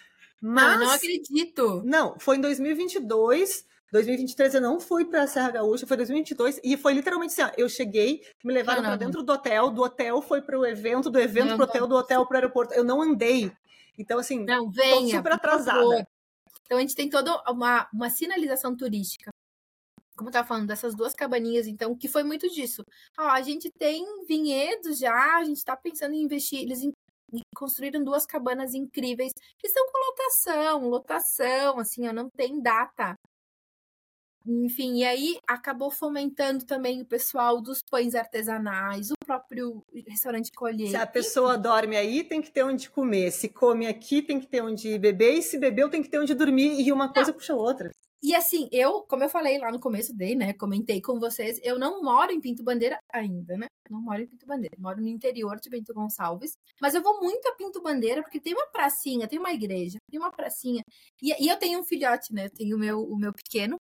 [0.40, 0.78] Mas.
[0.78, 1.82] Não, não acredito!
[1.84, 3.64] Não, foi em 2022.
[3.92, 7.68] 2023 eu não fui para Serra Gaúcha, foi 2022 e foi literalmente assim, ó, eu
[7.68, 11.54] cheguei, me levaram para dentro do hotel, do hotel foi para o evento, do evento
[11.54, 12.74] para o hotel, do hotel para o aeroporto.
[12.74, 13.52] Eu não andei.
[13.96, 16.08] Então assim, não venha, super atrasada.
[16.64, 19.30] Então a gente tem toda uma, uma sinalização turística
[20.16, 22.84] como eu tava falando, dessas duas cabaninhas, então, que foi muito disso.
[23.18, 26.92] Ó, a gente tem vinhedos já, a gente está pensando em investir, eles em,
[27.54, 33.16] construíram duas cabanas incríveis, que estão com lotação, lotação, assim, ó, não tem data.
[34.46, 40.90] Enfim, e aí acabou fomentando também o pessoal dos pães artesanais, o próprio restaurante colher.
[40.90, 43.30] Se a pessoa dorme aí, tem que ter onde comer.
[43.30, 45.38] Se come aqui, tem que ter onde beber.
[45.38, 46.78] E se bebeu, tem que ter onde dormir.
[46.78, 47.38] E uma coisa não.
[47.38, 47.90] puxa a outra.
[48.24, 50.54] E assim, eu, como eu falei lá no começo dei, né?
[50.54, 53.66] Comentei com vocês, eu não moro em Pinto Bandeira ainda, né?
[53.90, 56.56] Não moro em Pinto Bandeira, moro no interior de Bento Gonçalves.
[56.80, 60.18] Mas eu vou muito a Pinto Bandeira porque tem uma pracinha, tem uma igreja, tem
[60.18, 60.82] uma pracinha.
[61.22, 62.46] E, e eu tenho um filhote, né?
[62.46, 63.76] Eu tenho o meu, o meu pequeno.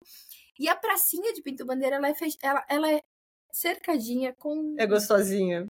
[0.60, 2.36] E a pracinha de Pinto Bandeira, ela é, fech...
[2.44, 3.02] ela, ela é
[3.50, 4.76] cercadinha com.
[4.78, 5.68] É gostosinha.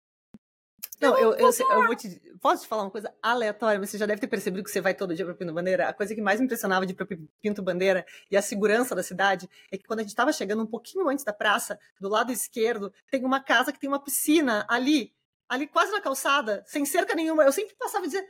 [1.01, 2.21] Não, eu, eu, eu, vou te.
[2.41, 3.81] Posso te falar uma coisa aleatória?
[3.81, 5.89] Você já deve ter percebido que você vai todo dia para Pinto Bandeira.
[5.89, 6.95] A coisa que mais me impressionava de
[7.41, 10.67] Pinto Bandeira e a segurança da cidade é que quando a gente estava chegando um
[10.67, 15.15] pouquinho antes da praça, do lado esquerdo, tem uma casa que tem uma piscina ali,
[15.49, 17.45] ali quase na calçada, sem cerca nenhuma.
[17.45, 18.27] Eu sempre passava e dizia: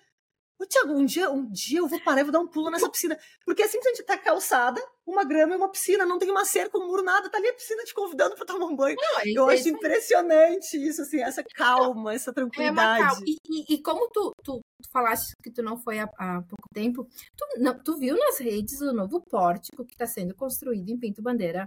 [0.61, 2.91] Ô, Tiago, um dia, um dia eu vou parar e vou dar um pulo nessa
[2.91, 3.19] piscina.
[3.47, 6.05] Porque é simplesmente tá calçada, uma grama e uma piscina.
[6.05, 7.31] Não tem uma cerca, um muro, nada.
[7.31, 8.95] Tá ali a piscina te convidando para tomar um banho.
[9.01, 13.03] Não, eu acho impressionante isso, assim, essa calma, essa tranquilidade.
[13.03, 13.25] É calma.
[13.27, 16.69] E, e, e, como tu, tu, tu, falaste que tu não foi há, há pouco
[16.75, 20.99] tempo, tu, não, tu viu nas redes o novo pórtico que está sendo construído em
[20.99, 21.65] Pinto Bandeira?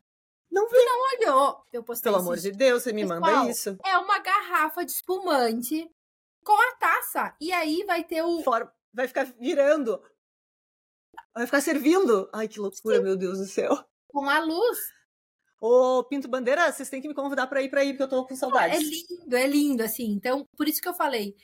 [0.52, 0.76] Não vi.
[0.76, 1.64] Tu não olhou.
[1.74, 3.76] Eu postei Pelo amor de Deus, você me Pessoal, manda isso.
[3.84, 5.90] É uma garrafa de espumante
[6.44, 7.36] com a taça.
[7.42, 8.44] E aí vai ter o.
[8.94, 10.02] vai ficar virando.
[11.34, 12.30] Vai ficar servindo?
[12.34, 13.04] Ai, que loucura, Sim.
[13.04, 13.84] meu Deus do céu.
[14.08, 14.78] Com a luz.
[15.60, 18.28] Ô, Pinto Bandeira, vocês têm que me convidar para ir para ir, porque eu tô
[18.28, 18.78] com saudades.
[18.78, 20.12] É lindo, é lindo, assim.
[20.12, 21.36] Então, por isso que eu falei,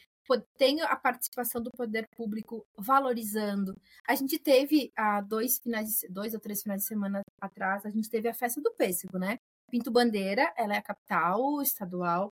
[0.58, 3.76] tem a participação do poder público valorizando.
[4.06, 8.10] A gente teve há dois finais, dois ou três finais de semana atrás, a gente
[8.10, 9.40] teve a festa do pêssego, né?
[9.70, 12.32] Pinto Bandeira, ela é a capital estadual,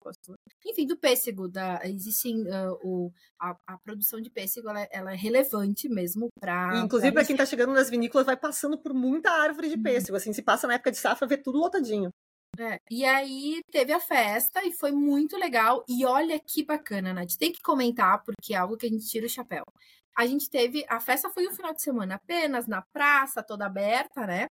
[0.65, 1.47] enfim, do pêssego.
[1.47, 6.77] Da, existe uh, o, a, a, produção de pêssego, ela, ela é relevante mesmo para.
[6.77, 9.83] Inclusive, para quem está chegando nas vinícolas, vai passando por muita árvore de uhum.
[9.83, 10.17] pêssego.
[10.17, 12.09] Assim, se passa na época de safra, vê tudo lotadinho.
[12.57, 15.83] É, e aí teve a festa e foi muito legal.
[15.87, 17.35] E olha que bacana, Nath.
[17.37, 19.63] Tem que comentar, porque é algo que a gente tira o chapéu.
[20.17, 20.85] A gente teve.
[20.87, 24.47] A festa foi um final de semana apenas, na praça, toda aberta, né?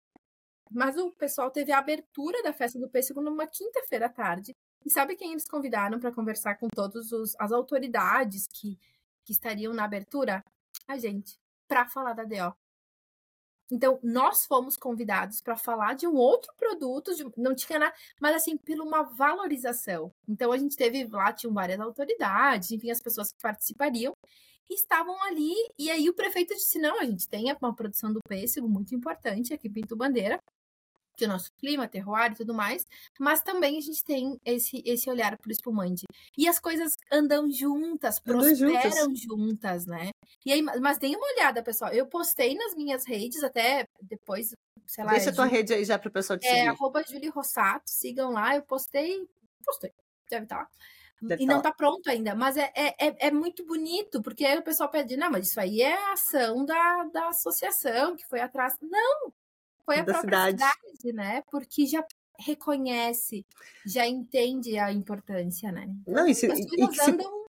[0.75, 4.57] Mas o pessoal teve a abertura da festa do pêssego numa quinta-feira à tarde.
[4.85, 8.77] E sabe quem eles convidaram para conversar com todas as autoridades que,
[9.25, 10.45] que estariam na abertura?
[10.89, 11.39] A gente,
[11.69, 12.57] para falar da DO.
[13.71, 18.35] Então, nós fomos convidados para falar de um outro produto, de, não tinha nada, mas
[18.37, 20.13] assim, por uma valorização.
[20.29, 24.13] Então, a gente teve lá, tinham várias autoridades, enfim, as pessoas que participariam,
[24.69, 28.69] estavam ali, e aí o prefeito disse: não, a gente tem uma produção do pêssego
[28.69, 30.39] muito importante aqui em Pinto Bandeira,
[31.17, 32.87] que o nosso clima, terroir e tudo mais,
[33.19, 36.05] mas também a gente tem esse, esse olhar para o espumante.
[36.37, 39.21] E as coisas andam juntas, andam prosperam juntas.
[39.21, 40.11] juntas, né?
[40.45, 41.93] E aí, mas deem uma olhada, pessoal.
[41.93, 44.55] Eu postei nas minhas redes, até depois,
[44.87, 45.13] sei lá.
[45.13, 46.67] Deixa a tua rede aí já para o pessoal te é, seguir.
[46.67, 48.57] É, arroba Julie Rossato, sigam lá.
[48.57, 49.27] Eu postei,
[49.65, 49.93] postei,
[50.29, 50.71] deve estar tá.
[51.23, 54.59] Deve e não está pronto ainda, mas é, é, é, é, muito bonito, porque aí
[54.59, 58.41] o pessoal pede, não, mas isso aí é a ação da, da associação que foi
[58.41, 58.75] atrás.
[58.83, 59.33] Não,
[59.85, 60.63] foi a própria cidade.
[60.63, 61.43] cidade, né?
[61.51, 62.05] Porque já
[62.39, 63.47] reconhece,
[63.87, 65.87] já entende a importância, né?
[66.03, 67.44] Então, Não, e, se, as coisas e andam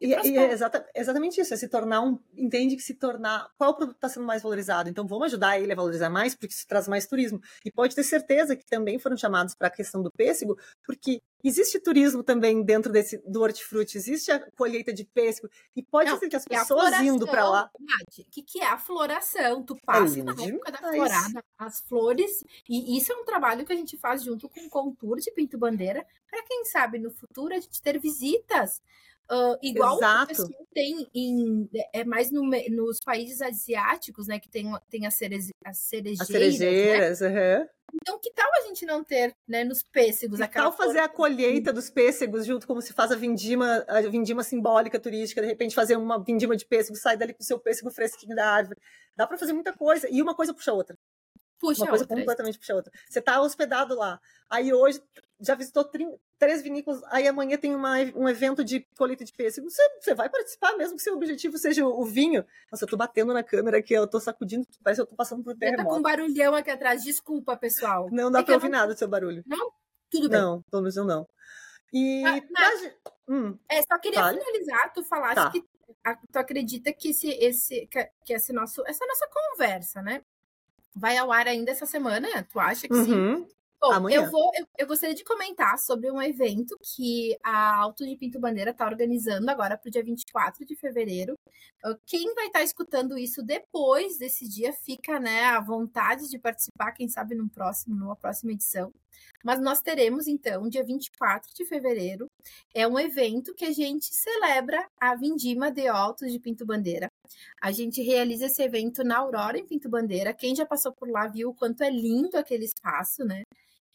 [0.00, 2.18] e, e é exata, exatamente isso, é se tornar um.
[2.36, 3.48] Entende que se tornar.
[3.56, 4.88] Qual produto está sendo mais valorizado?
[4.88, 7.40] Então vamos ajudar ele a valorizar mais, porque isso traz mais turismo.
[7.64, 11.78] E pode ter certeza que também foram chamados para a questão do pêssego, porque existe
[11.80, 16.28] turismo também dentro desse do hortifruti, existe a colheita de pêssego, e pode Não, ser
[16.28, 17.70] que as pessoas indo para lá.
[17.74, 19.62] O que, que é a floração?
[19.62, 23.64] Tu é passa é na época da florada, as flores, e isso é um trabalho
[23.64, 27.10] que a gente faz junto com o Contour de Pinto Bandeira, para quem sabe no
[27.10, 28.82] futuro a gente ter visitas
[29.30, 30.48] Uh, igual Exato.
[30.72, 35.78] tem em é mais no, nos países asiáticos, né, que tem, tem as, cereje, as
[35.78, 36.20] cerejeiras.
[36.20, 37.58] As cerejeiras, né?
[37.58, 37.66] uhum.
[37.94, 41.72] Então, que tal a gente não ter, né, nos pêssegos que tal fazer a colheita
[41.72, 45.96] dos pêssegos junto como se faz a vindima, a vindima simbólica turística, de repente fazer
[45.96, 48.78] uma vindima de pêssego, sai dali com o seu pêssego fresquinho da árvore.
[49.16, 50.96] Dá para fazer muita coisa e uma coisa puxa a outra.
[51.58, 52.16] Puxa uma coisa outra.
[52.16, 52.92] completamente puxa outra.
[53.08, 54.20] Você está hospedado lá.
[54.48, 55.02] Aí hoje
[55.40, 59.70] já visitou 30, três vinícolas, aí amanhã tem uma, um evento de colheita de pêssego.
[59.70, 62.44] Você, você vai participar, mesmo que seu objetivo seja o, o, vinho.
[62.70, 65.44] Nossa, eu tô batendo na câmera aqui, eu tô sacudindo, parece que eu tô passando
[65.44, 65.84] por terremoto.
[65.84, 68.08] Tá com um barulhão aqui atrás, desculpa, pessoal.
[68.10, 69.44] Não dá é pra ouvir nada do seu barulho.
[69.46, 69.70] Não?
[70.10, 70.40] Tudo bem.
[70.40, 71.28] Não, pelo menos eu não.
[71.92, 72.24] E.
[72.24, 72.94] Ah, pra...
[73.28, 74.40] hum, é, só queria vale?
[74.40, 75.50] finalizar, tu falaste tá.
[75.50, 75.64] que
[76.32, 77.88] tu acredita que esse, esse,
[78.24, 80.22] que esse nosso, essa nossa conversa, né?
[80.94, 82.28] Vai ao ar ainda essa semana?
[82.44, 83.04] Tu acha que uhum.
[83.04, 83.58] sim?
[83.80, 88.16] Bom, eu vou, eu, eu, gostaria de comentar sobre um evento que a Alto de
[88.16, 91.38] Pinto Bandeira está organizando agora para o dia 24 de fevereiro.
[92.04, 96.90] Quem vai estar tá escutando isso depois desse dia fica né, à vontade de participar,
[96.90, 98.92] quem sabe no próximo, numa próxima edição.
[99.44, 102.28] Mas nós teremos, então, dia 24 de fevereiro,
[102.74, 107.07] é um evento que a gente celebra a Vindima de Altos de Pinto Bandeira.
[107.60, 110.34] A gente realiza esse evento na Aurora, em Pinto Bandeira.
[110.34, 113.42] Quem já passou por lá viu o quanto é lindo aquele espaço, né?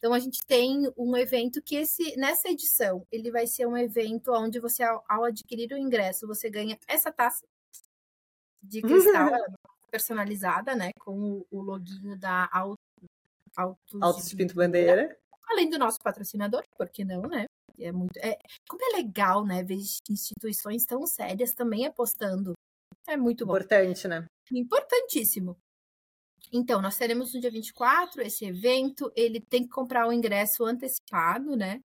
[0.04, 4.34] Então a gente tem um evento que esse nessa edição ele vai ser um evento
[4.34, 7.46] onde você ao, adquirir o ingresso você ganha essa taça
[8.62, 9.46] de cristal é
[9.90, 12.78] personalizada, né, com o, loginho da Auto
[14.02, 15.18] Autos, de Pinto Bandeira.
[15.50, 17.46] Além do nosso patrocinador, por que não, né?
[17.80, 18.38] É muito é
[18.68, 19.78] como é legal, né, ver
[20.10, 22.54] instituições tão sérias também apostando.
[23.08, 23.54] É muito bom.
[23.54, 24.26] Importante, né?
[24.52, 25.58] Importantíssimo.
[26.52, 31.56] Então, nós teremos no dia 24 esse evento, ele tem que comprar o ingresso antecipado,
[31.56, 31.80] né?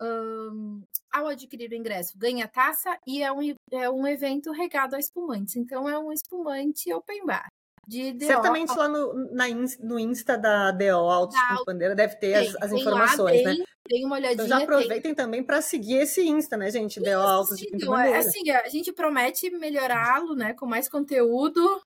[0.00, 0.82] Um,
[1.12, 3.40] ao adquirir o ingresso, ganha taça e é um,
[3.72, 5.56] é um evento regado a espumantes.
[5.56, 7.46] Então, é um espumante open bar.
[7.86, 8.26] De DO.
[8.26, 9.44] Certamente lá no, na,
[9.80, 13.64] no Insta da DO Altos da Bandeira deve ter tem, as, as informações, lá, né?
[13.84, 14.44] Tem uma olhadinha.
[14.44, 15.14] Então já aproveitem tem...
[15.14, 16.98] também para seguir esse Insta, né, gente?
[16.98, 18.18] DO Altos de Pinto Bandeira.
[18.18, 21.80] Assim, a gente promete melhorá-lo, né, com mais conteúdo.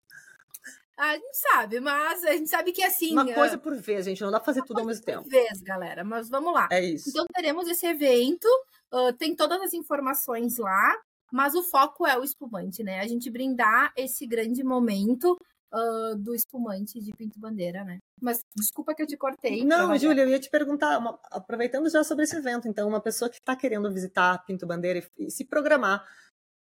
[0.97, 3.12] A gente sabe, mas a gente sabe que assim.
[3.12, 4.22] Uma coisa por vez, gente.
[4.22, 5.22] Não dá pra fazer tudo ao mesmo tempo.
[5.22, 6.05] Por vez, galera.
[6.05, 6.68] Mas vamos lá.
[6.70, 7.09] É isso.
[7.09, 8.47] Então teremos esse evento.
[8.93, 10.98] Uh, tem todas as informações lá.
[11.32, 13.01] Mas o foco é o espumante, né?
[13.01, 15.39] A gente brindar esse grande momento
[15.72, 17.98] uh, do espumante de Pinto Bandeira, né?
[18.20, 19.64] Mas desculpa que eu te cortei.
[19.64, 23.30] Não, Júlia, eu ia te perguntar, uma, aproveitando já sobre esse evento, então, uma pessoa
[23.30, 26.05] que está querendo visitar Pinto Bandeira e, e se programar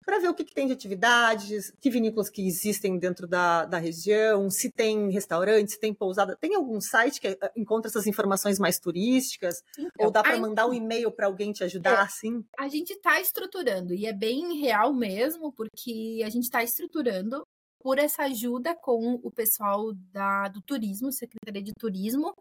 [0.04, 3.78] para ver o que, que, tem de atividades, que vinícolas que existem dentro da, da
[3.78, 6.36] região, se tem restaurante, se tem pousada.
[6.40, 9.62] Tem algum site que eh, encontra essas informações mais turísticas?
[9.78, 12.44] Então, ou dá para mandar um e-mail para alguém te ajudar, é, assim?
[12.58, 17.46] A gente está estruturando, e é bem real mesmo, porque a gente está estruturando
[17.82, 22.34] por essa ajuda com o pessoal da, do turismo, Secretaria de Turismo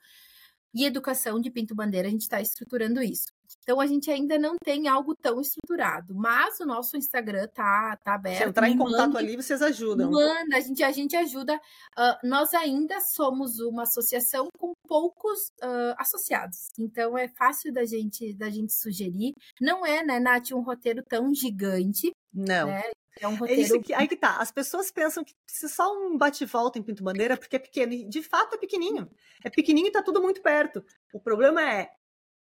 [0.74, 3.32] e Educação de Pinto Bandeira, a gente está estruturando isso.
[3.64, 8.14] Então a gente ainda não tem algo tão estruturado, mas o nosso Instagram tá, tá
[8.14, 8.38] aberto.
[8.38, 10.12] Se entrar em contato ali, vocês ajudam.
[10.12, 11.56] Manda, a gente, a gente ajuda.
[11.56, 18.34] Uh, nós ainda somos uma associação com poucos uh, associados, então é fácil da gente
[18.36, 19.34] da gente sugerir.
[19.60, 22.12] Não é, né, Nath, um roteiro tão gigante.
[22.34, 22.68] Não.
[22.68, 22.84] Né?
[23.20, 23.62] É um roteiro.
[23.62, 24.38] É isso que, aí que tá.
[24.38, 27.94] As pessoas pensam que precisa só um bate-volta em Pinto Bandeira porque é pequeno.
[27.94, 29.10] E de fato é pequenininho.
[29.44, 30.84] É pequenininho e tá tudo muito perto.
[31.14, 31.90] O problema é,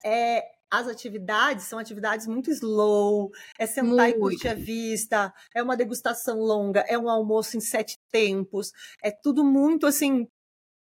[0.04, 4.16] é as atividades são atividades muito slow, é sentar muito.
[4.16, 8.72] e curtir a vista, é uma degustação longa, é um almoço em sete tempos,
[9.02, 10.26] é tudo muito assim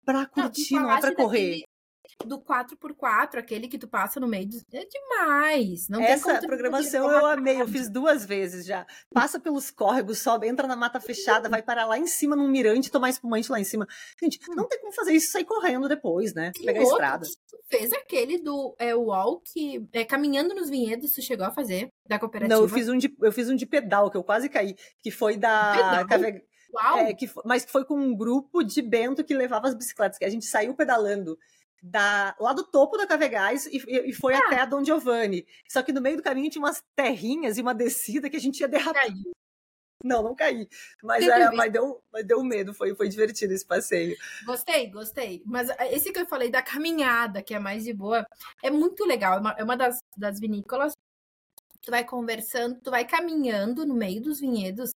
[0.05, 1.65] para curtir, não, não é para correr
[2.25, 4.49] do 4x4, aquele que tu passa no meio.
[4.73, 5.89] É demais.
[5.89, 8.87] Não Essa programação eu amei, eu fiz duas vezes já.
[9.13, 12.91] Passa pelos córregos, sobe, entra na mata fechada, vai parar lá em cima num mirante,
[12.91, 13.87] tomar espumante lá em cima.
[14.21, 14.55] Gente, hum.
[14.55, 16.53] não tem como fazer isso e sair correndo depois, né?
[16.65, 17.27] Pegar a estrada.
[17.71, 22.55] fez aquele do é, walk, é, caminhando nos vinhedos, tu chegou a fazer, da cooperativa?
[22.55, 25.11] Não, eu fiz um de, eu fiz um de pedal, que eu quase caí, que
[25.11, 26.05] foi da...
[26.09, 26.43] Cave...
[26.97, 30.25] É, que, mas que foi com um grupo de Bento que levava as bicicletas, que
[30.25, 31.37] a gente saiu pedalando
[31.83, 34.39] da, lá do topo da Cavegás e, e foi ah.
[34.39, 35.45] até a Dom Giovanni.
[35.69, 38.61] Só que no meio do caminho tinha umas terrinhas e uma descida que a gente
[38.61, 39.09] ia derrapar.
[40.05, 40.69] Não, não caí.
[41.03, 44.17] Mas, era, mas, deu, mas deu medo, foi, foi divertido esse passeio.
[44.45, 45.43] Gostei, gostei.
[45.47, 48.27] Mas eh, esse que eu falei da caminhada, que é mais de boa,
[48.63, 49.37] é muito legal.
[49.37, 50.93] É uma, é uma das, das vinícolas.
[51.83, 54.91] Tu vai conversando, tu vai caminhando no meio dos vinhedos.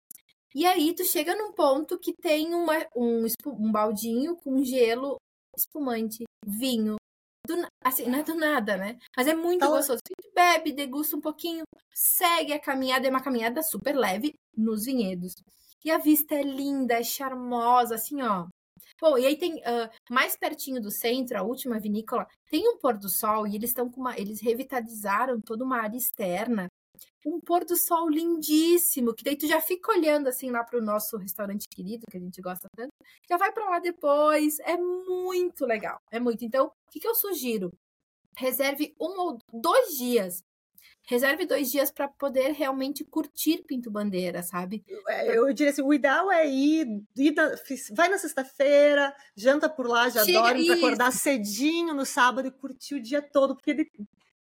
[0.53, 5.17] E aí tu chega num ponto que tem uma, um, um baldinho com gelo
[5.57, 6.95] espumante, vinho.
[7.47, 7.53] Do,
[7.83, 8.97] assim, não é do nada, né?
[9.15, 10.01] Mas é muito então, gostoso.
[10.03, 11.63] A gente bebe, degusta um pouquinho,
[11.93, 13.07] segue a caminhada.
[13.07, 15.33] É uma caminhada super leve nos vinhedos.
[15.83, 18.47] E a vista é linda, é charmosa, assim, ó.
[18.99, 22.97] Bom, e aí tem uh, mais pertinho do centro, a última vinícola, tem um pôr
[22.97, 24.17] do sol e eles estão com uma.
[24.17, 26.67] Eles revitalizaram toda uma área externa
[27.25, 30.83] um pôr do sol lindíssimo, que daí tu já fica olhando assim lá para o
[30.83, 32.91] nosso restaurante querido, que a gente gosta tanto,
[33.29, 36.43] já vai para lá depois, é muito legal, é muito.
[36.45, 37.71] Então, o que, que eu sugiro?
[38.37, 40.43] Reserve um ou dois dias
[41.07, 44.83] reserve dois dias para poder realmente curtir Pinto Bandeira, sabe?
[45.07, 47.35] É, eu diria assim, o ideal é ir, ir
[47.91, 52.51] vai na sexta-feira, janta por lá, já Chega dorme para acordar cedinho no sábado e
[52.51, 53.87] curtir o dia todo, porque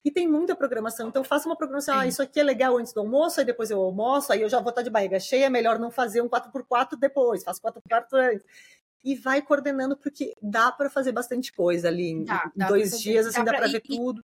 [0.03, 1.09] e tem muita programação.
[1.09, 1.97] Então, faça uma programação.
[1.97, 4.59] Ah, isso aqui é legal antes do almoço, aí depois eu almoço, aí eu já
[4.59, 5.45] vou estar de barriga cheia.
[5.45, 8.45] É melhor não fazer um 4x4 depois, faço 4x4 antes.
[9.03, 12.09] E vai coordenando, porque dá para fazer bastante coisa ali.
[12.09, 14.23] Em dá, dá dois dias, assim, dá, para ver e, tudo.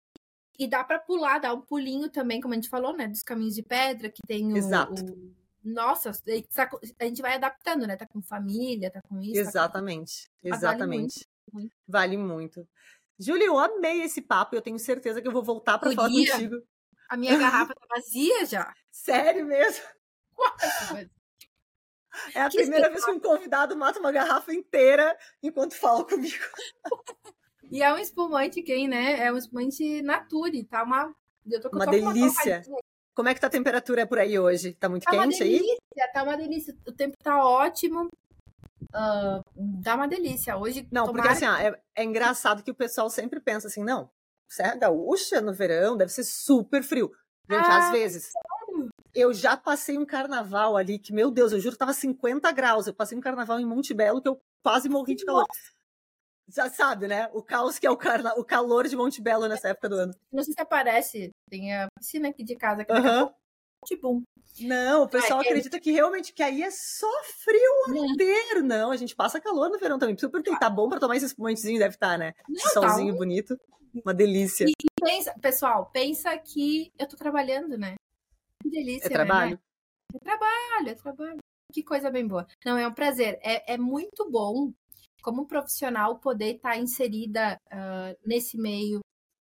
[0.57, 3.07] E dá para pular, dar um pulinho também, como a gente falou, né?
[3.07, 4.57] Dos caminhos de pedra, que tem o.
[4.57, 5.03] Exato.
[5.03, 5.41] O...
[5.63, 6.69] Nossa, tá
[6.99, 7.95] a gente vai adaptando, né?
[7.95, 9.39] Tá com família, tá com isso.
[9.39, 10.23] Exatamente.
[10.23, 10.55] Tá com...
[10.55, 11.27] Exatamente.
[11.51, 11.75] Vale muito.
[11.87, 12.67] Vale muito.
[13.21, 14.55] Júlia, eu amei esse papo.
[14.55, 16.55] Eu tenho certeza que eu vou voltar para falar contigo.
[17.09, 18.73] A minha garrafa tá vazia já.
[18.91, 19.83] Sério mesmo?
[22.35, 26.43] É a que primeira vez que um convidado mata uma garrafa inteira enquanto fala comigo.
[27.71, 29.17] E é um espumante quem, né?
[29.25, 31.15] É um espumante nature, tá uma
[31.49, 32.61] eu tô uma delícia.
[33.15, 34.73] Como é que tá a temperatura por aí hoje?
[34.73, 35.61] Tá muito tá quente aí?
[36.13, 36.75] Tá uma delícia.
[36.85, 38.09] O tempo tá ótimo.
[38.93, 40.57] Uh, dá uma delícia.
[40.57, 40.87] Hoje.
[40.91, 41.29] Não, tomara...
[41.29, 44.09] porque assim, ó, é, é, engraçado que o pessoal sempre pensa assim, não,
[44.49, 47.11] Serra Gaúcha no verão deve ser super frio.
[47.49, 48.31] Gente, ah, às vezes.
[49.13, 52.87] Eu já passei um carnaval ali que, meu Deus, eu juro, tava 50 graus.
[52.87, 55.45] Eu passei um carnaval em Monte Belo que eu quase morri de calor.
[55.47, 55.81] Nossa.
[56.47, 57.29] Já sabe, né?
[57.33, 58.33] O caos que é o, carna...
[58.35, 60.13] o calor de Monte Belo nessa época do ano.
[60.31, 61.31] Não sei se aparece.
[61.49, 63.31] Tem a piscina aqui de casa que uhum.
[63.85, 64.21] Tipo,
[64.59, 68.63] não, o pessoal Ai, acredita que realmente que aí é só frio o ano inteiro.
[68.63, 70.17] Não, a gente passa calor no verão também.
[70.17, 72.33] Super tem, tá bom para tomar esse espumantezinho, deve estar, tá, né?
[72.47, 73.17] Não, solzinho tá um...
[73.17, 73.59] bonito.
[74.05, 74.65] Uma delícia.
[74.65, 77.95] E pensa, pessoal, pensa que eu tô trabalhando, né?
[78.61, 79.07] Que delícia.
[79.07, 79.51] É trabalho?
[79.51, 79.59] Né?
[80.15, 81.37] É trabalho, é trabalho.
[81.73, 82.45] Que coisa bem boa.
[82.65, 83.37] Não, é um prazer.
[83.41, 84.71] É, é muito bom,
[85.21, 89.01] como profissional, poder estar tá inserida uh, nesse meio,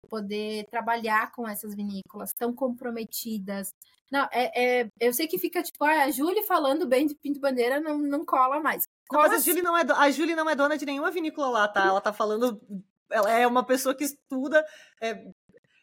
[0.08, 3.74] poder trabalhar com essas vinícolas tão comprometidas,
[4.10, 7.40] não, é, é, eu sei que fica tipo, ah, a Júlia falando bem de Pinto
[7.40, 8.88] Bandeira não, não cola mais.
[9.12, 11.68] Não, mas a Julie, não é, a Julie não é dona de nenhuma vinícola lá,
[11.68, 11.86] tá?
[11.86, 12.60] Ela tá falando.
[13.10, 14.64] Ela é uma pessoa que estuda,
[15.00, 15.26] é,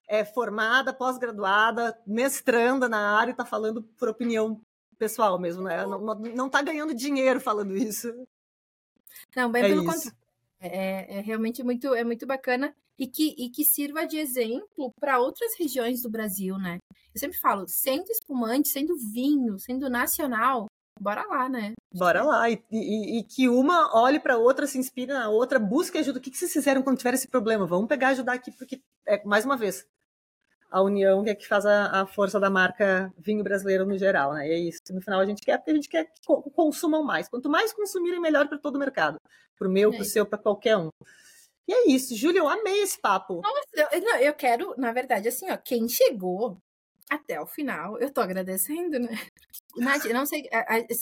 [0.08, 4.60] é formada, pós-graduada, mestranda na área e tá falando por opinião
[4.98, 5.86] pessoal mesmo, né?
[5.86, 8.12] Não, não tá ganhando dinheiro falando isso.
[9.36, 10.18] Não, bem é pelo contrário.
[10.60, 15.20] É, é, realmente muito, é muito bacana e que, e que sirva de exemplo para
[15.20, 16.78] outras regiões do Brasil, né?
[17.14, 20.66] Eu sempre falo, sendo espumante, sendo vinho, sendo nacional,
[21.00, 21.74] bora lá, né?
[21.94, 22.50] Bora lá.
[22.50, 26.20] E, e, e que uma olhe para outra, se inspire na outra, busque ajuda.
[26.20, 27.66] O que, que vocês fizeram quando tiver esse problema?
[27.66, 29.86] Vamos pegar e ajudar aqui, porque, é, mais uma vez,
[30.70, 34.34] a união que é que faz a, a, força da marca vinho brasileiro no geral,
[34.34, 34.48] né?
[34.48, 34.82] E é isso.
[34.92, 36.20] No final a gente quer, porque a gente quer que
[36.54, 37.30] consumam mais.
[37.30, 39.18] Quanto mais consumirem, melhor para todo o mercado.
[39.58, 40.06] Para o meu, para o é.
[40.06, 40.90] seu, para qualquer um.
[41.68, 43.42] E é isso, Júlia, eu amei esse papo.
[43.42, 46.58] Nossa, eu, não, eu quero, na verdade, assim, ó, quem chegou
[47.10, 49.10] até o final, eu tô agradecendo, né?
[49.78, 50.48] Nath, eu não sei,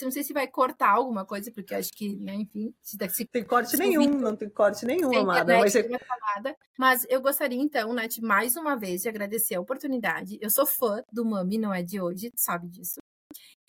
[0.02, 3.44] não sei se vai cortar alguma coisa, porque acho que, né, enfim, se, se tem
[3.44, 5.60] corte se nenhum, não tem corte nenhum, amada.
[5.60, 5.86] Mas, eu...
[6.78, 10.38] mas eu gostaria, então, Nath, mais uma vez, de agradecer a oportunidade.
[10.42, 13.00] Eu sou fã do Mami, não é de hoje, sabe disso.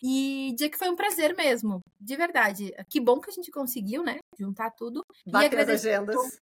[0.03, 2.75] E dizer que foi um prazer mesmo, de verdade.
[2.91, 4.19] Que bom que a gente conseguiu, né?
[4.39, 5.05] Juntar tudo.
[5.27, 6.41] Bater e agradecer as agendas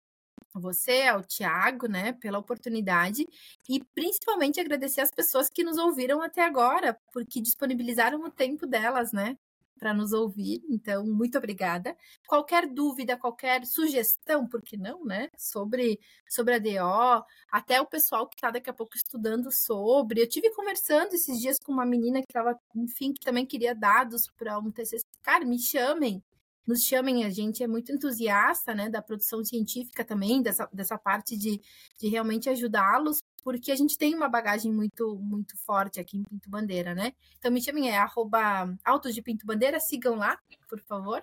[0.61, 3.27] você, ao Tiago, né, pela oportunidade
[3.69, 9.13] e principalmente agradecer as pessoas que nos ouviram até agora, porque disponibilizaram o tempo delas,
[9.13, 9.37] né,
[9.79, 10.63] para nos ouvir.
[10.69, 11.97] Então, muito obrigada.
[12.27, 18.29] Qualquer dúvida, qualquer sugestão, por que não, né, sobre sobre a DO, até o pessoal
[18.29, 20.21] que está daqui a pouco estudando sobre.
[20.21, 24.29] Eu tive conversando esses dias com uma menina que estava, enfim, que também queria dados
[24.37, 25.05] para um TCC.
[25.23, 26.23] Cara, me chamem,
[26.67, 31.37] nos chamem, a gente é muito entusiasta né, da produção científica também, dessa, dessa parte
[31.37, 31.61] de,
[31.99, 36.51] de realmente ajudá-los, porque a gente tem uma bagagem muito muito forte aqui em Pinto
[36.51, 37.13] Bandeira, né?
[37.39, 40.39] Então me chamem, é arroba Autos de Pinto Bandeira, sigam lá,
[40.69, 41.23] por favor.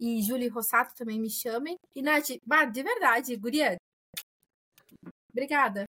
[0.00, 1.76] E Julie Rossato também me chamem.
[1.94, 3.76] E Nath, bah, de verdade, guria,
[5.30, 5.84] obrigada.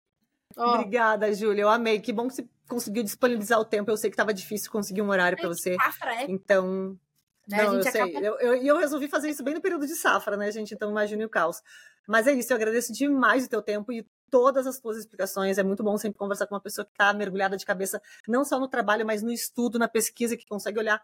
[0.57, 0.75] Oh.
[0.75, 1.61] Obrigada, Júlia.
[1.61, 1.99] Eu amei.
[1.99, 3.89] Que bom que você conseguiu disponibilizar o tempo.
[3.89, 5.77] Eu sei que estava difícil conseguir um horário para você.
[6.05, 6.25] é.
[6.29, 6.99] Então,
[7.47, 7.63] né?
[7.63, 8.01] Não, eu sei.
[8.01, 8.25] Acaba...
[8.25, 10.73] Eu, eu, eu, resolvi fazer isso bem no período de safra, né, gente?
[10.73, 11.61] Então imagine o caos.
[12.07, 15.57] Mas é isso, eu agradeço demais o teu tempo e todas as tuas explicações.
[15.57, 18.59] É muito bom sempre conversar com uma pessoa que está mergulhada de cabeça, não só
[18.59, 21.01] no trabalho, mas no estudo, na pesquisa, que consegue olhar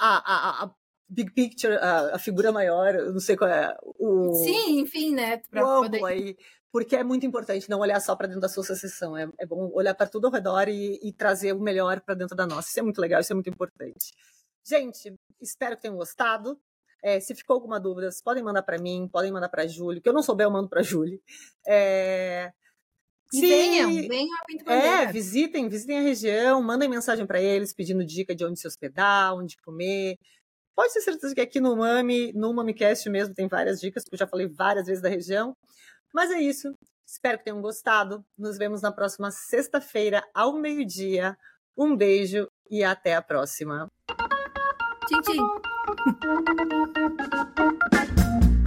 [0.00, 0.74] a, a, a
[1.08, 4.34] big picture, a, a, figura maior, não sei qual é o.
[4.44, 5.38] Sim, enfim, né?
[5.50, 6.04] Pra o poder...
[6.04, 6.36] aí.
[6.72, 9.16] Porque é muito importante não olhar só para dentro da sua sessão.
[9.16, 12.34] É, é bom olhar para tudo ao redor e, e trazer o melhor para dentro
[12.34, 12.68] da nossa.
[12.68, 14.12] Isso é muito legal, isso é muito importante.
[14.64, 16.58] Gente, espero que tenham gostado.
[17.02, 20.00] É, se ficou alguma dúvida, podem mandar para mim, podem mandar para a Júlia.
[20.00, 21.20] Que eu não souber, eu mando para a Júlia.
[21.66, 22.50] É...
[23.30, 23.40] Se...
[23.40, 25.02] venham, venham a Pinto Bandeira.
[25.02, 29.34] É, visitem, visitem a região, mandem mensagem para eles pedindo dica de onde se hospedar,
[29.34, 30.18] onde comer.
[30.74, 34.20] Pode ter certeza que aqui no Mami, no MamiCast mesmo, tem várias dicas, porque eu
[34.20, 35.56] já falei várias vezes da região.
[36.12, 36.72] Mas é isso.
[37.06, 38.24] Espero que tenham gostado.
[38.36, 41.36] Nos vemos na próxima sexta-feira, ao meio-dia.
[41.76, 43.90] Um beijo e até a próxima.
[45.06, 45.36] 静静。